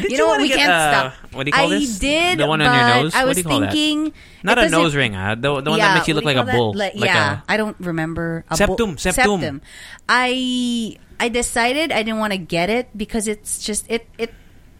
Did 0.00 0.08
you 0.12 0.16
know 0.16 0.28
what? 0.32 0.40
We 0.40 0.48
get, 0.48 0.64
can't 0.64 0.72
uh, 0.72 1.10
stop. 1.12 1.34
What 1.36 1.44
do 1.44 1.48
you 1.50 1.52
call 1.52 1.66
I 1.68 1.78
this? 1.78 1.98
did, 1.98 2.38
The 2.40 2.46
one 2.48 2.62
on 2.64 2.72
your 2.72 3.04
nose. 3.04 3.12
I 3.14 3.20
What 3.20 3.28
was 3.28 3.36
do 3.36 3.40
you 3.44 3.48
call 3.52 3.60
that? 3.60 3.72
thinking 3.76 4.12
Not 4.42 4.56
a 4.56 4.70
nose 4.72 4.96
ring, 4.96 5.12
ah. 5.14 5.34
The, 5.36 5.60
the 5.60 5.68
one 5.68 5.76
yeah, 5.78 5.88
that 5.92 5.94
makes 6.00 6.08
you 6.08 6.14
look 6.16 6.24
do 6.24 6.32
like 6.32 6.40
a 6.40 6.48
bull. 6.48 6.72
Like, 6.72 6.94
Like 6.96 7.04
yeah, 7.04 7.44
a- 7.44 7.52
I 7.52 7.56
don't 7.60 7.76
remember. 7.80 8.48
A 8.48 8.56
Septum, 8.56 8.96
bull- 8.96 8.96
septum. 8.96 9.60
I 10.08 10.96
I 11.20 11.28
decided 11.28 11.92
I 11.92 12.02
didn't 12.02 12.18
want 12.18 12.32
to 12.32 12.38
get 12.40 12.70
it 12.70 12.88
because 12.96 13.28
it's 13.28 13.60
just 13.60 13.84
it 13.90 14.08
it 14.16 14.32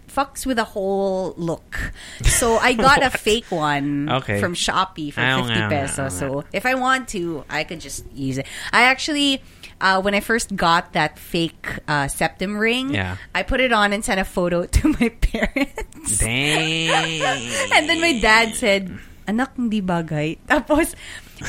fucks 0.08 0.46
with 0.46 0.56
the 0.56 0.64
whole 0.64 1.34
look. 1.36 1.92
So 2.24 2.56
I 2.56 2.72
got 2.88 3.04
a 3.04 3.10
fake 3.10 3.50
one 3.52 4.08
Okay. 4.08 4.40
from 4.40 4.54
Shopee 4.54 5.12
for 5.12 5.20
Ah, 5.20 5.44
50 5.44 5.52
nga, 5.52 5.60
nga, 5.60 5.68
pesos. 5.68 6.16
So 6.18 6.44
if 6.52 6.64
I 6.64 6.74
want 6.74 7.08
to, 7.12 7.44
I 7.50 7.62
could 7.64 7.80
just 7.80 8.04
use 8.14 8.38
it. 8.38 8.46
I 8.72 8.82
actually 8.88 9.42
uh, 9.80 10.00
when 10.02 10.14
I 10.14 10.20
first 10.20 10.54
got 10.56 10.92
that 10.94 11.18
fake 11.18 11.66
uh, 11.86 12.08
septum 12.08 12.56
ring, 12.58 12.94
Yeah. 12.94 13.16
I 13.34 13.42
put 13.42 13.60
it 13.60 13.72
on 13.72 13.92
and 13.92 14.04
sent 14.04 14.18
a 14.20 14.24
photo 14.26 14.66
to 14.78 14.82
my 14.98 15.08
parents. 15.10 16.18
Dang. 16.18 16.90
And 17.74 17.88
then 17.88 18.00
my 18.00 18.18
dad 18.20 18.54
said, 18.54 18.90
anak, 19.28 19.54
hindi 19.56 19.82
bagay. 19.82 20.38
Tapos, 20.48 20.94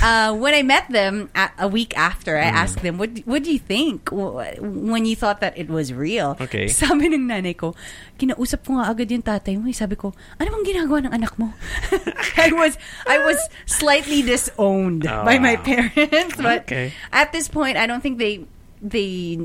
uh, 0.02 0.34
when 0.38 0.54
I 0.54 0.62
met 0.64 0.90
them 0.90 1.30
a, 1.36 1.66
a 1.66 1.68
week 1.68 1.98
after, 1.98 2.36
Mm. 2.36 2.44
I 2.46 2.50
asked 2.54 2.82
them, 2.84 2.98
what, 2.98 3.10
what 3.26 3.44
do 3.44 3.52
you 3.52 3.60
think 3.60 4.10
when 4.12 5.06
you 5.06 5.16
thought 5.16 5.42
that 5.42 5.58
it 5.58 5.70
was 5.70 5.92
real? 5.94 6.38
Okay. 6.40 6.68
Sabi 6.72 7.10
ng 7.10 7.26
nanay 7.28 7.58
ko, 7.58 7.74
kinausap 8.22 8.66
ko 8.66 8.78
nga 8.78 8.90
agad 8.94 9.10
yung 9.10 9.24
tatay 9.26 9.58
mo. 9.58 9.68
Sabi 9.74 9.96
ko, 9.98 10.14
ano 10.40 10.48
bang 10.52 10.66
ginagawa 10.66 11.04
ng 11.10 11.14
anak 11.14 11.34
mo? 11.40 11.52
I 12.38 12.54
was 12.54 12.78
I 13.10 13.18
was 13.26 13.40
slightly 13.66 14.22
disowned 14.22 15.08
Oh, 15.08 15.26
by 15.26 15.40
my 15.42 15.56
parents. 15.58 16.36
But 16.38 16.70
Okay. 16.70 16.94
at 17.12 17.32
this 17.34 17.48
point, 17.50 17.76
I 17.78 17.88
don't 17.88 18.02
think 18.06 18.20
they 18.22 18.46
they 18.82 19.38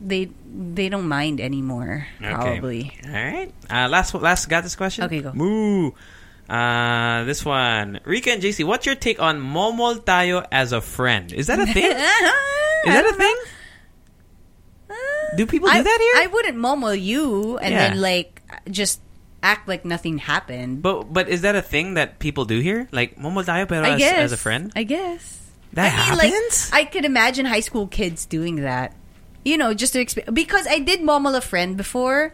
they 0.00 0.28
they 0.54 0.88
don't 0.88 1.08
mind 1.08 1.40
anymore. 1.40 2.06
Probably. 2.20 2.92
All 3.06 3.12
right. 3.12 3.50
Uh, 3.70 3.88
last 3.88 4.14
last 4.14 4.46
got 4.48 4.62
this 4.64 4.76
question. 4.76 5.04
Okay, 5.06 5.20
go. 5.20 5.32
Moo. 5.34 5.92
Uh, 6.48 7.24
this 7.24 7.44
one, 7.44 8.00
Rika 8.04 8.32
and 8.32 8.42
JC. 8.42 8.64
What's 8.64 8.84
your 8.86 8.94
take 8.94 9.20
on 9.20 9.40
momol 9.40 10.04
tayo 10.04 10.44
as 10.52 10.72
a 10.72 10.80
friend? 10.80 11.32
Is 11.32 11.46
that 11.48 11.58
a 11.58 11.66
thing? 11.66 11.84
Is 12.84 12.92
that 12.92 13.06
a 13.06 13.14
thing? 13.16 13.36
Do 15.36 15.46
people 15.46 15.68
do 15.68 15.74
I, 15.74 15.82
that 15.82 15.98
here? 16.00 16.22
I 16.22 16.26
wouldn't 16.28 16.56
momo 16.56 16.92
you 16.94 17.58
and 17.58 17.72
Yeah. 17.72 17.88
then 17.88 18.00
like 18.00 18.42
just 18.70 19.00
act 19.42 19.66
like 19.66 19.84
nothing 19.84 20.18
happened. 20.18 20.80
but 20.82 21.10
but 21.12 21.28
is 21.28 21.42
that 21.42 21.56
a 21.56 21.62
thing 21.62 21.94
that 21.94 22.18
people 22.20 22.44
do 22.44 22.60
here? 22.60 22.86
Like 22.92 23.16
momol 23.18 23.42
tayo 23.44 23.66
pero 23.66 23.82
as, 23.82 24.00
as 24.00 24.32
a 24.32 24.36
friend? 24.38 24.70
I 24.76 24.84
guess 24.84 25.40
That 25.74 25.90
I 25.90 26.10
mean, 26.10 26.18
like, 26.18 26.30
happens? 26.30 26.70
I 26.72 26.84
could 26.84 27.04
imagine 27.04 27.46
high 27.46 27.64
school 27.64 27.88
kids 27.88 28.26
doing 28.26 28.62
that. 28.62 28.94
You 29.44 29.58
know, 29.58 29.74
just 29.74 29.92
to 29.92 30.00
exp- 30.04 30.32
because 30.32 30.66
I 30.66 30.78
did 30.80 31.00
momol 31.00 31.36
a 31.36 31.40
friend 31.44 31.76
before, 31.76 32.32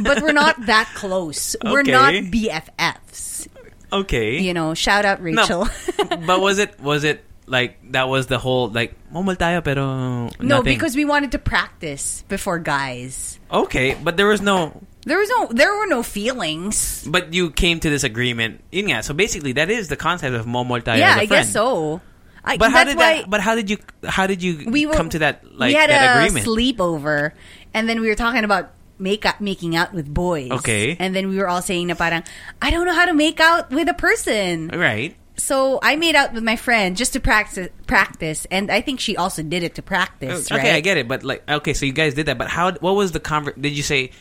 but 0.00 0.22
we're 0.22 0.32
not 0.34 0.66
that 0.66 0.90
close. 0.94 1.54
We're 1.62 1.82
not 1.86 2.12
BFFs. 2.14 3.46
okay. 3.92 4.40
You 4.40 4.54
know, 4.54 4.74
shout 4.74 5.04
out 5.04 5.22
Rachel. 5.22 5.68
but 6.26 6.40
was 6.40 6.58
it 6.58 6.78
was 6.80 7.04
it 7.04 7.24
like 7.46 7.78
that 7.92 8.08
was 8.08 8.26
the 8.26 8.38
whole 8.38 8.68
like 8.70 8.94
momol 9.14 9.36
tayo 9.36 9.62
pero 9.62 10.30
no, 10.40 10.62
because 10.62 10.94
we 10.94 11.04
wanted 11.04 11.32
to 11.32 11.38
practice 11.38 12.22
before 12.28 12.58
guys. 12.58 13.38
okay, 13.50 13.94
but 14.02 14.16
there 14.16 14.26
was 14.26 14.40
no 14.42 14.82
There 15.00 15.16
was 15.16 15.30
no, 15.32 15.48
there 15.48 15.72
were 15.72 15.88
no 15.88 16.02
feelings. 16.04 17.08
But 17.08 17.32
you 17.32 17.48
came 17.50 17.80
to 17.80 17.88
this 17.88 18.04
agreement. 18.04 18.60
Nga, 18.68 19.02
so 19.08 19.14
basically 19.16 19.56
that 19.56 19.70
is 19.72 19.88
the 19.88 19.96
concept 19.96 20.36
of 20.36 20.44
momol 20.44 20.84
tayo 20.84 21.00
yeah, 21.00 21.16
as 21.16 21.16
a 21.16 21.20
I 21.24 21.26
friend. 21.26 21.28
guess 21.28 21.52
so. 21.56 22.00
I, 22.44 22.56
But 22.56 22.70
how 22.72 22.84
did 22.84 22.98
that? 22.98 23.28
But 23.28 23.40
how 23.40 23.54
did 23.54 23.70
you? 23.70 23.78
How 24.04 24.26
did 24.26 24.42
you 24.42 24.64
we 24.70 24.86
were, 24.86 24.94
come 24.94 25.10
to 25.10 25.18
that 25.20 25.44
like 25.44 25.68
we 25.68 25.74
had 25.74 25.90
that 25.90 26.16
a 26.16 26.20
agreement? 26.20 26.46
sleepover, 26.46 27.32
and 27.74 27.88
then 27.88 28.00
we 28.00 28.08
were 28.08 28.14
talking 28.14 28.44
about 28.44 28.72
make 28.98 29.24
up, 29.24 29.40
making 29.40 29.76
out 29.76 29.92
with 29.92 30.12
boys. 30.12 30.50
Okay. 30.50 30.96
and 30.98 31.14
then 31.16 31.28
we 31.28 31.36
were 31.38 31.48
all 31.48 31.62
saying 31.62 31.88
na 31.88 31.94
parang 31.94 32.24
I 32.60 32.70
don't 32.70 32.86
know 32.86 32.94
how 32.94 33.06
to 33.06 33.14
make 33.14 33.40
out 33.40 33.70
with 33.70 33.88
a 33.88 33.94
person. 33.94 34.68
right. 34.68 35.16
So 35.36 35.80
I 35.82 35.96
made 35.96 36.14
out 36.14 36.34
with 36.34 36.44
my 36.44 36.56
friend 36.56 36.96
just 36.96 37.14
to 37.14 37.20
practice, 37.20 37.68
practice, 37.86 38.46
and 38.50 38.70
I 38.70 38.82
think 38.82 39.00
she 39.00 39.16
also 39.16 39.42
did 39.42 39.62
it 39.62 39.76
to 39.76 39.82
practice. 39.82 40.52
Oh, 40.52 40.56
okay, 40.56 40.76
I 40.76 40.80
get 40.80 40.98
it. 40.98 41.08
But 41.08 41.24
like, 41.24 41.48
okay, 41.48 41.72
so 41.72 41.86
you 41.86 41.92
guys 41.96 42.12
did 42.12 42.26
that. 42.26 42.36
But 42.36 42.48
how? 42.48 42.72
What 42.72 42.92
was 42.94 43.12
the 43.12 43.20
conver? 43.20 43.56
Did 43.56 43.72
you 43.72 43.82
say? 43.82 44.12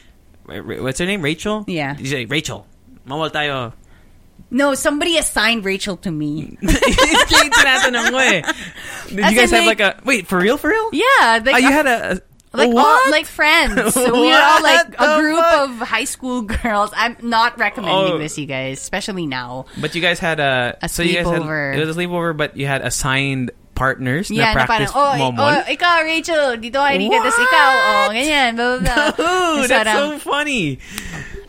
What's 0.48 1.00
her 1.00 1.06
name? 1.06 1.22
Rachel. 1.22 1.66
Yeah. 1.68 1.94
Did 1.94 2.08
you 2.08 2.12
say 2.12 2.24
Rachel? 2.24 2.66
Momol 3.06 3.32
tayo. 3.32 3.74
No, 4.52 4.74
somebody 4.74 5.18
assigned 5.18 5.64
Rachel 5.66 5.98
to 5.98 6.12
me. 6.12 6.58
Tinatanong 6.64 8.14
eh. 8.18 8.42
Did 9.10 9.20
As 9.20 9.32
you 9.32 9.38
guys 9.38 9.52
in, 9.52 9.58
have 9.58 9.66
like 9.66 9.80
like- 9.80 10.02
a 10.02 10.04
wait 10.06 10.28
for 10.28 10.40
real? 10.40 10.58
For 10.58 10.70
real? 10.70 10.90
Yeah, 10.94 11.42
like 11.46 11.56
Oh, 11.56 11.58
you 11.58 11.70
had 11.72 11.86
a, 11.88 12.22
like 12.54 12.74
all 12.74 13.12
like 13.12 13.26
friends. 13.28 13.94
So 13.94 14.12
we 14.12 14.28
were 14.28 14.42
all 14.42 14.62
like 14.64 14.88
a 14.98 15.18
group 15.22 15.38
fuck? 15.38 15.70
of 15.70 15.88
high 15.88 16.06
school 16.06 16.42
girls. 16.50 16.92
I'm 16.96 17.16
not 17.22 17.58
recommending 17.60 18.14
Oh. 18.14 18.18
this, 18.18 18.38
you 18.38 18.46
guys, 18.48 18.80
especially 18.82 19.28
now. 19.28 19.66
But 19.80 19.94
you 19.94 20.02
guys 20.02 20.18
had 20.20 20.40
a, 20.40 20.78
A 20.82 20.90
so 20.90 21.04
you 21.04 21.14
guys 21.14 21.28
had 21.28 21.42
it 21.78 21.86
was 21.86 21.96
a 21.96 22.00
sleepover, 22.00 22.36
but 22.36 22.58
you 22.58 22.66
had 22.66 22.82
assigned 22.82 23.52
partners 23.76 24.30
Yeah, 24.30 24.52
na 24.54 24.66
na 24.66 24.66
parang, 24.68 24.88
oh, 24.92 25.16
momol. 25.16 25.64
oh, 25.64 25.72
ikaw, 25.72 26.04
Rachel, 26.04 26.58
dito 26.60 26.84
ka, 26.84 26.90
tas 26.92 27.38
What? 27.38 27.48
ikaw, 27.48 27.70
oh, 27.80 28.06
ganyan, 28.12 28.56
blah, 28.58 28.80
blah, 28.82 29.12
blah. 29.16 29.62
Dude, 29.62 29.70
that's 29.70 29.94
so 29.94 30.20
funny. 30.20 30.80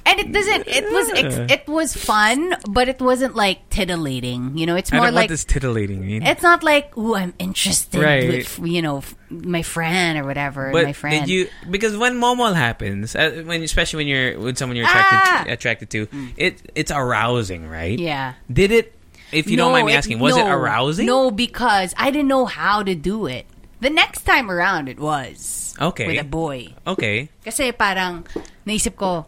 And 0.07 0.19
it 0.21 0.33
doesn't, 0.33 0.67
it 0.67 0.85
was, 0.93 1.07
Yeah. 1.15 1.47
it 1.51 1.69
was 1.69 1.95
fun, 1.97 2.55
but 2.69 2.89
it 2.89 3.01
wasn't 3.01 3.35
like 3.37 3.69
titillating, 3.71 4.57
you 4.57 4.67
know, 4.67 4.77
it's 4.77 4.93
more 4.93 5.11
like, 5.11 5.29
does 5.29 5.45
titillating 5.45 6.01
mean. 6.07 6.23
it's 6.23 6.43
not 6.43 6.63
like, 6.63 6.93
oh, 6.97 7.15
I'm 7.15 7.35
interested 7.39 8.03
Right. 8.03 8.29
with, 8.29 8.59
you 8.65 8.83
know, 8.83 9.03
my 9.31 9.63
friend 9.63 10.19
or 10.19 10.25
whatever, 10.25 10.73
but 10.73 10.85
my 10.85 10.93
friend. 10.93 11.27
did 11.27 11.31
you 11.31 11.49
because 11.71 11.97
when 11.97 12.17
momol 12.19 12.55
happens, 12.55 13.15
uh, 13.15 13.43
when 13.47 13.63
especially 13.63 14.05
when 14.05 14.09
you're 14.09 14.39
with 14.39 14.59
someone 14.59 14.77
you're 14.77 14.87
attracted 14.87 15.19
Ah! 15.23 15.43
to, 15.47 15.53
attracted 15.53 15.89
to, 15.91 16.09
it 16.37 16.61
it's 16.75 16.91
arousing, 16.91 17.69
right? 17.69 17.99
yeah. 17.99 18.35
Did 18.51 18.73
it? 18.73 18.95
If 19.31 19.47
you 19.47 19.57
don't 19.57 19.71
mind 19.71 19.87
me 19.87 19.95
it- 19.95 20.03
asking, 20.03 20.19
was 20.19 20.37
it 20.37 20.43
arousing? 20.47 21.07
No, 21.07 21.31
because 21.31 21.95
I 21.97 22.11
didn't 22.11 22.27
know 22.27 22.47
how 22.47 22.83
to 22.83 22.95
do 22.99 23.27
it. 23.27 23.47
The 23.79 23.89
next 23.89 24.23
time 24.27 24.51
around, 24.51 24.89
it 24.91 24.99
was. 24.99 25.73
Okay. 25.81 26.07
With 26.11 26.21
a 26.21 26.27
boy. 26.27 26.75
Okay. 26.85 27.31
Kasi 27.47 27.71
parang, 27.73 28.27
naisip 28.67 28.97
ko, 28.99 29.25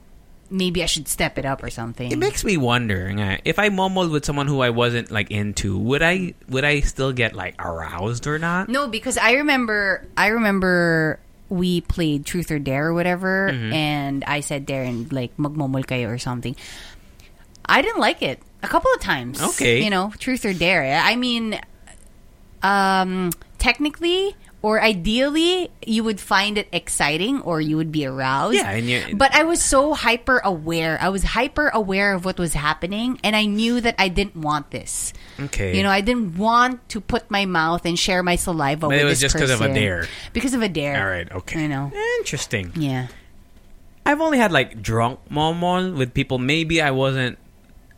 maybe 0.52 0.82
I 0.82 0.86
should 0.86 1.08
step 1.08 1.38
it 1.38 1.44
up 1.48 1.62
or 1.64 1.70
something. 1.70 2.12
It 2.12 2.18
makes 2.20 2.44
me 2.44 2.56
wonder 2.60 3.08
nga, 3.08 3.40
if 3.44 3.58
I 3.58 3.70
momoled 3.70 4.12
with 4.12 4.24
someone 4.24 4.46
who 4.46 4.60
I 4.60 4.68
wasn't 4.70 5.10
like 5.10 5.30
into, 5.32 5.78
would 5.78 6.02
I 6.02 6.34
would 6.48 6.62
I 6.64 6.80
still 6.84 7.12
get 7.12 7.34
like 7.34 7.56
aroused 7.58 8.26
or 8.28 8.38
not? 8.38 8.68
No, 8.68 8.86
because 8.86 9.16
I 9.16 9.32
remember, 9.40 10.06
I 10.16 10.28
remember 10.28 11.18
we 11.48 11.80
played 11.80 12.24
Truth 12.24 12.50
or 12.50 12.58
Dare 12.58 12.88
or 12.88 12.94
whatever, 12.94 13.50
Mm-hmm. 13.52 13.72
and 13.72 14.24
I 14.24 14.40
said 14.40 14.64
dare 14.64 14.84
and 14.84 15.10
like, 15.12 15.36
magmomol 15.36 15.84
kayo 15.84 16.08
or 16.08 16.18
something. 16.18 16.54
I 17.64 17.80
didn't 17.82 18.00
like 18.00 18.22
it. 18.22 18.40
A 18.62 18.68
couple 18.68 18.92
of 18.94 19.00
times. 19.00 19.40
Okay. 19.42 19.82
You 19.82 19.90
know, 19.90 20.12
truth 20.18 20.44
or 20.44 20.52
dare. 20.52 21.00
I 21.02 21.16
mean, 21.16 21.58
um, 22.62 23.30
technically 23.58 24.36
or 24.62 24.80
ideally, 24.80 25.70
you 25.84 26.04
would 26.04 26.20
find 26.20 26.56
it 26.56 26.68
exciting 26.72 27.40
or 27.42 27.60
you 27.60 27.76
would 27.76 27.90
be 27.90 28.06
aroused. 28.06 28.54
Yeah, 28.56 28.70
and 28.70 28.86
you- 28.88 29.16
but 29.16 29.34
I 29.34 29.42
was 29.42 29.60
so 29.62 29.92
hyper 29.92 30.38
aware. 30.38 30.96
I 31.00 31.08
was 31.10 31.22
hyper 31.24 31.68
aware 31.68 32.14
of 32.14 32.24
what 32.24 32.38
was 32.38 32.54
happening, 32.54 33.18
and 33.24 33.34
I 33.34 33.44
knew 33.46 33.80
that 33.80 33.96
I 33.98 34.06
didn't 34.08 34.36
want 34.36 34.70
this. 34.70 35.12
Okay. 35.40 35.76
You 35.76 35.82
know, 35.82 35.90
I 35.90 36.00
didn't 36.00 36.38
want 36.38 36.88
to 36.90 37.00
put 37.00 37.28
my 37.30 37.44
mouth 37.44 37.84
and 37.84 37.98
share 37.98 38.22
my 38.22 38.36
saliva 38.36 38.82
But 38.86 38.90
with 38.90 39.00
it 39.00 39.04
was 39.04 39.20
just 39.20 39.36
'cause 39.36 39.50
of 39.50 39.60
a 39.60 39.74
dare. 39.74 40.06
Because 40.32 40.54
of 40.54 40.62
a 40.62 40.68
dare. 40.68 41.02
All 41.02 41.10
right. 41.10 41.30
Okay. 41.30 41.64
I 41.64 41.66
know. 41.66 41.90
Interesting. 42.20 42.72
Yeah. 42.76 43.08
I've 44.06 44.20
only 44.20 44.38
had 44.38 44.52
like 44.52 44.80
drunk 44.82 45.20
momol 45.30 45.94
with 45.96 46.14
people. 46.14 46.38
Maybe 46.38 46.80
I 46.82 46.90
wasn't. 46.90 47.38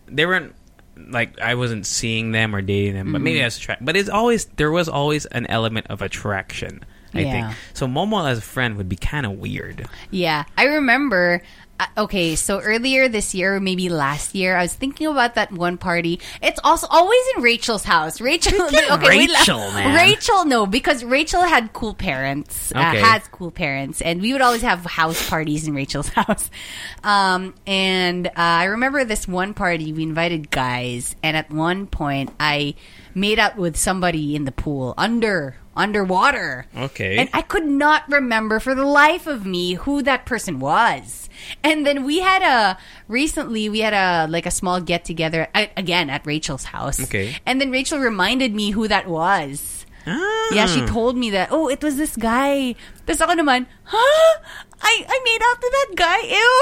They 0.07 0.27
weren't 0.27 0.55
like 0.97 1.39
I 1.41 1.55
wasn't 1.55 1.87
seeing 1.87 2.33
them 2.33 2.55
or 2.55 2.63
dating 2.63 2.95
them, 2.95 3.13
but 3.13 3.21
maybe 3.21 3.37
Mm-hmm. 3.39 3.45
I 3.45 3.47
was 3.47 3.57
attracted. 3.59 3.85
But 3.85 3.97
it's 3.97 4.09
always 4.09 4.45
there 4.57 4.71
was 4.71 4.89
always 4.89 5.27
an 5.27 5.47
element 5.47 5.87
of 5.89 6.03
attraction. 6.03 6.85
I 7.13 7.21
Yeah. 7.21 7.31
think 7.49 7.59
so. 7.75 7.87
Momo 7.87 8.29
as 8.29 8.39
a 8.39 8.43
friend 8.43 8.77
would 8.77 8.89
be 8.89 8.97
kind 8.97 9.25
of 9.25 9.33
weird. 9.33 9.87
Yeah, 10.11 10.45
I 10.59 10.65
remember. 10.65 11.43
Uh, 11.81 11.87
okay, 11.99 12.37
so 12.37 12.61
earlier 12.61 13.09
this 13.09 13.35
year, 13.35 13.59
maybe 13.59 13.89
last 13.89 14.33
year, 14.35 14.57
I 14.57 14.63
was 14.63 14.75
thinking 14.75 15.09
about 15.09 15.35
that 15.35 15.51
one 15.51 15.77
party. 15.77 16.21
It's 16.41 16.61
also 16.63 16.87
always 16.89 17.21
in 17.37 17.43
Rachel's 17.43 17.83
house. 17.83 18.21
Rachel, 18.21 18.63
okay, 18.67 18.89
la- 18.89 18.97
Rachel, 18.97 19.59
man. 19.73 19.93
Rachel, 19.95 20.45
no, 20.45 20.67
because 20.67 21.03
Rachel 21.03 21.43
had 21.43 21.73
cool 21.73 21.93
parents. 21.95 22.71
Uh, 22.73 22.79
Okay. 22.95 23.01
has 23.01 23.27
cool 23.33 23.51
parents, 23.51 24.01
and 24.03 24.21
we 24.23 24.33
would 24.33 24.41
always 24.43 24.63
have 24.63 24.85
house 24.85 25.29
parties 25.29 25.67
in 25.67 25.75
Rachel's 25.75 26.09
house. 26.21 26.49
Um, 27.03 27.55
and 27.67 28.29
uh, 28.29 28.33
I 28.37 28.65
remember 28.67 29.05
this 29.05 29.27
one 29.27 29.53
party 29.53 29.93
we 29.93 30.05
invited 30.05 30.51
guys, 30.53 31.17
and 31.25 31.37
at 31.37 31.51
one 31.51 31.87
point 31.89 32.31
I 32.39 32.77
made 33.17 33.39
out 33.41 33.57
with 33.57 33.77
somebody 33.77 34.37
in 34.37 34.45
the 34.45 34.53
pool 34.53 34.95
under 34.97 35.57
underwater. 35.77 36.67
Okay. 36.77 37.17
And 37.19 37.29
I 37.33 37.43
could 37.43 37.65
not 37.67 38.09
remember 38.09 38.61
for 38.61 38.77
the 38.77 38.85
life 38.85 39.27
of 39.27 39.45
me 39.45 39.75
who 39.75 40.03
that 40.03 40.25
person 40.25 40.61
was. 40.61 41.24
And 41.63 41.87
then 41.87 42.05
we 42.05 42.21
had 42.21 42.43
a 42.43 42.79
recently 43.09 43.69
we 43.69 43.81
had 43.81 43.93
a 43.95 44.31
like 44.31 44.47
a 44.47 44.51
small 44.51 44.81
get 44.81 45.05
together 45.05 45.49
again 45.55 46.11
at 46.11 46.27
Rachel's 46.27 46.65
house. 46.65 47.01
Okay. 47.05 47.37
And 47.47 47.61
then 47.61 47.71
Rachel 47.71 47.99
reminded 47.99 48.55
me 48.55 48.71
who 48.71 48.89
that 48.89 49.07
was. 49.09 49.87
Ah. 50.07 50.51
Yeah, 50.53 50.67
she 50.67 50.85
told 50.85 51.17
me 51.17 51.31
that. 51.31 51.49
Oh, 51.51 51.69
it 51.69 51.83
was 51.83 51.97
this 51.97 52.13
guy. 52.17 52.77
Tapos 53.09 53.25
ako 53.25 53.41
naman, 53.41 53.65
huh? 53.89 54.33
I 54.85 54.93
I 55.09 55.17
made 55.25 55.41
out 55.41 55.59
to 55.65 55.69
that 55.73 55.91
guy. 55.97 56.21
Ew. 56.29 56.57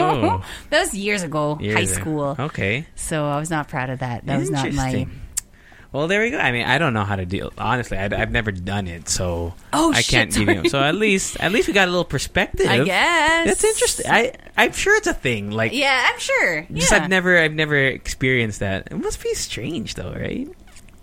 Oh. 0.00 0.44
that 0.72 0.80
was 0.88 0.94
years 0.96 1.22
ago, 1.22 1.58
Years 1.60 1.76
high 1.76 1.84
ago. 1.84 2.00
school. 2.00 2.28
Okay. 2.48 2.86
So 2.96 3.28
I 3.28 3.36
was 3.36 3.52
not 3.52 3.68
proud 3.68 3.90
of 3.92 4.00
that. 4.00 4.24
That 4.24 4.40
was 4.40 4.48
not 4.50 4.72
my. 4.72 5.04
Well, 5.90 6.06
there 6.06 6.20
we 6.20 6.30
go. 6.30 6.38
I 6.38 6.52
mean, 6.52 6.66
I 6.66 6.76
don't 6.76 6.92
know 6.92 7.04
how 7.04 7.16
to 7.16 7.24
deal. 7.24 7.50
Honestly, 7.56 7.96
I, 7.96 8.14
have 8.14 8.30
never 8.30 8.52
done 8.52 8.86
it, 8.88 9.08
so 9.08 9.54
Oh, 9.72 9.92
I 9.92 10.02
can't 10.02 10.30
give 10.32 10.46
you. 10.46 10.68
So 10.68 10.78
at 10.82 10.94
least, 10.94 11.40
at 11.40 11.50
least 11.50 11.66
we 11.66 11.72
got 11.72 11.88
a 11.88 11.90
little 11.90 12.04
perspective. 12.04 12.66
I 12.68 12.84
guess 12.84 13.46
That's 13.46 13.64
interesting. 13.64 14.06
I 14.10 14.34
I'm 14.56 14.72
sure 14.72 14.96
it's 14.96 15.06
a 15.06 15.14
thing. 15.14 15.50
Like, 15.50 15.72
Yeah, 15.72 16.08
I'm 16.12 16.18
sure. 16.18 16.66
just 16.72 16.92
yeah. 16.92 17.02
I've 17.02 17.08
never 17.08 17.38
I've 17.38 17.54
never 17.54 17.76
experienced 17.76 18.60
that. 18.60 18.88
It 18.90 18.98
must 18.98 19.22
be 19.22 19.32
strange 19.34 19.94
though, 19.94 20.12
right? 20.12 20.46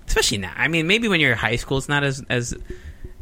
Especially 0.07 0.38
now. 0.38 0.53
I 0.55 0.67
mean, 0.67 0.86
maybe 0.86 1.07
when 1.07 1.19
you're 1.19 1.31
in 1.31 1.38
high 1.38 1.55
school, 1.55 1.79
it's 1.79 1.89
not 1.89 2.03
as 2.03 2.23
as 2.29 2.53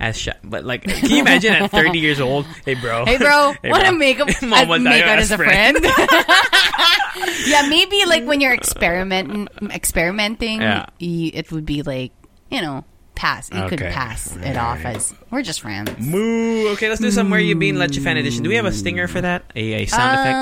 as 0.04 0.18
sh- 0.20 0.30
but 0.44 0.66
like, 0.66 0.84
can 0.84 1.10
you 1.10 1.20
imagine 1.20 1.54
at 1.54 1.72
30 1.72 2.00
years 2.00 2.20
old? 2.20 2.46
Hey, 2.66 2.74
bro. 2.76 3.06
Hey, 3.06 3.18
bro, 3.18 3.54
Hey, 3.64 3.72
want 3.72 3.86
to 3.86 3.92
make 3.94 4.20
a 4.20 4.26
Mom 4.46 4.84
make 4.84 5.04
out 5.04 5.18
"Best 5.18 5.32
as 5.32 5.32
a 5.32 5.38
friend? 5.38 5.78
yeah, 7.48 7.68
maybe 7.70 8.06
like 8.06 8.24
when 8.26 8.42
you're 8.42 8.54
experiment 8.54 9.50
experimenting, 9.72 10.62
Yeah. 10.62 10.86
you, 11.00 11.32
it 11.34 11.52
would 11.52 11.66
be 11.66 11.82
like 11.82 12.12
you 12.50 12.62
know 12.62 12.84
pass. 13.16 13.50
You 13.54 13.62
could 13.68 13.82
Okay. 13.82 13.92
pass 13.92 14.36
it 14.36 14.58
off 14.58 14.84
as 14.86 15.14
we're 15.30 15.44
just 15.44 15.62
friends. 15.62 15.92
Moo. 16.00 16.70
Okay, 16.74 16.90
let's 16.90 17.00
do 17.02 17.12
some 17.12 17.30
Where 17.30 17.40
You 17.40 17.56
Been 17.56 17.78
Leche 17.78 18.00
Fan 18.00 18.18
edition. 18.18 18.44
Do 18.44 18.50
we 18.50 18.56
have 18.56 18.66
a 18.66 18.72
stinger 18.72 19.08
for 19.08 19.22
that? 19.22 19.44
A, 19.56 19.84
a 19.84 19.86
sound 19.86 20.20
effect? 20.20 20.36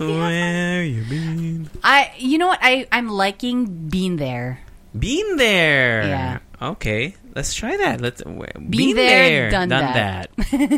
Um, 0.00 0.18
Where 0.18 0.82
you 0.84 1.04
been? 1.08 1.70
I 1.82 2.12
you 2.18 2.38
know 2.38 2.48
what 2.48 2.58
I 2.62 2.86
I'm 2.92 3.08
liking 3.08 3.88
being 3.88 4.16
there. 4.16 4.60
Being 4.98 5.36
there. 5.36 6.02
Yeah. 6.04 6.38
Okay, 6.62 7.16
let's 7.34 7.54
try 7.54 7.76
that. 7.76 8.00
Let's 8.00 8.22
been, 8.22 8.70
Been 8.70 8.96
there, 8.96 9.50
done 9.50 9.68
that. 9.68 10.30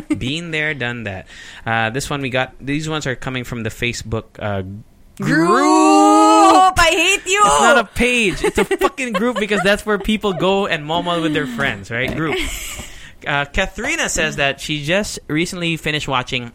been 0.19 0.51
there, 0.51 0.73
done 0.73 1.03
that. 1.03 1.27
Uh, 1.65 1.89
this 1.89 2.09
one 2.09 2.21
we 2.21 2.29
got. 2.29 2.55
These 2.59 2.89
ones 2.89 3.07
are 3.07 3.15
coming 3.15 3.43
from 3.43 3.63
the 3.63 3.69
Facebook 3.69 4.25
uh, 4.39 4.63
Group, 5.19 5.49
I 6.77 6.89
hate 6.91 7.25
you. 7.25 7.41
It's 7.43 7.61
not 7.61 7.77
a 7.79 7.85
page. 7.85 8.43
It's 8.43 8.59
a 8.59 8.65
fucking 8.65 9.13
group 9.13 9.39
because 9.39 9.61
that's 9.63 9.83
where 9.83 9.97
people 9.97 10.33
go 10.33 10.67
and 10.67 10.85
momal 10.85 11.23
with 11.23 11.33
their 11.33 11.47
friends, 11.47 11.89
right? 11.89 12.15
Group. 12.15 12.37
Uh, 13.25 13.45
Katharina 13.45 14.09
says 14.09 14.35
that 14.35 14.61
she 14.61 14.83
just 14.83 15.17
recently 15.27 15.75
finished 15.75 16.07
watching 16.07 16.51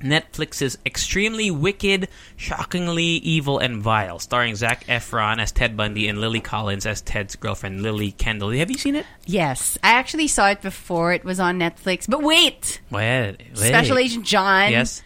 Netflix's 0.00 0.78
extremely 0.86 1.50
wicked, 1.50 2.08
shockingly 2.36 3.04
evil 3.04 3.58
and 3.58 3.82
vile, 3.82 4.18
starring 4.18 4.54
Zac 4.56 4.84
Efron 4.86 5.38
as 5.40 5.52
Ted 5.52 5.76
Bundy 5.76 6.08
and 6.08 6.20
Lily 6.20 6.40
Collins 6.40 6.86
as 6.86 7.00
Ted's 7.02 7.36
girlfriend, 7.36 7.82
Lily 7.82 8.12
Kendall. 8.12 8.50
Have 8.50 8.70
you 8.70 8.78
seen 8.78 8.96
it? 8.96 9.06
yes, 9.26 9.76
I 9.84 9.90
actually 9.90 10.28
saw 10.28 10.48
it 10.50 10.62
before 10.62 11.12
it 11.12 11.24
was 11.24 11.38
on 11.40 11.58
Netflix. 11.58 12.06
But 12.08 12.22
wait, 12.22 12.80
Well, 12.90 13.34
Special 13.54 13.98
Agent 13.98 14.24
John. 14.26 14.70
Yes. 14.70 15.02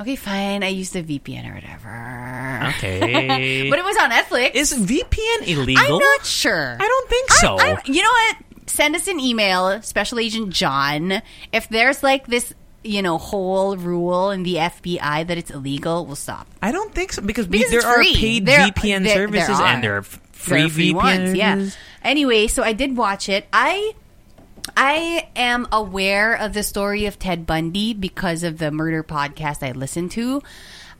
Okay, 0.00 0.14
fine. 0.16 0.62
I 0.62 0.68
used 0.68 0.92
the 0.92 1.02
VPN 1.02 1.50
or 1.50 1.54
whatever. 1.54 2.68
Okay. 2.78 3.68
But 3.70 3.78
it 3.80 3.84
was 3.84 3.96
on 3.96 4.10
Netflix. 4.10 4.54
Is 4.54 4.72
VPN 4.72 5.48
illegal? 5.48 5.82
I'm 5.84 5.98
not 5.98 6.24
sure. 6.24 6.76
I 6.80 6.86
don't 6.86 7.08
think 7.10 7.30
I- 7.30 7.34
so. 7.34 7.58
I- 7.58 7.82
you 7.84 8.02
know 8.02 8.08
what? 8.08 8.36
Send 8.66 8.94
us 8.94 9.08
an 9.08 9.18
email, 9.18 9.82
Special 9.82 10.18
Agent 10.20 10.50
John. 10.50 11.20
If 11.52 11.68
there's 11.68 12.02
like 12.02 12.26
this, 12.28 12.54
you 12.84 13.02
know, 13.02 13.18
whole 13.18 13.76
rule 13.76 14.30
in 14.30 14.42
the 14.44 14.54
FBI 14.54 15.26
that 15.26 15.36
it's 15.38 15.50
illegal, 15.50 16.06
we'll 16.06 16.16
stop. 16.16 16.46
I 16.62 16.70
don't 16.72 16.94
think 16.94 17.12
so 17.12 17.22
because, 17.22 17.46
Because 17.46 17.70
there 17.70 17.86
are 17.86 17.96
free. 17.96 18.14
paid 18.14 18.46
There- 18.46 18.60
VPN 18.68 19.02
there- 19.04 19.14
services 19.16 19.58
there 19.58 19.66
and 19.66 19.82
there 19.84 19.96
are 19.96 19.98
f- 20.00 20.20
There 20.20 20.20
free 20.32 20.62
are 20.64 20.68
free 20.68 20.92
VPN 20.92 20.94
ones, 20.94 21.34
yeah. 21.34 21.66
Anyway, 22.02 22.46
so 22.46 22.62
I 22.62 22.72
did 22.72 22.96
watch 22.96 23.28
it. 23.28 23.46
I 23.52 23.92
I 24.76 25.28
am 25.34 25.66
aware 25.72 26.34
of 26.34 26.52
the 26.52 26.62
story 26.62 27.06
of 27.06 27.18
Ted 27.18 27.46
Bundy 27.46 27.94
because 27.94 28.42
of 28.44 28.58
the 28.58 28.70
murder 28.70 29.02
podcast 29.02 29.66
I 29.66 29.72
listened 29.72 30.10
to. 30.12 30.42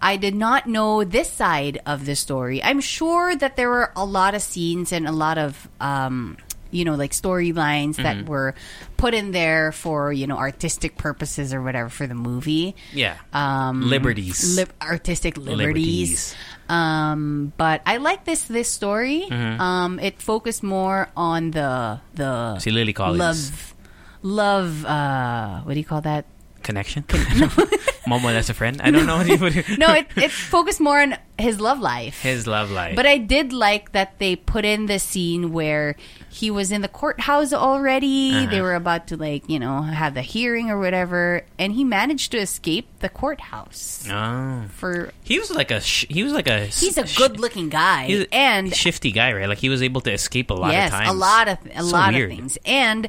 I 0.01 0.17
did 0.17 0.35
not 0.35 0.67
know 0.67 1.05
this 1.05 1.31
side 1.31 1.81
of 1.87 2.07
the 2.07 2.17
story. 2.17 2.63
I'm 2.63 2.81
sure 2.81 3.37
that 3.37 3.57
there 3.57 3.69
were 3.69 3.93
a 3.95 4.05
lot 4.05 4.35
of 4.35 4.43
scenes 4.43 4.91
and 4.93 5.07
a 5.07 5.13
lot 5.13 5.39
of 5.39 5.69
um 5.81 6.37
you 6.71 6.85
know 6.85 6.95
like 6.95 7.13
storylines 7.13 7.97
Mm-hmm. 7.97 8.03
that 8.03 8.27
were 8.29 8.55
put 8.97 9.15
in 9.15 9.31
there 9.33 9.73
for 9.73 10.13
you 10.13 10.27
know 10.27 10.37
artistic 10.37 10.97
purposes 10.97 11.53
or 11.55 11.63
whatever 11.63 11.89
for 11.89 12.07
the 12.07 12.15
movie 12.15 12.75
Yeah. 12.93 13.17
um, 13.33 13.83
Liberties. 13.89 14.57
lib- 14.57 14.73
artistic 14.83 15.37
liberties. 15.37 16.35
Liberties. 16.35 16.35
Um, 16.69 17.53
but 17.57 17.81
I 17.87 17.97
like 17.97 18.25
this 18.25 18.45
this 18.45 18.69
story. 18.69 19.25
Mm-hmm. 19.29 19.61
Um, 19.61 19.99
it 19.99 20.21
focused 20.21 20.63
more 20.63 21.09
on 21.17 21.51
the 21.53 22.01
the 22.15 22.59
See 22.61 22.71
Lily 22.71 22.93
Collins. 22.93 23.19
love 23.19 23.75
love. 24.23 24.85
Uh, 24.85 25.61
what 25.63 25.75
do 25.75 25.81
you 25.81 25.87
call 25.87 26.03
that? 26.03 26.27
Connection? 26.69 27.03
Momo, 28.09 28.33
that's 28.33 28.49
a 28.49 28.55
friend? 28.55 28.81
I 28.85 28.91
don't 28.91 29.07
know 29.09 29.17
what 29.17 29.27
you 29.29 29.39
would 29.41 29.79
No, 29.81 29.89
it 29.93 30.07
it 30.17 30.31
focused 30.31 30.81
more 30.81 31.01
on 31.01 31.17
his 31.39 31.61
love 31.61 31.81
life. 31.81 32.21
His 32.21 32.47
love 32.47 32.71
life. 32.71 32.97
But 32.97 33.07
I 33.07 33.17
did 33.17 33.53
like 33.53 33.93
that 33.93 34.19
they 34.19 34.37
put 34.37 34.65
in 34.65 34.85
the 34.87 34.99
scene 34.99 35.53
where 35.53 35.97
he 36.29 36.51
was 36.51 36.73
in 36.73 36.81
the 36.81 36.89
courthouse 36.89 37.53
already. 37.53 38.33
Uh-huh. 38.35 38.51
They 38.51 38.61
were 38.61 38.75
about 38.75 39.09
to 39.09 39.17
like, 39.17 39.49
you 39.49 39.59
know, 39.59 39.81
have 39.83 40.13
the 40.15 40.21
hearing 40.23 40.69
or 40.71 40.79
whatever, 40.79 41.45
and 41.59 41.73
he 41.73 41.85
managed 41.85 42.33
to 42.33 42.39
escape 42.39 42.89
the 43.01 43.09
courthouse. 43.09 44.05
oh. 44.11 44.65
For 44.77 45.13
He 45.25 45.39
was 45.39 45.51
like 45.51 45.71
a 45.71 45.81
sh- 45.81 46.07
he 46.09 46.25
was 46.25 46.33
like 46.33 46.49
a 46.49 46.67
he's 46.67 46.97
a 46.99 47.05
good-looking 47.17 47.69
guy, 47.69 48.07
he's 48.13 48.25
a 48.29 48.35
and 48.35 48.75
shifty 48.75 49.13
guy, 49.13 49.33
right? 49.33 49.49
Like 49.49 49.59
he 49.59 49.69
was 49.69 49.83
able 49.83 50.01
to 50.03 50.13
escape 50.13 50.51
a 50.51 50.55
lot 50.55 50.73
yes, 50.73 50.93
of 50.93 50.99
times. 51.01 51.11
a 51.11 51.13
lot 51.17 51.49
of 51.49 51.59
a 51.75 51.81
So 51.83 51.93
lot 51.97 52.13
weird. 52.15 52.31
of 52.31 52.37
things. 52.37 52.59
And 52.65 53.09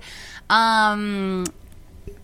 um 0.49 1.45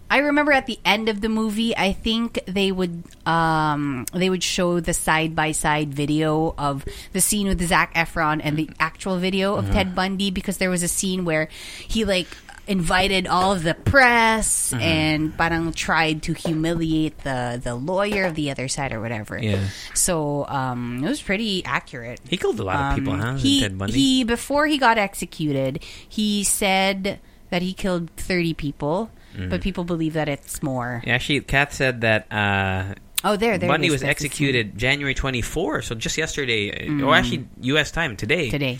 I 0.09 0.19
remember 0.19 0.51
at 0.51 0.65
the 0.67 0.79
end 0.85 1.09
of 1.09 1.21
the 1.21 1.29
movie, 1.29 1.75
I 1.75 1.91
think 1.93 2.39
they 2.45 2.71
would 2.71 3.03
um, 3.27 4.05
they 4.13 4.29
would 4.29 4.43
show 4.43 4.79
the 4.79 4.93
side 4.93 5.35
by 5.35 5.51
side 5.51 5.93
video 5.93 6.53
of 6.57 6.85
the 7.11 7.21
scene 7.21 7.47
with 7.47 7.61
Zac 7.67 7.95
Efron 7.95 8.39
and 8.43 8.55
the 8.57 8.69
actual 8.79 9.17
video 9.17 9.55
Uh-huh. 9.55 9.67
of 9.67 9.73
Ted 9.73 9.95
Bundy 9.95 10.29
because 10.31 10.57
there 10.57 10.69
was 10.69 10.83
a 10.83 10.87
scene 10.87 11.25
where 11.25 11.49
he 11.87 12.05
like 12.05 12.27
invited 12.67 13.27
all 13.27 13.53
of 13.53 13.61
the 13.63 13.73
press 13.73 14.73
Uh-huh. 14.73 14.81
and 14.81 15.35
parang 15.37 15.73
tried 15.73 16.21
to 16.23 16.33
humiliate 16.33 17.17
the 17.25 17.59
the 17.61 17.73
lawyer 17.75 18.25
of 18.25 18.35
the 18.35 18.49
other 18.51 18.67
side 18.67 18.93
or 18.93 19.01
whatever. 19.01 19.37
Yeah. 19.41 19.69
So 19.93 20.45
um, 20.47 21.03
it 21.03 21.09
was 21.09 21.21
pretty 21.21 21.65
accurate. 21.65 22.21
He 22.29 22.37
killed 22.37 22.59
a 22.59 22.63
lot 22.63 22.91
of 22.93 22.97
people, 22.97 23.13
Um, 23.13 23.19
huh? 23.21 23.35
He, 23.37 23.61
Ted 23.61 23.77
Bundy. 23.77 23.93
he 23.93 24.23
before 24.23 24.67
he 24.67 24.77
got 24.77 24.97
executed, 24.97 25.81
he 26.07 26.43
said 26.43 27.19
that 27.49 27.61
he 27.61 27.73
killed 27.73 28.09
thirty 28.17 28.53
people, 28.53 29.09
Mm-hmm. 29.35 29.49
but 29.49 29.59
people 29.61 29.83
believe 29.83 30.13
that 30.13 30.29
it's 30.29 30.63
more. 30.63 31.03
Yeah, 31.05 31.15
Actually, 31.15 31.41
Kath 31.41 31.73
said 31.73 32.01
that 32.01 32.31
uh, 32.31 32.95
Oh, 33.23 33.35
there, 33.35 33.57
there. 33.57 33.67
Bundy 33.67 33.89
was 33.89 34.03
executed 34.03 34.77
January 34.77 35.13
24, 35.13 35.81
so 35.81 35.95
just 35.95 36.17
yesterday, 36.17 36.87
Mm. 36.87 37.05
or 37.05 37.15
actually 37.15 37.47
U.S. 37.73 37.91
time 37.91 38.15
today. 38.15 38.49
today. 38.49 38.77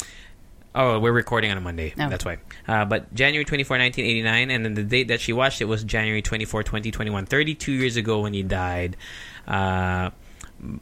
Oh, 0.75 0.99
we're 0.99 1.13
recording 1.15 1.51
on 1.51 1.57
a 1.57 1.61
Monday. 1.61 1.93
Oh. 1.97 2.09
That's 2.09 2.25
why. 2.25 2.37
Uh, 2.67 2.83
but 2.85 3.07
January 3.15 3.45
24, 3.45 3.79
1989, 3.79 4.51
and 4.51 4.65
then 4.65 4.73
the 4.75 4.83
date 4.83 5.07
that 5.07 5.19
she 5.21 5.31
watched 5.33 5.61
it 5.61 5.65
was 5.65 5.83
January 5.83 6.21
24, 6.21 6.63
2021. 6.63 7.25
32 7.25 7.71
years 7.71 7.95
ago 7.95 8.21
when 8.21 8.33
he 8.33 8.43
died. 8.43 8.97
Uh, 9.47 10.11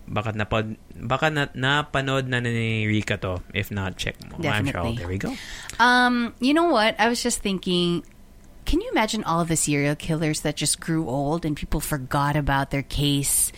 baka 0.08 0.34
napod, 0.34 0.76
baka 0.98 1.30
na, 1.30 1.46
napanood 1.56 2.28
na 2.28 2.40
ni 2.42 2.86
Rika 2.88 3.18
to. 3.18 3.42
If 3.54 3.70
not, 3.72 3.96
check 3.98 4.18
mo. 4.28 4.38
I'm 4.44 4.66
sure. 4.66 4.74
Definitely. 4.74 4.98
there 4.98 5.08
we 5.08 5.18
go. 5.18 5.34
Um, 5.80 6.34
you 6.40 6.54
know 6.54 6.66
what? 6.70 6.96
I 7.00 7.08
was 7.08 7.22
just 7.24 7.40
thinking. 7.40 8.04
Can 8.74 8.82
you 8.82 8.90
imagine 8.90 9.24
all 9.24 9.40
of 9.40 9.50
the 9.50 9.56
serial 9.56 9.96
killers 9.96 10.42
that 10.42 10.56
just 10.56 10.80
grew 10.80 11.08
old 11.08 11.46
and 11.46 11.56
people 11.56 11.80
forgot 11.80 12.36
about 12.36 12.72
their 12.72 12.82
case? 12.82 13.52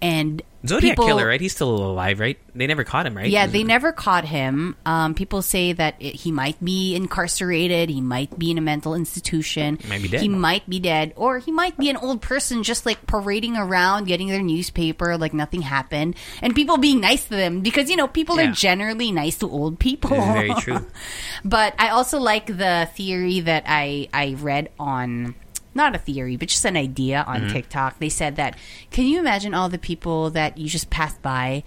And 0.00 0.40
Zodiac 0.66 0.92
people, 0.92 1.06
Killer, 1.06 1.26
right? 1.26 1.40
He's 1.40 1.52
still 1.54 1.70
alive, 1.74 2.20
right? 2.20 2.38
They 2.54 2.66
never 2.66 2.84
caught 2.84 3.06
him, 3.06 3.16
right? 3.16 3.28
Yeah, 3.28 3.46
they 3.46 3.64
never 3.64 3.92
caught 3.92 4.24
him. 4.24 4.76
Um, 4.86 5.14
people 5.14 5.42
say 5.42 5.72
that 5.72 5.96
it, 6.00 6.14
he 6.16 6.32
might 6.32 6.62
be 6.64 6.94
incarcerated. 6.94 7.90
He 7.90 8.00
might 8.00 8.38
be 8.38 8.50
in 8.50 8.58
a 8.58 8.60
mental 8.62 8.94
institution. 8.94 9.78
Might 9.88 10.02
be 10.02 10.08
dead. 10.08 10.20
He 10.20 10.28
might 10.28 10.68
be 10.68 10.80
dead, 10.80 11.12
or 11.16 11.38
he 11.38 11.52
might 11.52 11.76
be 11.76 11.90
an 11.90 11.96
old 11.96 12.22
person 12.22 12.62
just 12.62 12.86
like 12.86 13.06
parading 13.06 13.56
around, 13.56 14.06
getting 14.06 14.28
their 14.28 14.42
newspaper 14.42 15.16
like 15.18 15.34
nothing 15.34 15.62
happened, 15.62 16.16
and 16.42 16.54
people 16.54 16.78
being 16.78 17.00
nice 17.00 17.24
to 17.24 17.30
them 17.30 17.60
because 17.60 17.90
you 17.90 17.96
know 17.96 18.08
people 18.08 18.40
Yeah. 18.40 18.50
are 18.50 18.52
generally 18.52 19.12
nice 19.12 19.38
to 19.38 19.50
old 19.50 19.78
people. 19.78 20.10
Very 20.10 20.54
true. 20.54 20.86
but 21.44 21.74
I 21.78 21.90
also 21.90 22.18
like 22.18 22.46
the 22.46 22.88
theory 22.94 23.40
that 23.40 23.64
I 23.66 24.08
I 24.12 24.34
read 24.40 24.70
on 24.78 25.34
not 25.76 25.94
a 25.94 25.98
theory, 25.98 26.36
but 26.36 26.48
just 26.48 26.64
an 26.64 26.76
idea 26.76 27.22
on 27.26 27.42
Mm-hmm. 27.42 27.52
TikTok. 27.52 27.98
They 28.00 28.08
said 28.08 28.36
that 28.36 28.56
can 28.90 29.04
you 29.06 29.18
imagine 29.20 29.52
all 29.54 29.68
the 29.68 29.78
people 29.78 30.30
that 30.30 30.56
you 30.58 30.68
just 30.68 30.88
passed 30.90 31.20
by 31.22 31.62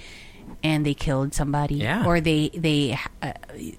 and 0.64 0.84
they 0.84 0.96
killed 0.96 1.36
somebody 1.36 1.76
Yeah. 1.76 2.06
or 2.10 2.20
they 2.20 2.50
they 2.58 2.98
uh, 3.22 3.34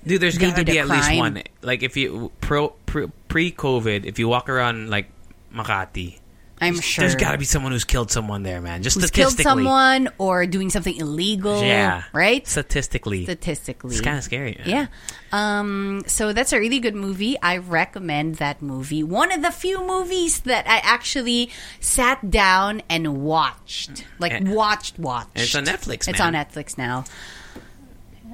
Dude, 0.06 0.20
there's 0.22 0.38
they 0.38 0.46
gotta 0.50 0.64
be 0.64 0.78
at 0.78 0.86
least 0.88 1.12
one. 1.16 1.42
Like 1.62 1.82
if 1.82 1.96
you 1.96 2.30
pro, 2.40 2.68
pre 2.86 3.08
pre 3.26 3.50
COVID, 3.50 4.04
if 4.06 4.18
you 4.20 4.28
walk 4.28 4.48
around 4.48 4.88
like 4.88 5.10
Makati, 5.52 6.19
I'm 6.60 6.78
sure 6.80 7.02
there's 7.02 7.14
got 7.14 7.32
to 7.32 7.38
be 7.38 7.44
someone 7.44 7.72
who's 7.72 7.84
killed 7.84 8.10
someone 8.10 8.42
there, 8.42 8.60
man. 8.60 8.82
Just 8.82 9.00
who's 9.00 9.10
killed 9.10 9.38
someone 9.38 10.08
or 10.18 10.44
doing 10.46 10.68
something 10.70 10.94
illegal. 10.96 11.62
yeah, 11.62 12.04
right. 12.12 12.46
Statistically, 12.46 13.24
Statistically, 13.24 13.92
it's 13.92 14.00
kind 14.02 14.18
of 14.18 14.24
scary. 14.24 14.56
man. 14.58 14.68
Yeah. 14.68 14.86
Um, 15.32 16.02
so 16.06 16.32
that's 16.32 16.52
a 16.52 16.58
really 16.58 16.80
good 16.80 16.94
movie. 16.94 17.40
I 17.40 17.58
recommend 17.58 18.36
that 18.36 18.60
movie. 18.60 19.02
One 19.02 19.32
of 19.32 19.42
the 19.42 19.50
few 19.52 19.86
movies 19.86 20.40
that 20.40 20.66
I 20.68 20.78
actually 20.82 21.50
sat 21.80 22.30
down 22.30 22.82
and 22.90 23.22
watched. 23.22 24.04
Like 24.18 24.32
And- 24.32 24.52
watched, 24.52 24.98
watched. 24.98 25.30
it's 25.34 25.54
on 25.54 25.64
Netflix, 25.64 26.08
It's 26.08 26.20
on 26.20 26.34
Netflix 26.34 26.76
now. 26.76 27.04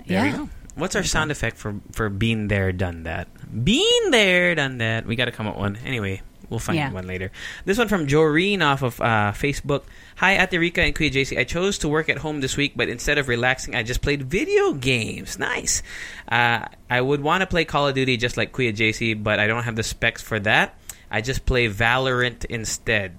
There 0.06 0.26
yeah. 0.26 0.36
go. 0.36 0.48
What's 0.74 0.94
our 0.94 1.02
sound 1.04 1.30
effect 1.30 1.56
for 1.56 1.74
for 1.92 2.08
being 2.10 2.48
there, 2.48 2.70
done 2.70 3.04
that? 3.04 3.28
Being 3.64 4.10
there, 4.10 4.54
done 4.54 4.78
that. 4.78 5.06
We 5.06 5.16
got 5.16 5.24
to 5.24 5.32
come 5.32 5.46
up 5.46 5.54
with 5.54 5.60
one. 5.60 5.76
Anyway, 5.86 6.20
we'll 6.50 6.58
find 6.58 6.76
Yeah. 6.76 6.92
one 6.92 7.06
later. 7.06 7.30
This 7.64 7.78
one 7.78 7.88
from 7.88 8.06
Joreen 8.06 8.62
off 8.62 8.82
of 8.82 9.00
uh, 9.00 9.32
Facebook. 9.34 9.82
Hi, 10.16 10.42
Ate 10.42 10.58
Rika 10.58 10.82
and 10.82 10.94
Kuya 10.94 11.10
JC. 11.12 11.38
I 11.38 11.44
chose 11.44 11.78
to 11.78 11.88
work 11.88 12.08
at 12.08 12.18
home 12.18 12.40
this 12.40 12.56
week, 12.56 12.72
but 12.76 12.88
instead 12.88 13.18
of 13.18 13.28
relaxing, 13.28 13.74
I 13.74 13.82
just 13.82 14.00
played 14.02 14.22
video 14.24 14.72
games. 14.72 15.38
Nice. 15.38 15.82
Uh, 16.30 16.66
I 16.88 17.00
would 17.00 17.20
want 17.22 17.42
to 17.42 17.46
play 17.46 17.64
Call 17.64 17.88
of 17.88 17.94
Duty 17.94 18.16
just 18.16 18.36
like 18.36 18.52
Kuya 18.52 18.74
JC, 18.74 19.22
but 19.22 19.38
I 19.40 19.46
don't 19.46 19.64
have 19.64 19.76
the 19.76 19.82
specs 19.82 20.22
for 20.22 20.38
that. 20.40 20.74
I 21.10 21.20
just 21.20 21.46
play 21.46 21.68
Valorant 21.68 22.44
instead. 22.46 23.16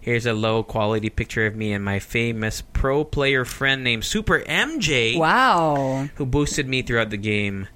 Here's 0.00 0.26
a 0.26 0.32
low 0.32 0.64
quality 0.64 1.10
picture 1.10 1.46
of 1.46 1.54
me 1.54 1.72
and 1.72 1.84
my 1.84 2.00
famous 2.00 2.60
pro 2.60 3.04
player 3.04 3.44
friend 3.44 3.84
named 3.84 4.04
Super 4.04 4.40
MJ 4.40 5.16
Wow. 5.16 6.08
who 6.16 6.26
boosted 6.26 6.68
me 6.68 6.82
throughout 6.82 7.10
the 7.10 7.16
game. 7.16 7.68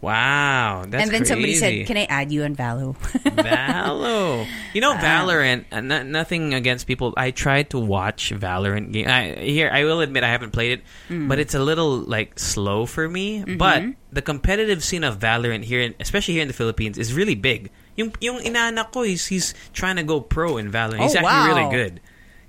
Wow, 0.00 0.84
that's 0.86 1.02
and 1.02 1.10
then 1.10 1.24
somebody 1.26 1.58
crazy. 1.58 1.82
said, 1.82 1.86
"Can 1.90 1.96
I 1.98 2.06
add 2.06 2.30
you 2.30 2.44
on 2.46 2.54
Valo?" 2.54 2.94
Valo. 3.34 4.46
You 4.72 4.80
know, 4.80 4.94
Valorant. 4.94 5.64
Uh, 5.72 5.80
no- 5.80 6.04
nothing 6.06 6.54
against 6.54 6.86
people. 6.86 7.12
I 7.16 7.32
tried 7.32 7.70
to 7.70 7.80
watch 7.82 8.30
Valorant 8.30 8.92
game. 8.92 9.08
I, 9.08 9.34
here, 9.34 9.68
I 9.72 9.82
will 9.82 10.00
admit 10.00 10.22
I 10.22 10.30
haven't 10.30 10.52
played 10.54 10.78
it, 10.78 10.82
Mm. 11.10 11.26
but 11.26 11.38
it's 11.42 11.54
a 11.54 11.58
little 11.58 11.98
like 11.98 12.38
slow 12.38 12.86
for 12.86 13.08
me. 13.08 13.40
Mm-hmm. 13.42 13.56
But 13.58 13.82
the 14.14 14.22
competitive 14.22 14.84
scene 14.84 15.02
of 15.02 15.18
Valorant 15.18 15.64
here, 15.64 15.80
in, 15.80 15.94
especially 15.98 16.34
here 16.34 16.42
in 16.42 16.48
the 16.48 16.54
Philippines, 16.54 16.96
is 16.96 17.12
really 17.12 17.34
big. 17.34 17.70
Yung 17.98 18.14
yung 18.22 18.38
inaanak 18.38 18.92
ko, 18.94 19.02
he's, 19.02 19.26
he's 19.26 19.50
trying 19.74 19.96
to 19.96 20.04
go 20.06 20.20
pro 20.20 20.58
in 20.62 20.70
Valorant. 20.70 21.02
He's 21.02 21.16
Oh, 21.16 21.26
actually 21.26 21.58
really 21.58 21.70
good. 21.74 22.00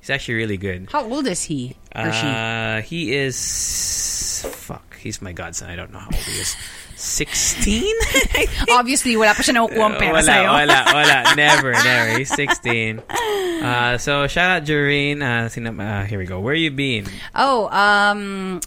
He's 0.06 0.10
actually 0.14 0.36
really 0.36 0.58
good. 0.62 0.88
How 0.94 1.02
old 1.04 1.26
is 1.26 1.44
he 1.44 1.76
or 1.98 2.14
she? 2.14 2.28
Uh, 2.30 2.82
he 2.86 3.16
is 3.18 4.46
fuck. 4.54 4.96
He's 5.02 5.20
my 5.22 5.34
godson. 5.34 5.68
I 5.70 5.76
don't 5.76 5.92
know 5.92 6.00
how 6.00 6.14
old 6.14 6.24
he 6.30 6.38
is. 6.40 6.54
Sixteen. 7.00 7.96
Obviously, 8.70 9.16
wala 9.16 9.32
pa 9.32 9.40
siya 9.40 9.56
nakukuha 9.56 9.96
pera 9.96 10.20
wala, 10.20 10.28
sa'yo. 10.28 10.52
wala, 10.52 10.80
wala. 10.92 11.18
Never, 11.40 11.72
never. 11.72 12.20
He's 12.20 12.28
16. 12.36 13.00
Uh, 13.00 13.98
so, 13.98 14.28
shout 14.28 14.52
out 14.52 14.64
Jareen. 14.68 15.24
Uh, 15.24 15.48
uh, 15.48 16.04
here 16.04 16.20
we 16.20 16.26
go. 16.26 16.42
Where 16.42 16.54
you 16.54 16.72
been? 16.72 17.08
Oh, 17.34 17.72
um, 17.72 18.60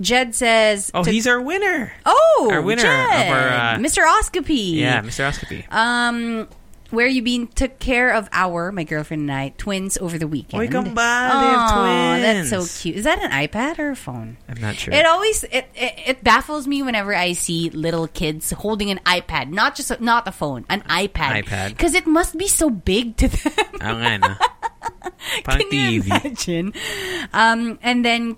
Jed 0.00 0.34
says. 0.34 0.90
Oh, 0.92 1.04
to- 1.04 1.10
he's 1.10 1.28
our 1.28 1.40
winner. 1.40 1.92
oh 2.04 2.48
our 2.50 2.60
winner 2.60 2.82
Jed, 2.82 3.26
of 3.30 3.36
our, 3.38 3.48
uh, 3.48 3.76
Mr. 3.78 4.02
Oscopy. 4.02 4.74
Yeah, 4.74 5.02
Mr. 5.02 5.30
Oscopy. 5.30 5.70
Um, 5.72 6.48
where 6.90 7.06
you 7.06 7.22
been 7.22 7.46
took 7.48 7.78
care 7.78 8.10
of 8.10 8.28
our 8.32 8.72
my 8.72 8.84
girlfriend 8.84 9.22
and 9.22 9.32
I 9.32 9.52
twins 9.56 9.98
over 9.98 10.18
the 10.18 10.26
weekend. 10.26 10.60
Kambal, 10.70 10.94
they 10.94 11.00
Aw, 11.00 12.14
have 12.14 12.22
That's 12.22 12.50
so 12.50 12.82
cute. 12.82 12.96
Is 12.96 13.04
that 13.04 13.22
an 13.22 13.30
iPad 13.30 13.78
or 13.78 13.90
a 13.90 13.96
phone? 13.96 14.36
I'm 14.48 14.60
not 14.60 14.76
sure. 14.76 14.92
It 14.94 15.06
always 15.06 15.44
it, 15.44 15.68
it 15.74 15.94
it 16.06 16.24
baffles 16.24 16.66
me 16.66 16.82
whenever 16.82 17.14
I 17.14 17.32
see 17.32 17.70
little 17.70 18.06
kids 18.08 18.50
holding 18.50 18.90
an 18.90 19.00
iPad, 19.06 19.50
not 19.50 19.74
just 19.74 19.90
a, 19.90 20.02
not 20.02 20.26
a 20.28 20.32
phone, 20.32 20.64
an 20.68 20.82
iPad. 20.82 21.44
iPad. 21.44 21.70
because 21.70 21.94
it 21.94 22.06
must 22.06 22.36
be 22.36 22.48
so 22.48 22.70
big 22.70 23.16
to 23.18 23.28
them. 23.28 23.52
No? 24.20 24.34
Can 25.44 25.92
you 25.92 26.02
imagine? 26.02 26.72
Um, 27.32 27.78
and 27.82 28.04
then 28.04 28.36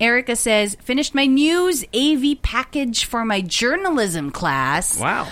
Erica 0.00 0.36
says, 0.36 0.76
finished 0.80 1.14
my 1.14 1.26
news 1.26 1.84
AV 1.94 2.40
package 2.42 3.04
for 3.04 3.24
my 3.24 3.40
journalism 3.40 4.30
class. 4.30 5.00
Wow. 5.00 5.28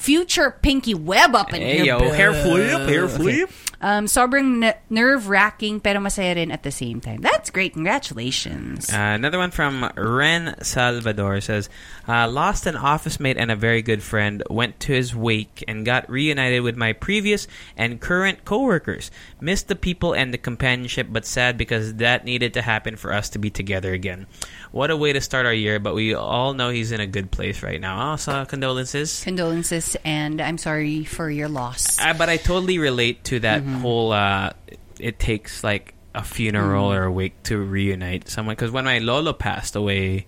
Future 0.00 0.50
Pinky 0.62 0.94
Webb 0.94 1.36
up 1.36 1.52
in 1.52 1.60
Hey, 1.60 1.76
here. 1.76 1.84
yo, 2.00 2.10
hair 2.10 2.32
flip, 2.32 2.88
hair 2.88 3.06
flip. 3.06 3.50
Um, 3.82 4.04
sobrang 4.06 4.64
n- 4.64 4.74
nerve-wracking 4.90 5.80
pero 5.80 6.00
masaya 6.00 6.34
rin 6.36 6.50
at 6.50 6.62
the 6.64 6.70
same 6.70 7.00
time. 7.00 7.20
That's 7.20 7.48
great. 7.48 7.72
Congratulations. 7.74 8.92
Uh, 8.92 8.96
another 9.16 9.38
one 9.38 9.50
from 9.50 9.90
Ren 9.96 10.54
Salvador 10.62 11.40
says, 11.40 11.68
uh, 12.08 12.28
Lost 12.28 12.66
an 12.66 12.76
office 12.76 13.20
mate 13.20 13.36
and 13.38 13.50
a 13.50 13.56
very 13.56 13.80
good 13.80 14.02
friend, 14.02 14.42
went 14.50 14.80
to 14.80 14.92
his 14.92 15.14
wake 15.16 15.64
and 15.68 15.84
got 15.84 16.08
reunited 16.10 16.62
with 16.62 16.76
my 16.76 16.92
previous 16.92 17.46
and 17.76 18.00
current 18.00 18.44
coworkers. 18.44 19.10
Missed 19.40 19.68
the 19.68 19.76
people 19.76 20.12
and 20.14 20.32
the 20.32 20.38
companionship, 20.38 21.08
but 21.10 21.24
sad 21.24 21.56
because 21.56 21.94
that 21.94 22.24
needed 22.24 22.52
to 22.54 22.62
happen 22.62 22.96
for 22.96 23.12
us 23.12 23.28
to 23.30 23.38
be 23.38 23.48
together 23.50 23.92
again. 23.92 24.26
What 24.72 24.90
a 24.90 24.96
way 24.96 25.12
to 25.12 25.20
start 25.20 25.46
our 25.46 25.52
year, 25.52 25.80
but 25.80 25.94
we 25.94 26.14
all 26.14 26.54
know 26.54 26.70
he's 26.70 26.92
in 26.92 27.00
a 27.00 27.06
good 27.06 27.30
place 27.30 27.62
right 27.62 27.80
now. 27.80 28.10
Also, 28.10 28.44
condolences. 28.44 29.22
Condolences, 29.24 29.96
and 30.04 30.40
I'm 30.40 30.58
sorry 30.58 31.04
for 31.04 31.28
your 31.28 31.48
loss. 31.48 31.98
Uh, 32.00 32.14
but 32.14 32.28
I 32.28 32.36
totally 32.36 32.78
relate 32.78 33.24
to 33.24 33.40
that 33.40 33.62
whole. 33.62 34.12
Uh, 34.12 34.52
it 35.00 35.18
takes 35.18 35.64
like 35.64 35.94
a 36.14 36.22
funeral 36.22 36.92
or 36.92 37.04
a 37.04 37.12
wake 37.12 37.42
to 37.44 37.58
reunite 37.58 38.28
someone. 38.28 38.54
Because 38.54 38.70
when 38.70 38.84
my 38.84 38.98
lolo 38.98 39.32
passed 39.32 39.74
away, 39.74 40.26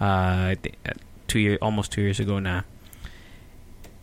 uh, 0.00 0.04
I 0.04 0.56
uh, 0.86 0.92
two 1.26 1.38
year 1.38 1.58
almost 1.62 1.92
two 1.92 2.02
years 2.02 2.20
ago 2.20 2.38
now. 2.38 2.64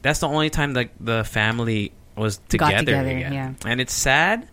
That's 0.01 0.19
the 0.19 0.27
only 0.27 0.49
time 0.49 0.73
like 0.73 0.91
the 0.99 1.23
family 1.23 1.91
was 2.15 2.37
together, 2.47 2.77
together, 2.77 3.09
again, 3.09 3.33
yeah. 3.33 3.53
and 3.65 3.81
it's 3.81 3.93
sad, 3.93 4.47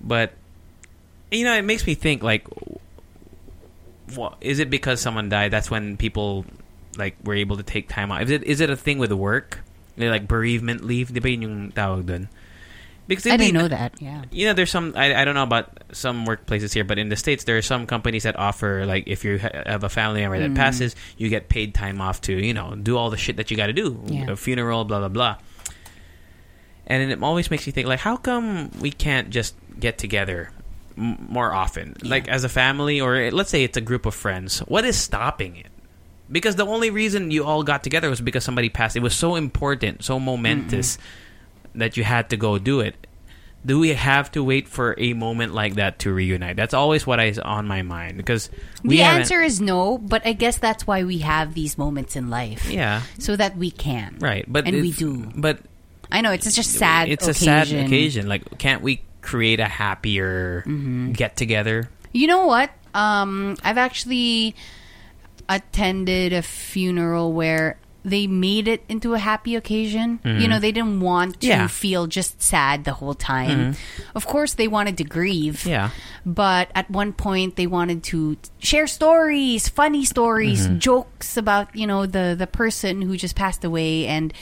but 0.00 0.32
you 1.30 1.44
know 1.44 1.54
it 1.54 1.62
makes 1.62 1.86
me 1.86 1.94
think 1.94 2.22
like, 2.22 2.46
what 4.14 4.36
is 4.40 4.58
it 4.58 4.70
because 4.70 5.00
someone 5.00 5.28
died? 5.28 5.50
That's 5.50 5.70
when 5.70 5.96
people 5.96 6.44
like 6.96 7.16
were 7.24 7.34
able 7.34 7.56
to 7.56 7.62
take 7.62 7.88
time 7.88 8.12
off. 8.12 8.22
Is 8.22 8.30
it 8.30 8.44
is 8.44 8.60
it 8.60 8.70
a 8.70 8.76
thing 8.76 8.98
with 8.98 9.12
work? 9.12 9.60
They 9.96 10.08
like 10.10 10.28
bereavement 10.28 10.84
leave, 10.84 11.12
di 11.12 11.20
ba 11.20 11.30
yun 11.30 11.42
yung 11.42 11.72
tawag 11.72 12.06
dun? 12.06 12.28
Because 13.08 13.24
I 13.26 13.36
didn't 13.36 13.54
know 13.54 13.68
that. 13.68 13.94
Yeah. 14.02 14.24
you 14.32 14.46
know, 14.46 14.52
there's 14.52 14.70
some. 14.70 14.92
I, 14.96 15.14
I 15.14 15.24
don't 15.24 15.34
know 15.34 15.44
about 15.44 15.70
some 15.92 16.26
workplaces 16.26 16.74
here, 16.74 16.82
but 16.82 16.98
in 16.98 17.08
the 17.08 17.14
states, 17.14 17.44
there 17.44 17.56
are 17.56 17.62
some 17.62 17.86
companies 17.86 18.24
that 18.24 18.34
offer 18.36 18.84
like 18.84 19.04
if 19.06 19.24
you 19.24 19.38
ha- 19.38 19.62
have 19.64 19.84
a 19.84 19.88
family 19.88 20.22
member 20.22 20.36
Mm. 20.38 20.48
that 20.48 20.54
passes, 20.56 20.96
you 21.16 21.28
get 21.28 21.48
paid 21.48 21.72
time 21.72 22.00
off 22.00 22.20
to 22.22 22.34
you 22.34 22.52
know 22.52 22.74
do 22.74 22.96
all 22.98 23.10
the 23.10 23.16
shit 23.16 23.36
that 23.38 23.48
you 23.50 23.56
got 23.56 23.68
to 23.68 23.72
do, 23.72 24.02
Yeah. 24.06 24.30
a 24.32 24.36
funeral, 24.36 24.84
blah 24.84 24.98
blah 24.98 25.08
blah. 25.08 25.36
And 26.86 27.10
it 27.10 27.22
always 27.22 27.50
makes 27.50 27.66
me 27.66 27.72
think 27.72 27.86
like, 27.86 28.00
how 28.00 28.16
come 28.16 28.70
we 28.80 28.90
can't 28.90 29.30
just 29.30 29.54
get 29.78 29.98
together 29.98 30.50
more 30.96 31.52
often, 31.52 31.94
like 32.02 32.28
as 32.28 32.44
a 32.44 32.48
family, 32.48 33.00
or 33.00 33.30
let's 33.30 33.50
say 33.50 33.64
it's 33.64 33.76
a 33.76 33.80
group 33.82 34.06
of 34.06 34.14
friends? 34.14 34.60
What 34.60 34.84
is 34.84 34.96
stopping 34.96 35.56
it? 35.56 35.68
Because 36.30 36.56
the 36.56 36.66
only 36.66 36.90
reason 36.90 37.30
you 37.30 37.44
all 37.44 37.62
got 37.62 37.84
together 37.84 38.10
was 38.10 38.20
because 38.20 38.42
somebody 38.44 38.68
passed. 38.68 38.96
It 38.96 39.00
was 39.02 39.14
so 39.14 39.36
important, 39.36 40.02
so 40.04 40.18
momentous 40.18 40.98
that 41.74 41.96
you 41.96 42.02
had 42.04 42.30
to 42.30 42.36
go 42.36 42.58
do 42.58 42.80
it. 42.80 42.94
do 43.66 43.80
we 43.80 43.90
have 43.94 44.30
to 44.30 44.44
wait 44.44 44.68
for 44.68 44.94
a 44.96 45.12
moment 45.12 45.52
like 45.52 45.74
that 45.74 45.98
to 45.98 46.12
reunite? 46.12 46.54
That's 46.56 46.72
always 46.74 47.04
what 47.06 47.18
is 47.20 47.38
on 47.38 47.66
my 47.66 47.82
mind 47.82 48.16
because 48.16 48.48
the 48.84 49.02
answer 49.02 49.42
is 49.42 49.60
no, 49.60 49.98
but 49.98 50.22
I 50.24 50.34
guess 50.34 50.56
that's 50.58 50.86
why 50.86 51.02
we 51.02 51.18
have 51.18 51.54
these 51.54 51.76
moments 51.76 52.14
in 52.14 52.30
life. 52.30 52.70
yeah, 52.70 53.02
So 53.18 53.34
that 53.34 53.56
we 53.56 53.70
can. 53.72 54.18
right. 54.20 54.44
But 54.46 54.66
And 54.68 54.80
we 54.80 54.92
do. 54.92 55.30
But 55.34 55.58
I 56.12 56.20
know, 56.22 56.30
it's 56.30 56.46
just 56.54 56.72
sad 56.74 57.08
it's 57.08 57.26
occasion. 57.26 57.48
a 57.58 57.66
sad 57.66 57.86
occasion. 57.86 58.28
Like, 58.28 58.58
can't 58.58 58.82
we 58.82 59.02
create 59.26 59.58
a 59.58 59.66
happier 59.66 60.62
Mm-hmm. 60.66 61.12
get 61.18 61.36
together? 61.36 61.90
You 62.14 62.26
know 62.30 62.46
what? 62.46 62.70
Um, 62.94 63.58
I've 63.66 63.76
actually 63.76 64.54
attended 65.48 66.32
a 66.32 66.42
funeral 66.42 67.32
where 67.32 67.78
they 68.04 68.28
made 68.28 68.68
it 68.68 68.84
into 68.88 69.14
a 69.14 69.18
happy 69.18 69.56
occasion. 69.56 70.20
You 70.22 70.46
know, 70.46 70.60
they 70.60 70.70
didn't 70.70 71.00
want 71.00 71.40
to 71.42 71.46
Mm-hmm. 71.50 71.60
Yeah. 71.60 71.66
feel 71.66 72.06
just 72.06 72.40
sad 72.40 72.84
the 72.84 72.92
whole 72.92 73.14
time. 73.14 73.74
Of 74.14 74.26
course, 74.26 74.54
they 74.54 74.68
wanted 74.68 74.96
to 74.98 75.04
grieve. 75.04 75.66
Yeah. 75.66 75.90
But 76.24 76.70
at 76.74 76.88
one 76.88 77.12
point, 77.12 77.56
they 77.56 77.66
wanted 77.66 78.04
to 78.14 78.36
share 78.62 78.86
stories, 78.86 79.68
funny 79.68 80.04
stories, 80.04 80.66
Mm-hmm. 80.70 80.78
jokes 80.78 81.36
about 81.36 81.74
you 81.74 81.86
know 81.86 82.06
the 82.06 82.34
the 82.38 82.46
person 82.46 83.02
who 83.02 83.16
just 83.18 83.34
passed 83.34 83.64
away, 83.66 84.06
and 84.06 84.32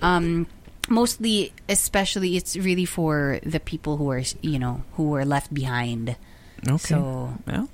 um, 0.00 0.46
mostly, 0.88 1.52
especially, 1.68 2.36
it's 2.36 2.56
really 2.56 2.84
for 2.84 3.40
the 3.42 3.60
people 3.60 3.96
who 3.96 4.10
are 4.10 4.22
you 4.40 4.58
know 4.58 4.82
who 4.94 5.10
were 5.10 5.24
left 5.24 5.52
behind. 5.52 6.16
Okay. 6.62 6.94
So 6.94 7.34
well, 7.46 7.68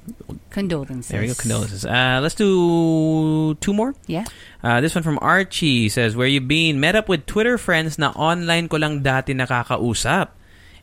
condolences. 0.48 1.12
there 1.12 1.20
we 1.20 1.28
go. 1.28 1.34
Condolences. 1.34 1.84
Uh, 1.84 2.20
let's 2.22 2.34
do 2.34 3.54
two 3.60 3.74
more. 3.74 3.94
Yeah. 4.06 4.24
Uh, 4.62 4.80
this 4.80 4.94
one 4.94 5.04
from 5.04 5.18
Archie 5.20 5.90
says, 5.90 6.16
Where 6.16 6.26
you 6.26 6.40
been? 6.40 6.80
Met 6.80 6.96
up 6.96 7.08
with 7.08 7.26
Twitter 7.26 7.58
friends 7.58 7.98
na 7.98 8.16
online 8.16 8.68
ko 8.68 8.78
lang 8.78 9.02
dati 9.04 9.36
nakakausap. 9.36 10.32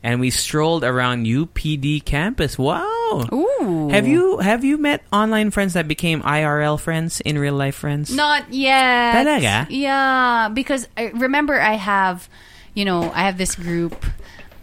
And 0.05 0.21
we 0.21 0.29
strolled 0.29 0.83
around 0.85 1.25
UPD 1.25 2.05
campus. 2.05 2.59
Wow. 2.61 3.25
Ooh. 3.33 3.89
Have 3.89 4.05
you 4.05 4.37
have 4.37 4.63
you 4.63 4.77
met 4.77 5.01
online 5.11 5.49
friends 5.49 5.73
that 5.73 5.87
became 5.87 6.21
IRL 6.21 6.79
friends 6.79 7.21
in 7.25 7.39
real 7.41 7.55
life 7.57 7.73
friends? 7.73 8.13
Not 8.13 8.53
yet. 8.53 9.25
Talaga? 9.25 9.65
Yeah, 9.73 10.49
because 10.53 10.87
I 10.95 11.09
remember 11.09 11.59
I 11.59 11.73
have, 11.73 12.29
you 12.77 12.85
know, 12.85 13.09
I 13.17 13.25
have 13.25 13.39
this 13.41 13.55
group 13.57 14.05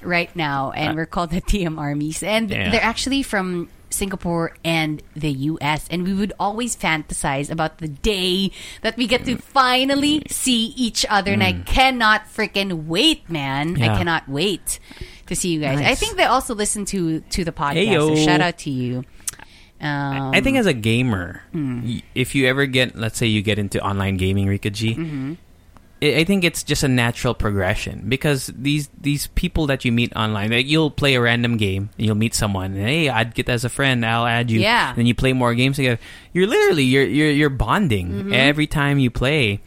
right 0.01 0.31
now, 0.37 0.71
and 0.71 0.95
we're 0.95 1.07
called 1.11 1.31
the 1.35 1.41
TM 1.43 1.75
Armies, 1.79 2.23
and 2.23 2.47
Uh, 2.47 2.55
Yeah. 2.55 2.71
they're 2.71 2.83
actually 2.85 3.23
from 3.27 3.67
Singapore 3.91 4.55
and 4.65 5.03
the 5.15 5.31
US, 5.53 5.85
and 5.91 6.03
we 6.07 6.15
would 6.15 6.33
always 6.41 6.75
fantasize 6.75 7.51
about 7.51 7.79
the 7.79 7.89
day 7.89 8.51
that 8.81 8.97
we 8.97 9.07
get 9.07 9.27
to 9.27 9.37
finally 9.37 10.23
see 10.31 10.73
each 10.79 11.05
other, 11.11 11.33
and 11.35 11.43
I 11.45 11.53
cannot 11.67 12.25
freaking 12.31 12.87
wait, 12.87 13.29
man! 13.29 13.77
Mm. 13.77 13.83
I 13.83 13.87
Yeah. 13.93 13.99
cannot 13.99 14.29
wait 14.31 14.79
to 15.33 15.37
see 15.41 15.51
you 15.57 15.61
guys. 15.61 15.81
I 15.81 15.95
think 15.97 16.17
they 16.17 16.25
also 16.29 16.55
listen 16.55 16.85
to 16.93 17.21
to 17.21 17.45
the 17.45 17.53
podcast. 17.53 17.89
Ayo. 17.89 18.17
So 18.17 18.25
shout 18.25 18.41
out 18.41 18.59
to 18.59 18.71
you. 18.71 19.05
Um, 19.81 20.31
I 20.33 20.41
think 20.41 20.59
as 20.59 20.67
a 20.67 20.73
gamer, 20.73 21.43
y- 21.53 22.03
if 22.15 22.37
you 22.37 22.47
ever 22.47 22.67
get, 22.67 22.95
let's 22.95 23.19
say 23.19 23.27
you 23.27 23.43
get 23.43 23.59
into 23.59 23.83
online 23.83 24.17
gaming, 24.17 24.47
Rika 24.47 24.71
G, 24.71 24.95
Mm-hmm. 24.95 25.33
I 26.03 26.23
I 26.23 26.25
think 26.25 26.43
it's 26.45 26.63
just 26.63 26.83
a 26.83 26.89
natural 26.89 27.35
progression 27.35 28.05
because 28.09 28.47
these 28.55 28.91
these 29.01 29.27
people 29.35 29.67
that 29.69 29.85
you 29.85 29.91
meet 29.91 30.15
online, 30.15 30.51
like 30.51 30.67
you'll 30.67 30.91
play 30.91 31.15
a 31.15 31.21
random 31.21 31.57
game, 31.59 31.91
and 31.99 32.07
you'll 32.07 32.15
meet 32.19 32.35
someone, 32.35 32.75
and 32.79 32.87
hey, 32.87 33.09
I'd 33.09 33.35
get 33.35 33.49
as 33.49 33.65
a 33.65 33.69
friend, 33.69 34.07
I'll 34.07 34.27
add 34.27 34.51
you, 34.51 34.61
Yeah. 34.61 34.95
Then 34.95 35.07
you 35.07 35.15
play 35.15 35.33
more 35.33 35.55
games 35.55 35.77
together. 35.77 35.99
You're 36.33 36.47
literally 36.47 36.85
you're 36.85 37.07
you're 37.07 37.31
you're 37.31 37.51
bonding 37.55 38.11
Mm-hmm. 38.11 38.33
every 38.35 38.67
time 38.67 38.99
you 38.99 39.11
play. 39.11 39.61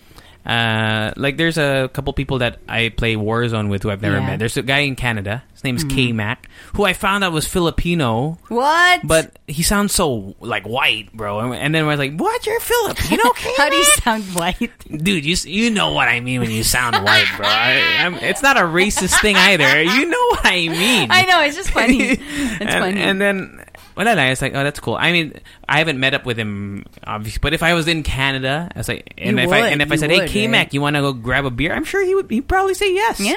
Uh, 0.45 1.11
like 1.17 1.37
there's 1.37 1.57
a 1.57 1.89
couple 1.93 2.13
people 2.13 2.39
that 2.39 2.59
I 2.69 2.89
play 2.89 3.15
Warzone 3.15 3.69
with 3.69 3.81
who 3.83 3.89
I've 3.89 4.01
never 4.01 4.17
Yeah. 4.17 4.27
met. 4.27 4.39
There's 4.39 4.57
a 4.57 4.61
guy 4.61 4.79
in 4.79 4.95
Canada. 4.95 5.43
His 5.53 5.63
name's 5.63 5.83
Mm-hmm. 5.83 5.95
K 5.95 6.11
Mac, 6.11 6.47
who 6.75 6.85
I 6.85 6.93
found 6.93 7.23
out 7.23 7.33
was 7.33 7.47
Filipino. 7.47 8.37
what? 8.49 9.01
But 9.07 9.39
he 9.47 9.63
sounds 9.63 9.93
so 9.95 10.35
like 10.39 10.67
white, 10.67 11.11
bro. 11.13 11.39
And- 11.39 11.55
And 11.55 11.73
then 11.73 11.83
I 11.85 11.87
was 11.87 11.97
like, 11.97 12.13
"What? 12.15 12.45
You're 12.45 12.59
Filipino, 12.59 13.23
how 13.57 13.69
do 13.69 13.75
you 13.75 13.83
sound 14.05 14.23
white? 14.35 14.71
dude? 14.87 15.25
You 15.25 15.35
you 15.45 15.71
know 15.71 15.93
what 15.93 16.07
I 16.07 16.19
mean 16.19 16.41
when 16.41 16.51
you 16.51 16.63
sound 16.63 16.95
white, 17.03 17.25
bro. 17.37 17.47
I, 17.47 18.05
I'm, 18.05 18.13
it's 18.15 18.43
not 18.43 18.57
a 18.57 18.61
racist 18.61 19.19
thing 19.21 19.35
either. 19.35 19.81
You 19.81 20.05
know 20.05 20.25
what 20.29 20.45
I 20.45 20.67
mean. 20.69 21.07
I 21.11 21.25
know 21.25 21.41
it's 21.41 21.55
just 21.57 21.71
funny. 21.71 22.01
It's 22.19 22.21
and, 22.61 22.69
funny. 22.69 23.01
And 23.01 23.19
then 23.19 23.64
when 23.95 24.07
I 24.07 24.29
it's 24.31 24.41
like, 24.41 24.53
oh, 24.53 24.63
that's 24.63 24.79
cool. 24.79 24.95
I 24.95 25.11
mean, 25.11 25.33
I 25.67 25.79
haven't 25.79 25.99
met 25.99 26.13
up 26.13 26.25
with 26.25 26.37
him, 26.37 26.85
obviously. 27.05 27.39
But 27.41 27.53
if 27.53 27.63
I 27.63 27.73
was 27.73 27.87
in 27.87 28.03
Canada, 28.03 28.69
I 28.75 28.77
was 28.79 28.87
like, 28.87 29.13
and 29.17 29.37
You 29.37 29.43
if 29.43 29.51
I 29.51 29.61
would, 29.61 29.71
and 29.71 29.81
if 29.81 29.91
I 29.91 29.95
said, 29.95 30.11
would, 30.11 30.21
"Hey, 30.21 30.27
K 30.27 30.47
Mac, 30.47 30.67
right? 30.67 30.73
you 30.73 30.81
want 30.81 30.95
to 30.95 31.01
go 31.01 31.13
grab 31.13 31.45
a 31.45 31.49
beer?" 31.49 31.73
I'm 31.73 31.85
sure 31.85 32.03
he 32.05 32.13
would. 32.13 32.29
He'd 32.29 32.47
probably 32.47 32.73
say 32.73 32.93
yes. 32.93 33.19
yeah, 33.19 33.35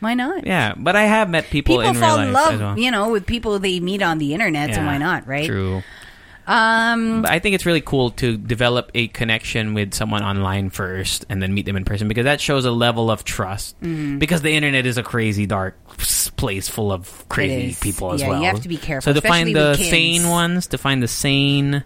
why 0.00 0.14
not? 0.14 0.46
Yeah, 0.46 0.74
but 0.76 0.96
I 0.96 1.02
have 1.04 1.28
met 1.28 1.44
people, 1.50 1.76
People 1.76 1.90
in 1.90 1.96
fall 1.96 2.18
real 2.18 2.28
in 2.28 2.32
love, 2.32 2.54
as 2.54 2.60
well. 2.60 2.78
you 2.78 2.90
know, 2.90 3.10
with 3.10 3.26
people 3.26 3.58
they 3.58 3.78
meet 3.80 4.02
on 4.02 4.18
the 4.18 4.32
internet. 4.34 4.74
So 4.74 4.82
why 4.82 4.98
not, 4.98 5.26
right? 5.26 5.46
True. 5.46 5.82
Um, 6.50 7.24
I 7.28 7.38
think 7.38 7.54
it's 7.54 7.64
really 7.64 7.80
cool 7.80 8.10
to 8.12 8.36
develop 8.36 8.90
a 8.92 9.06
connection 9.06 9.72
with 9.72 9.94
someone 9.94 10.24
online 10.24 10.70
first 10.70 11.24
and 11.28 11.40
then 11.40 11.54
meet 11.54 11.64
them 11.64 11.76
in 11.76 11.84
person 11.84 12.08
because 12.08 12.24
that 12.24 12.40
shows 12.40 12.64
a 12.64 12.72
level 12.72 13.08
of 13.08 13.22
trust. 13.22 13.80
Mm-hmm. 13.80 14.18
Because 14.18 14.42
the 14.42 14.50
internet 14.50 14.84
is 14.84 14.98
a 14.98 15.04
crazy 15.04 15.46
dark 15.46 15.76
place 16.36 16.68
full 16.68 16.90
of 16.90 17.24
crazy 17.28 17.76
people 17.80 18.12
as 18.12 18.20
Yeah, 18.20 18.30
well. 18.30 18.40
you 18.40 18.46
have 18.46 18.62
to 18.62 18.68
be 18.68 18.78
careful, 18.78 19.14
So 19.14 19.20
to 19.20 19.26
find 19.26 19.54
the 19.54 19.76
sane 19.76 20.28
ones, 20.28 20.66
to 20.68 20.78
find 20.78 21.00
the 21.00 21.06
sane, 21.08 21.84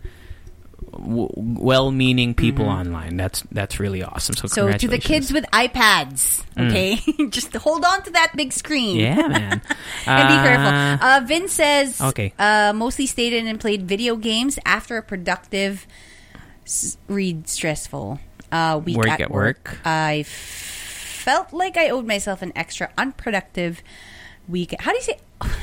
w- 0.96 1.28
well-meaning 1.36 2.34
people 2.34 2.64
Mm-hmm. 2.64 2.88
online, 2.88 3.16
that's 3.16 3.42
that's 3.52 3.78
really 3.80 4.02
awesome. 4.02 4.34
So, 4.36 4.46
so 4.48 4.72
to 4.72 4.88
the 4.88 4.98
kids 4.98 5.32
with 5.32 5.44
iPads, 5.52 6.44
okay, 6.58 6.96
just 7.30 7.54
hold 7.56 7.84
on 7.84 8.02
to 8.04 8.10
that 8.12 8.32
big 8.36 8.52
screen. 8.52 8.96
Mm. 8.96 9.00
yeah, 9.00 9.28
man, 9.28 9.62
And 10.06 10.28
be 10.28 10.34
careful. 10.34 10.66
Uh, 10.66 10.98
Uh, 11.00 11.20
Vin 11.26 11.48
says, 11.48 12.00
okay. 12.00 12.32
uh, 12.38 12.72
mostly 12.74 13.06
stayed 13.06 13.32
in 13.32 13.46
and 13.46 13.58
played 13.60 13.88
video 13.88 14.16
games 14.16 14.58
after 14.64 14.96
a 14.96 15.02
productive, 15.02 15.86
s- 16.66 16.96
read 17.08 17.48
stressful 17.48 18.20
uh, 18.52 18.80
week 18.84 18.96
Work 18.96 19.08
at, 19.08 19.20
at 19.22 19.30
work. 19.30 19.78
I 19.84 20.20
f- 20.20 20.28
felt 20.28 21.52
like 21.52 21.76
I 21.76 21.88
owed 21.90 22.06
myself 22.06 22.42
an 22.42 22.52
extra 22.54 22.90
unproductive 22.96 23.82
week. 24.48 24.74
How 24.78 24.90
do 24.92 24.96
you 24.96 25.02
say 25.02 25.18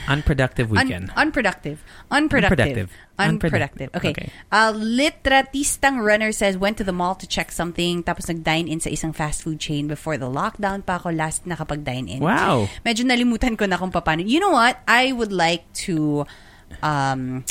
unproductive 0.08 0.72
Un- 0.72 0.78
weekend. 0.78 1.12
unproductive. 1.16 1.84
Unproductive. 2.10 2.90
Unproductive. 2.90 2.90
Unproductive. 3.20 3.90
Okay. 3.96 4.10
Okay. 4.12 4.28
Uh, 4.52 4.74
Litratistang 4.74 6.04
Runner 6.04 6.32
says, 6.32 6.58
went 6.58 6.78
to 6.78 6.84
the 6.84 6.92
mall 6.92 7.16
to 7.16 7.28
check 7.28 7.52
something 7.52 8.04
tapos 8.04 8.28
nag-dine 8.28 8.68
in 8.68 8.80
sa 8.80 8.90
isang 8.90 9.14
fast 9.14 9.44
food 9.44 9.60
chain 9.60 9.88
before 9.88 10.18
the 10.18 10.30
lockdown 10.30 10.86
pa 10.86 10.98
ako 10.98 11.12
last 11.14 11.46
nakapag-dine 11.46 12.08
in. 12.08 12.20
Wow. 12.20 12.68
Medyo 12.86 13.06
nalimutan 13.06 13.58
ko 13.58 13.66
na 13.66 13.78
kung 13.78 13.92
paano. 13.92 14.26
You 14.26 14.40
know 14.40 14.52
what? 14.52 14.82
I 14.88 15.12
would 15.12 15.32
like 15.32 15.66
to 15.88 16.26
um 16.82 17.46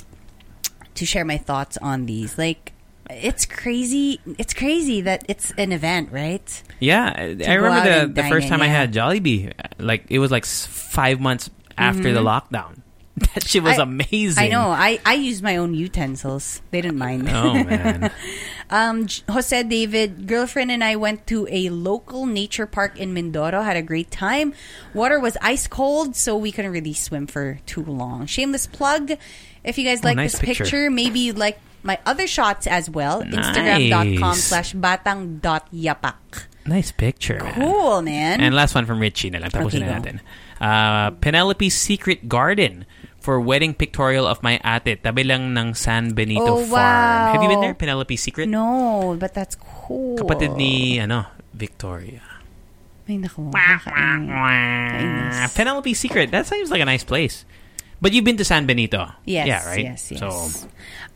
to 0.95 1.07
share 1.07 1.25
my 1.25 1.39
thoughts 1.39 1.79
on 1.79 2.07
these. 2.07 2.37
Like 2.37 2.73
it's 3.11 3.47
crazy. 3.47 4.21
It's 4.39 4.55
crazy 4.55 5.01
that 5.03 5.25
it's 5.29 5.53
an 5.59 5.73
event, 5.73 6.11
right? 6.13 6.47
Yeah, 6.79 7.13
I 7.15 7.37
I 7.47 7.55
remember 7.55 7.83
the 7.83 8.23
the 8.23 8.29
first 8.29 8.47
in, 8.47 8.51
time 8.51 8.63
I 8.63 8.67
yeah. 8.67 8.87
had 8.87 8.93
Jollibee. 8.93 9.53
Like 9.79 10.07
it 10.09 10.19
was 10.19 10.31
like 10.31 10.47
five 10.47 11.21
months 11.21 11.51
after 11.81 12.13
the 12.13 12.21
lockdown. 12.21 12.83
That 13.35 13.45
shit 13.45 13.61
was 13.63 13.77
Mm-hmm. 13.77 14.01
I- 14.01 14.07
amazing. 14.09 14.45
I 14.45 14.49
know. 14.49 14.71
I, 14.73 14.99
I 15.05 15.13
used 15.15 15.43
my 15.43 15.57
own 15.61 15.75
utensils. 15.75 16.63
They 16.71 16.81
didn't 16.81 16.97
mind. 16.97 17.29
Oh 17.29 17.53
man, 17.53 18.09
Um, 18.71 19.09
Jose 19.29 19.53
David, 19.65 20.25
girlfriend 20.27 20.71
and 20.71 20.81
I 20.83 20.97
went 20.97 21.27
to 21.27 21.45
a 21.51 21.69
local 21.69 22.25
nature 22.25 22.65
park 22.65 22.97
in 22.97 23.13
Mindoro. 23.13 23.61
Had 23.63 23.77
a 23.77 23.83
great 23.83 24.11
time. 24.11 24.55
Water 24.95 25.21
was 25.21 25.37
ice 25.43 25.67
cold, 25.67 26.17
so 26.17 26.33
we 26.37 26.49
couldn't 26.51 26.71
really 26.73 26.95
swim 26.95 27.27
for 27.27 27.61
too 27.67 27.85
long. 27.85 28.25
Shameless 28.25 28.67
plug. 28.69 29.13
If 29.65 29.77
you 29.77 29.85
guys 29.85 30.01
Oh, 30.01 30.09
like 30.09 30.17
nice 30.17 30.33
this 30.33 30.41
picture. 30.41 30.65
picture, 30.65 30.89
maybe 30.89 31.21
you 31.21 31.35
like 31.35 31.59
my 31.83 31.99
other 32.07 32.25
shots 32.27 32.67
as 32.67 32.89
well. 32.89 33.21
Instagram.com 33.21 34.17
Nice. 34.21 34.45
slash 34.45 34.73
batang.yapak. 34.73 36.47
nice 36.65 36.93
picture. 36.93 37.41
man. 37.43 37.55
Cool, 37.55 38.01
man. 38.03 38.41
And 38.41 38.55
last 38.55 38.75
one 38.75 38.87
from 38.87 39.01
Richie 39.01 39.29
na 39.31 39.39
lang. 39.41 39.51
Tapusin 39.51 39.83
Okay, 39.85 39.87
na 39.87 39.99
go. 40.01 40.19
Uh, 40.61 41.11
Penelope's 41.25 41.75
Secret 41.75 42.29
Garden 42.29 42.85
for 43.19 43.41
wedding 43.41 43.73
pictorial 43.75 44.27
of 44.27 44.43
my 44.45 44.61
ate. 44.65 45.01
Tabi 45.03 45.25
lang 45.25 45.57
ng 45.57 45.73
San 45.75 46.13
Benito 46.13 46.61
Oh, 46.61 46.65
Farm. 46.65 47.33
Have 47.33 47.43
you 47.43 47.49
been 47.49 47.61
there? 47.61 47.75
Penelope's 47.75 48.21
Secret? 48.21 48.49
no, 48.49 49.17
but 49.19 49.33
that's 49.33 49.57
cool. 49.57 50.17
Kapatid 50.17 50.57
ni, 50.57 51.01
ano, 51.01 51.27
Victoria. 51.57 52.21
Ay, 53.09 53.17
naku. 53.19 53.51
nakakainis. 53.51 54.31
Kainis. 55.35 55.55
Penelope's 55.57 55.99
Secret. 55.99 56.31
That 56.31 56.47
seems 56.47 56.71
like 56.71 56.81
a 56.81 56.89
nice 56.89 57.03
place. 57.05 57.45
But 58.01 58.13
you've 58.17 58.25
been 58.25 58.39
to 58.41 58.45
San 58.49 58.65
Benito. 58.65 59.13
Yes, 59.29 59.45
Yeah, 59.49 59.61
right? 59.69 59.85
yes, 59.93 60.09
yes. 60.09 60.21
So, 60.21 60.29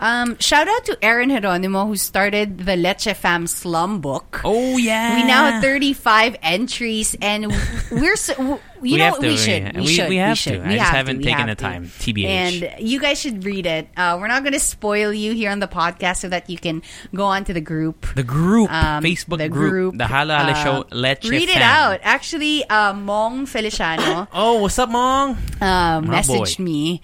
Um, 0.01 0.37
shout 0.39 0.69
out 0.69 0.85
to 0.87 0.99
Aaron 1.03 1.31
Geronimo 1.31 1.87
who 1.87 1.97
started 1.97 2.59
the 2.67 2.77
Leche 2.77 3.15
Fam 3.17 3.47
Slum 3.47 4.01
book. 4.01 4.41
oh 4.45 4.77
yeah. 4.77 5.17
We 5.23 5.27
now 5.27 5.51
have 5.51 5.63
35 5.63 6.37
entries, 6.43 7.17
and 7.23 7.47
we're 7.91 8.17
so, 8.17 8.35
you 8.37 8.59
We 8.83 8.97
know 8.99 9.11
what? 9.13 9.23
to, 9.23 9.29
we 9.29 9.37
should. 9.37 9.75
We, 9.77 9.81
We- 9.83 9.87
should. 9.87 10.09
we 10.09 10.17
have 10.17 10.37
should. 10.37 10.55
to. 10.55 10.65
I 10.65 10.69
We 10.69 10.75
just 10.75 10.85
have 10.91 10.97
haven't 11.07 11.19
to. 11.19 11.25
Taken 11.25 11.39
have 11.39 11.49
the 11.49 11.55
to. 11.55 11.63
time. 11.63 11.85
TBH. 11.87 12.27
And 12.27 12.75
you 12.87 13.01
guys 13.01 13.21
should 13.21 13.45
read 13.45 13.67
it. 13.67 13.89
Uh, 13.97 14.19
we're 14.21 14.27
not 14.29 14.43
going 14.43 14.53
to 14.53 14.61
spoil 14.61 15.13
you 15.15 15.33
here 15.33 15.51
on 15.51 15.61
the 15.61 15.69
podcast 15.69 16.17
so 16.19 16.29
that 16.29 16.51
you 16.51 16.59
can 16.59 16.83
go 17.15 17.25
on 17.25 17.45
to 17.45 17.53
the 17.55 17.63
group. 17.63 18.05
the 18.15 18.25
group, 18.25 18.71
Um, 18.73 19.03
Facebook 19.03 19.39
the 19.39 19.49
group, 19.49 19.97
the 19.97 20.07
Halo 20.09 20.37
Halo 20.37 20.51
uh, 20.53 20.65
Show, 20.65 20.85
Leche 20.91 21.29
Read 21.31 21.49
it 21.49 21.63
out. 21.63 22.01
Actually, 22.03 22.65
uh, 22.69 22.93
Mong 22.93 23.47
Feliciano 23.49 24.27
Oh, 24.35 24.61
what's 24.61 24.79
up, 24.79 24.91
Mong? 24.91 25.37
uh, 25.63 26.01
messaged 26.03 26.59
boy. 26.59 26.65
me. 26.65 27.01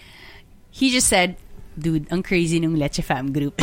He 0.73 0.91
just 0.91 1.07
said, 1.09 1.37
dude, 1.81 2.07
ang 2.13 2.23
crazy 2.23 2.61
nung 2.61 2.77
Leche 2.77 3.03
Fam 3.03 3.33
group. 3.33 3.57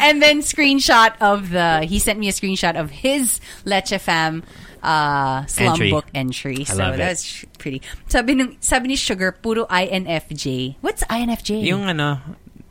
and 0.00 0.20
then 0.22 0.40
screenshot 0.40 1.14
of 1.20 1.50
the, 1.50 1.82
he 1.88 1.98
sent 1.98 2.18
me 2.18 2.28
a 2.28 2.32
screenshot 2.32 2.76
of 2.76 2.90
his 2.90 3.40
Leche 3.64 3.98
Fam 4.00 4.42
uh, 4.82 5.46
slum 5.46 5.74
Entry. 5.74 5.90
book 5.90 6.06
entry. 6.14 6.64
so 6.64 6.76
love 6.76 6.94
it. 6.94 6.98
that's 6.98 7.22
sh- 7.24 7.44
pretty. 7.58 7.82
Sabi, 8.08 8.34
nung, 8.34 8.56
sabi 8.60 8.88
ni 8.88 8.96
Sugar, 8.96 9.32
puro 9.32 9.66
INFJ. 9.66 10.76
What's 10.80 11.02
INFJ? 11.04 11.64
Yung 11.64 11.84
ano, 11.88 12.18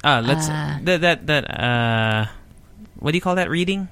ah, 0.04 0.20
let's, 0.20 0.48
Ah. 0.50 0.80
that, 0.84 1.02
that, 1.02 1.28
that, 1.28 1.44
uh, 1.50 2.26
what 3.00 3.12
do 3.12 3.18
you 3.18 3.22
call 3.24 3.36
that 3.36 3.50
reading? 3.50 3.88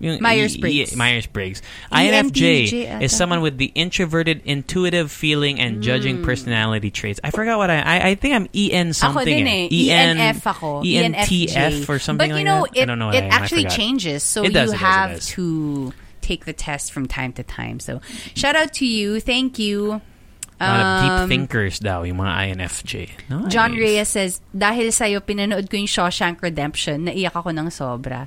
Yung- 0.00 0.22
Myers-Briggs. 0.22 0.92
y- 0.92 0.96
Myers-Briggs. 0.96 1.62
INFJ 1.90 3.02
is 3.02 3.10
someone 3.16 3.40
with 3.40 3.58
the 3.58 3.72
introverted, 3.74 4.42
intuitive 4.44 5.10
feeling 5.10 5.58
and 5.60 5.82
judging 5.82 6.22
personality 6.22 6.90
traits. 6.90 7.18
I 7.24 7.30
forgot 7.30 7.58
what 7.58 7.70
I, 7.70 7.80
I, 7.80 8.08
I 8.10 8.14
think 8.14 8.34
I'm 8.34 8.46
EN 8.54 8.92
something. 8.92 9.22
Ako 9.22 9.26
din 9.26 9.46
eh. 9.46 9.66
EN, 9.90 10.16
ENF 10.18 10.46
ako. 10.46 10.82
ENTF 10.82 11.88
or 11.88 11.98
something 11.98 12.30
But 12.30 12.38
you 12.38 12.44
know, 12.44 12.64
it, 12.72 12.82
I 12.82 12.84
don't 12.86 12.98
know. 12.98 13.10
it 13.10 13.24
I 13.24 13.26
am. 13.26 13.32
I 13.32 13.34
actually 13.34 13.64
changes. 13.66 14.22
So 14.22 14.44
It 14.44 14.52
does, 14.52 14.70
you 14.70 14.78
it 14.78 14.80
does, 14.80 14.82
it 14.82 14.84
have 14.86 15.10
does. 15.18 15.26
to 15.34 15.92
take 16.20 16.44
the 16.44 16.52
test 16.52 16.92
from 16.92 17.06
time 17.06 17.32
to 17.34 17.42
time. 17.42 17.80
So 17.80 18.00
shout 18.34 18.54
out 18.54 18.72
to 18.74 18.86
you. 18.86 19.18
Thank 19.20 19.58
you. 19.58 20.00
A 20.60 20.66
lot 20.66 20.80
of 20.82 21.02
deep 21.02 21.12
Um, 21.22 21.28
thinkers 21.30 21.78
daw, 21.78 22.02
yung 22.02 22.18
mga 22.18 22.50
INFJ. 22.58 23.30
Nice. 23.30 23.46
John 23.54 23.78
Reyes 23.78 24.08
says, 24.10 24.40
dahil 24.50 24.90
sa'yo, 24.90 25.22
pinanood 25.22 25.70
ko 25.70 25.78
yung 25.78 25.86
Shawshank 25.86 26.42
Redemption, 26.42 27.06
naiyak 27.06 27.38
ako 27.38 27.54
ng 27.54 27.70
sobra. 27.70 28.26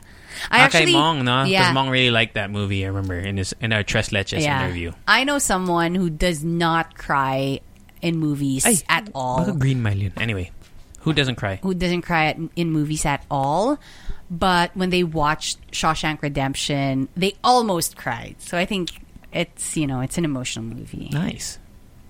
I 0.50 0.60
Ah, 0.60 0.64
actually, 0.66 0.94
Mong, 0.94 1.24
no? 1.24 1.44
Because 1.44 1.52
Yeah. 1.52 1.74
Mong 1.74 1.90
really 1.90 2.12
liked 2.12 2.36
that 2.36 2.52
movie, 2.52 2.84
I 2.86 2.88
remember, 2.88 3.16
in 3.16 3.38
his 3.38 3.54
in 3.62 3.74
our 3.74 3.84
Tres 3.84 4.10
Leches 4.10 4.42
yeah. 4.42 4.64
interview. 4.64 4.92
I 5.08 5.24
know 5.24 5.40
someone 5.40 5.96
who 5.96 6.10
does 6.10 6.44
not 6.44 6.98
cry 6.98 7.60
in 8.02 8.18
movies 8.18 8.66
Ay, 8.66 8.78
at 8.90 9.10
all. 9.14 9.52
Green 9.54 9.82
Mile 9.82 9.98
yun. 9.98 10.14
Anyway, 10.18 10.52
who 11.02 11.14
doesn't 11.14 11.36
cry? 11.36 11.60
who 11.62 11.74
doesn't 11.74 12.02
cry 12.02 12.26
at, 12.28 12.38
in 12.56 12.72
movies 12.72 13.06
at 13.06 13.26
all. 13.30 13.80
But 14.30 14.72
when 14.76 14.92
they 14.92 15.04
watched 15.04 15.60
Shawshank 15.72 16.22
Redemption, 16.22 17.10
they 17.18 17.36
almost 17.44 17.98
cried. 17.98 18.36
So 18.40 18.58
I 18.58 18.66
think 18.66 18.92
it's 19.34 19.76
you 19.76 19.88
know 19.88 20.02
it's 20.02 20.18
an 20.18 20.26
emotional 20.26 20.66
movie. 20.66 21.10
Nice. 21.12 21.60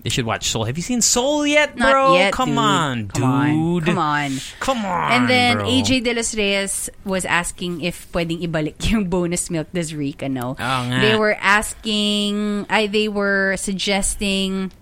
They 0.02 0.10
should 0.10 0.26
watch 0.26 0.50
Soul. 0.50 0.64
Have 0.66 0.74
you 0.74 0.82
seen 0.82 0.98
Soul 1.00 1.46
yet, 1.46 1.78
Not 1.78 1.92
bro? 1.94 2.14
yet, 2.18 2.32
Come 2.34 2.58
dude. 2.58 2.58
on, 2.58 2.96
Come 3.08 3.22
on. 3.22 3.50
dude. 3.78 3.84
Come 3.86 3.98
on. 4.02 4.30
Come 4.58 4.82
on, 4.84 5.08
And 5.12 5.22
then 5.30 5.58
bro. 5.62 5.66
AJ 5.70 6.02
De 6.02 6.12
Los 6.12 6.34
Reyes 6.34 6.90
was 7.06 7.22
asking 7.24 7.86
if 7.86 8.10
pwedeng 8.10 8.42
ibalik 8.42 8.82
yung 8.90 9.06
bonus 9.06 9.46
milk 9.46 9.70
does 9.70 9.94
Rika 9.94 10.26
know. 10.28 10.58
Oo 10.58 10.80
nga. 10.90 10.98
They 11.06 11.14
were 11.14 11.38
asking, 11.38 12.66
I 12.66 12.90
they 12.90 13.06
were 13.06 13.54
suggesting 13.62 14.74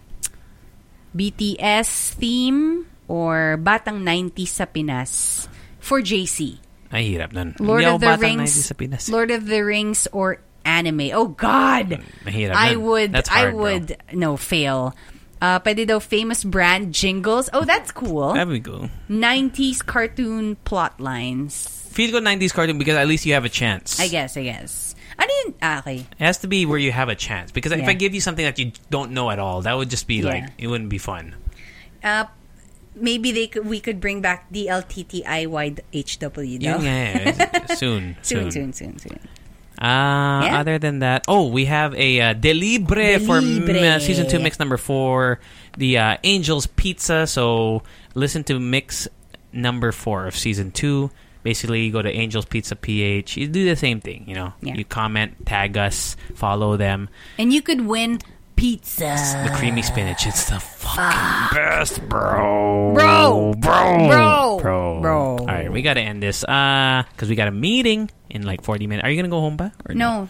BTS 1.16 2.14
theme 2.16 2.86
or 3.08 3.58
Batang 3.60 4.00
90s 4.06 4.48
sa 4.56 4.64
Pinas 4.64 5.48
for 5.82 6.00
JC. 6.00 6.58
Ay, 6.90 7.12
hirap 7.14 7.32
nun. 7.32 7.54
Lord 7.60 7.82
Hindi 7.84 7.94
of 7.94 7.94
ako 7.94 8.00
the 8.00 8.06
batang 8.06 8.36
90 8.38 8.38
Rings, 8.40 8.54
sa 8.66 8.74
Pinas. 8.74 9.04
Lord 9.10 9.30
of 9.30 9.42
the 9.46 9.60
Rings 9.62 10.08
or 10.10 10.40
anime. 10.64 11.10
Oh 11.14 11.28
God, 11.30 12.02
Mahirap 12.26 12.54
I 12.54 12.74
nun. 12.74 12.82
would, 12.82 13.10
That's 13.12 13.30
I 13.30 13.50
hard, 13.50 13.54
bro. 13.54 13.62
would, 13.62 13.86
no 14.14 14.36
fail. 14.36 14.94
Uh, 15.40 15.58
pwede 15.60 15.88
daw 15.88 15.98
famous 15.98 16.44
brand 16.44 16.92
jingles. 16.92 17.48
Oh, 17.52 17.64
that's 17.64 17.90
cool. 17.92 18.34
That'd 18.34 18.52
be 18.52 18.60
cool. 18.60 18.90
90s 19.08 19.80
cartoon 19.84 20.56
plot 20.68 21.00
lines. 21.00 21.64
Feel 21.90 22.12
good 22.12 22.22
90s 22.24 22.52
cartoon 22.52 22.76
because 22.78 22.94
at 22.96 23.08
least 23.08 23.24
you 23.24 23.32
have 23.32 23.44
a 23.44 23.48
chance. 23.52 23.98
I 23.98 24.08
guess, 24.08 24.36
I 24.36 24.44
guess. 24.44 24.94
Ano 25.18 25.32
yun? 25.44 25.54
Ah, 25.60 25.78
okay. 25.80 26.04
It 26.04 26.24
has 26.24 26.38
to 26.44 26.48
be 26.48 26.64
where 26.64 26.78
you 26.78 26.92
have 26.92 27.08
a 27.08 27.16
chance. 27.16 27.52
Because 27.52 27.72
if 27.72 27.88
I 27.88 27.92
give 27.94 28.14
you 28.14 28.20
something 28.20 28.44
that 28.44 28.58
you 28.58 28.72
don't 28.90 29.12
know 29.12 29.30
at 29.30 29.38
all, 29.38 29.62
that 29.62 29.74
would 29.76 29.88
just 29.90 30.06
be 30.06 30.20
Yeah. 30.20 30.28
like, 30.28 30.44
it 30.56 30.68
wouldn't 30.68 30.88
be 30.88 30.98
fun. 30.98 31.34
Uh, 32.04 32.24
maybe 32.94 33.32
they 33.32 33.46
could, 33.48 33.66
we 33.66 33.80
could 33.80 34.00
bring 34.00 34.20
back 34.20 34.48
DLTTIY 34.52 35.80
HW. 35.92 36.40
Yun 36.40 36.62
No? 36.62 36.78
nga 36.84 36.96
eh. 36.96 37.74
soon, 37.74 38.16
soon, 38.22 38.50
soon, 38.50 38.72
soon, 38.72 38.98
soon. 38.98 39.18
Uh, 39.80 40.44
Yeah? 40.44 40.60
Other 40.60 40.78
than 40.78 40.98
that, 41.00 41.24
oh, 41.28 41.48
we 41.48 41.64
have 41.66 41.94
a 41.94 42.20
uh, 42.20 42.34
Delibre 42.34 43.18
for 43.24 43.38
uh, 43.38 43.98
season 43.98 44.28
two 44.28 44.38
mix 44.38 44.58
number 44.58 44.76
four, 44.76 45.40
the 45.76 45.98
uh, 45.98 46.16
Angels 46.22 46.66
Pizza. 46.66 47.26
So 47.26 47.82
listen 48.14 48.44
to 48.44 48.60
mix 48.60 49.08
number 49.52 49.92
four 49.92 50.26
of 50.26 50.36
season 50.36 50.70
two. 50.70 51.10
Basically, 51.42 51.84
you 51.84 51.92
go 51.92 52.02
to 52.02 52.10
Angels 52.12 52.44
Pizza 52.44 52.76
PH. 52.76 53.38
You 53.38 53.48
do 53.48 53.64
the 53.64 53.76
same 53.76 54.00
thing, 54.02 54.24
you 54.28 54.34
know. 54.34 54.52
Yeah. 54.60 54.74
You 54.74 54.84
comment, 54.84 55.46
tag 55.46 55.78
us, 55.78 56.14
follow 56.34 56.76
them. 56.76 57.08
And 57.38 57.50
you 57.50 57.62
could 57.62 57.86
win 57.86 58.20
pizza. 58.60 59.14
It's 59.14 59.32
the 59.32 59.56
creamy 59.56 59.80
spinach. 59.80 60.26
It's 60.26 60.50
the 60.50 60.60
fucking 60.60 61.12
Fuck. 61.12 61.54
best, 61.54 62.06
bro. 62.08 62.92
Bro. 62.94 63.54
Bro. 63.56 64.08
Bro. 64.08 64.58
Bro. 64.60 65.00
Bro. 65.00 65.38
All 65.38 65.46
right, 65.46 65.72
we 65.72 65.80
got 65.80 65.94
to 65.94 66.00
end 66.00 66.22
this. 66.22 66.44
Uh, 66.44 67.04
because 67.10 67.30
we 67.30 67.36
got 67.36 67.48
a 67.48 67.52
meeting 67.52 68.10
in 68.28 68.42
like 68.42 68.62
40 68.62 68.86
minutes. 68.86 69.06
Are 69.06 69.10
you 69.10 69.16
going 69.16 69.30
to 69.30 69.34
go 69.34 69.40
home, 69.40 69.56
ba? 69.56 69.72
Or 69.88 69.94
no. 69.94 70.22
no? 70.22 70.28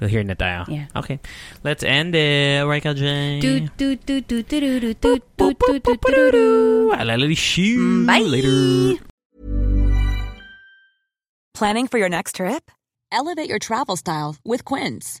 We'll 0.00 0.10
hear 0.10 0.22
dial. 0.34 0.66
Yeah. 0.68 0.86
Okay. 0.94 1.18
Let's 1.64 1.82
end 1.82 2.14
it. 2.14 2.64
Right, 2.66 2.82
J. 2.94 3.38
I 3.38 3.40
do 3.40 3.66
do 3.76 3.96
mm, 7.78 8.06
Bye. 8.06 8.20
Later. 8.20 9.02
Planning 11.54 11.88
for 11.88 11.98
your 11.98 12.08
next 12.08 12.36
trip? 12.36 12.70
Elevate 13.10 13.48
your 13.48 13.58
travel 13.58 13.96
style 13.96 14.36
with 14.44 14.64
Quince. 14.64 15.20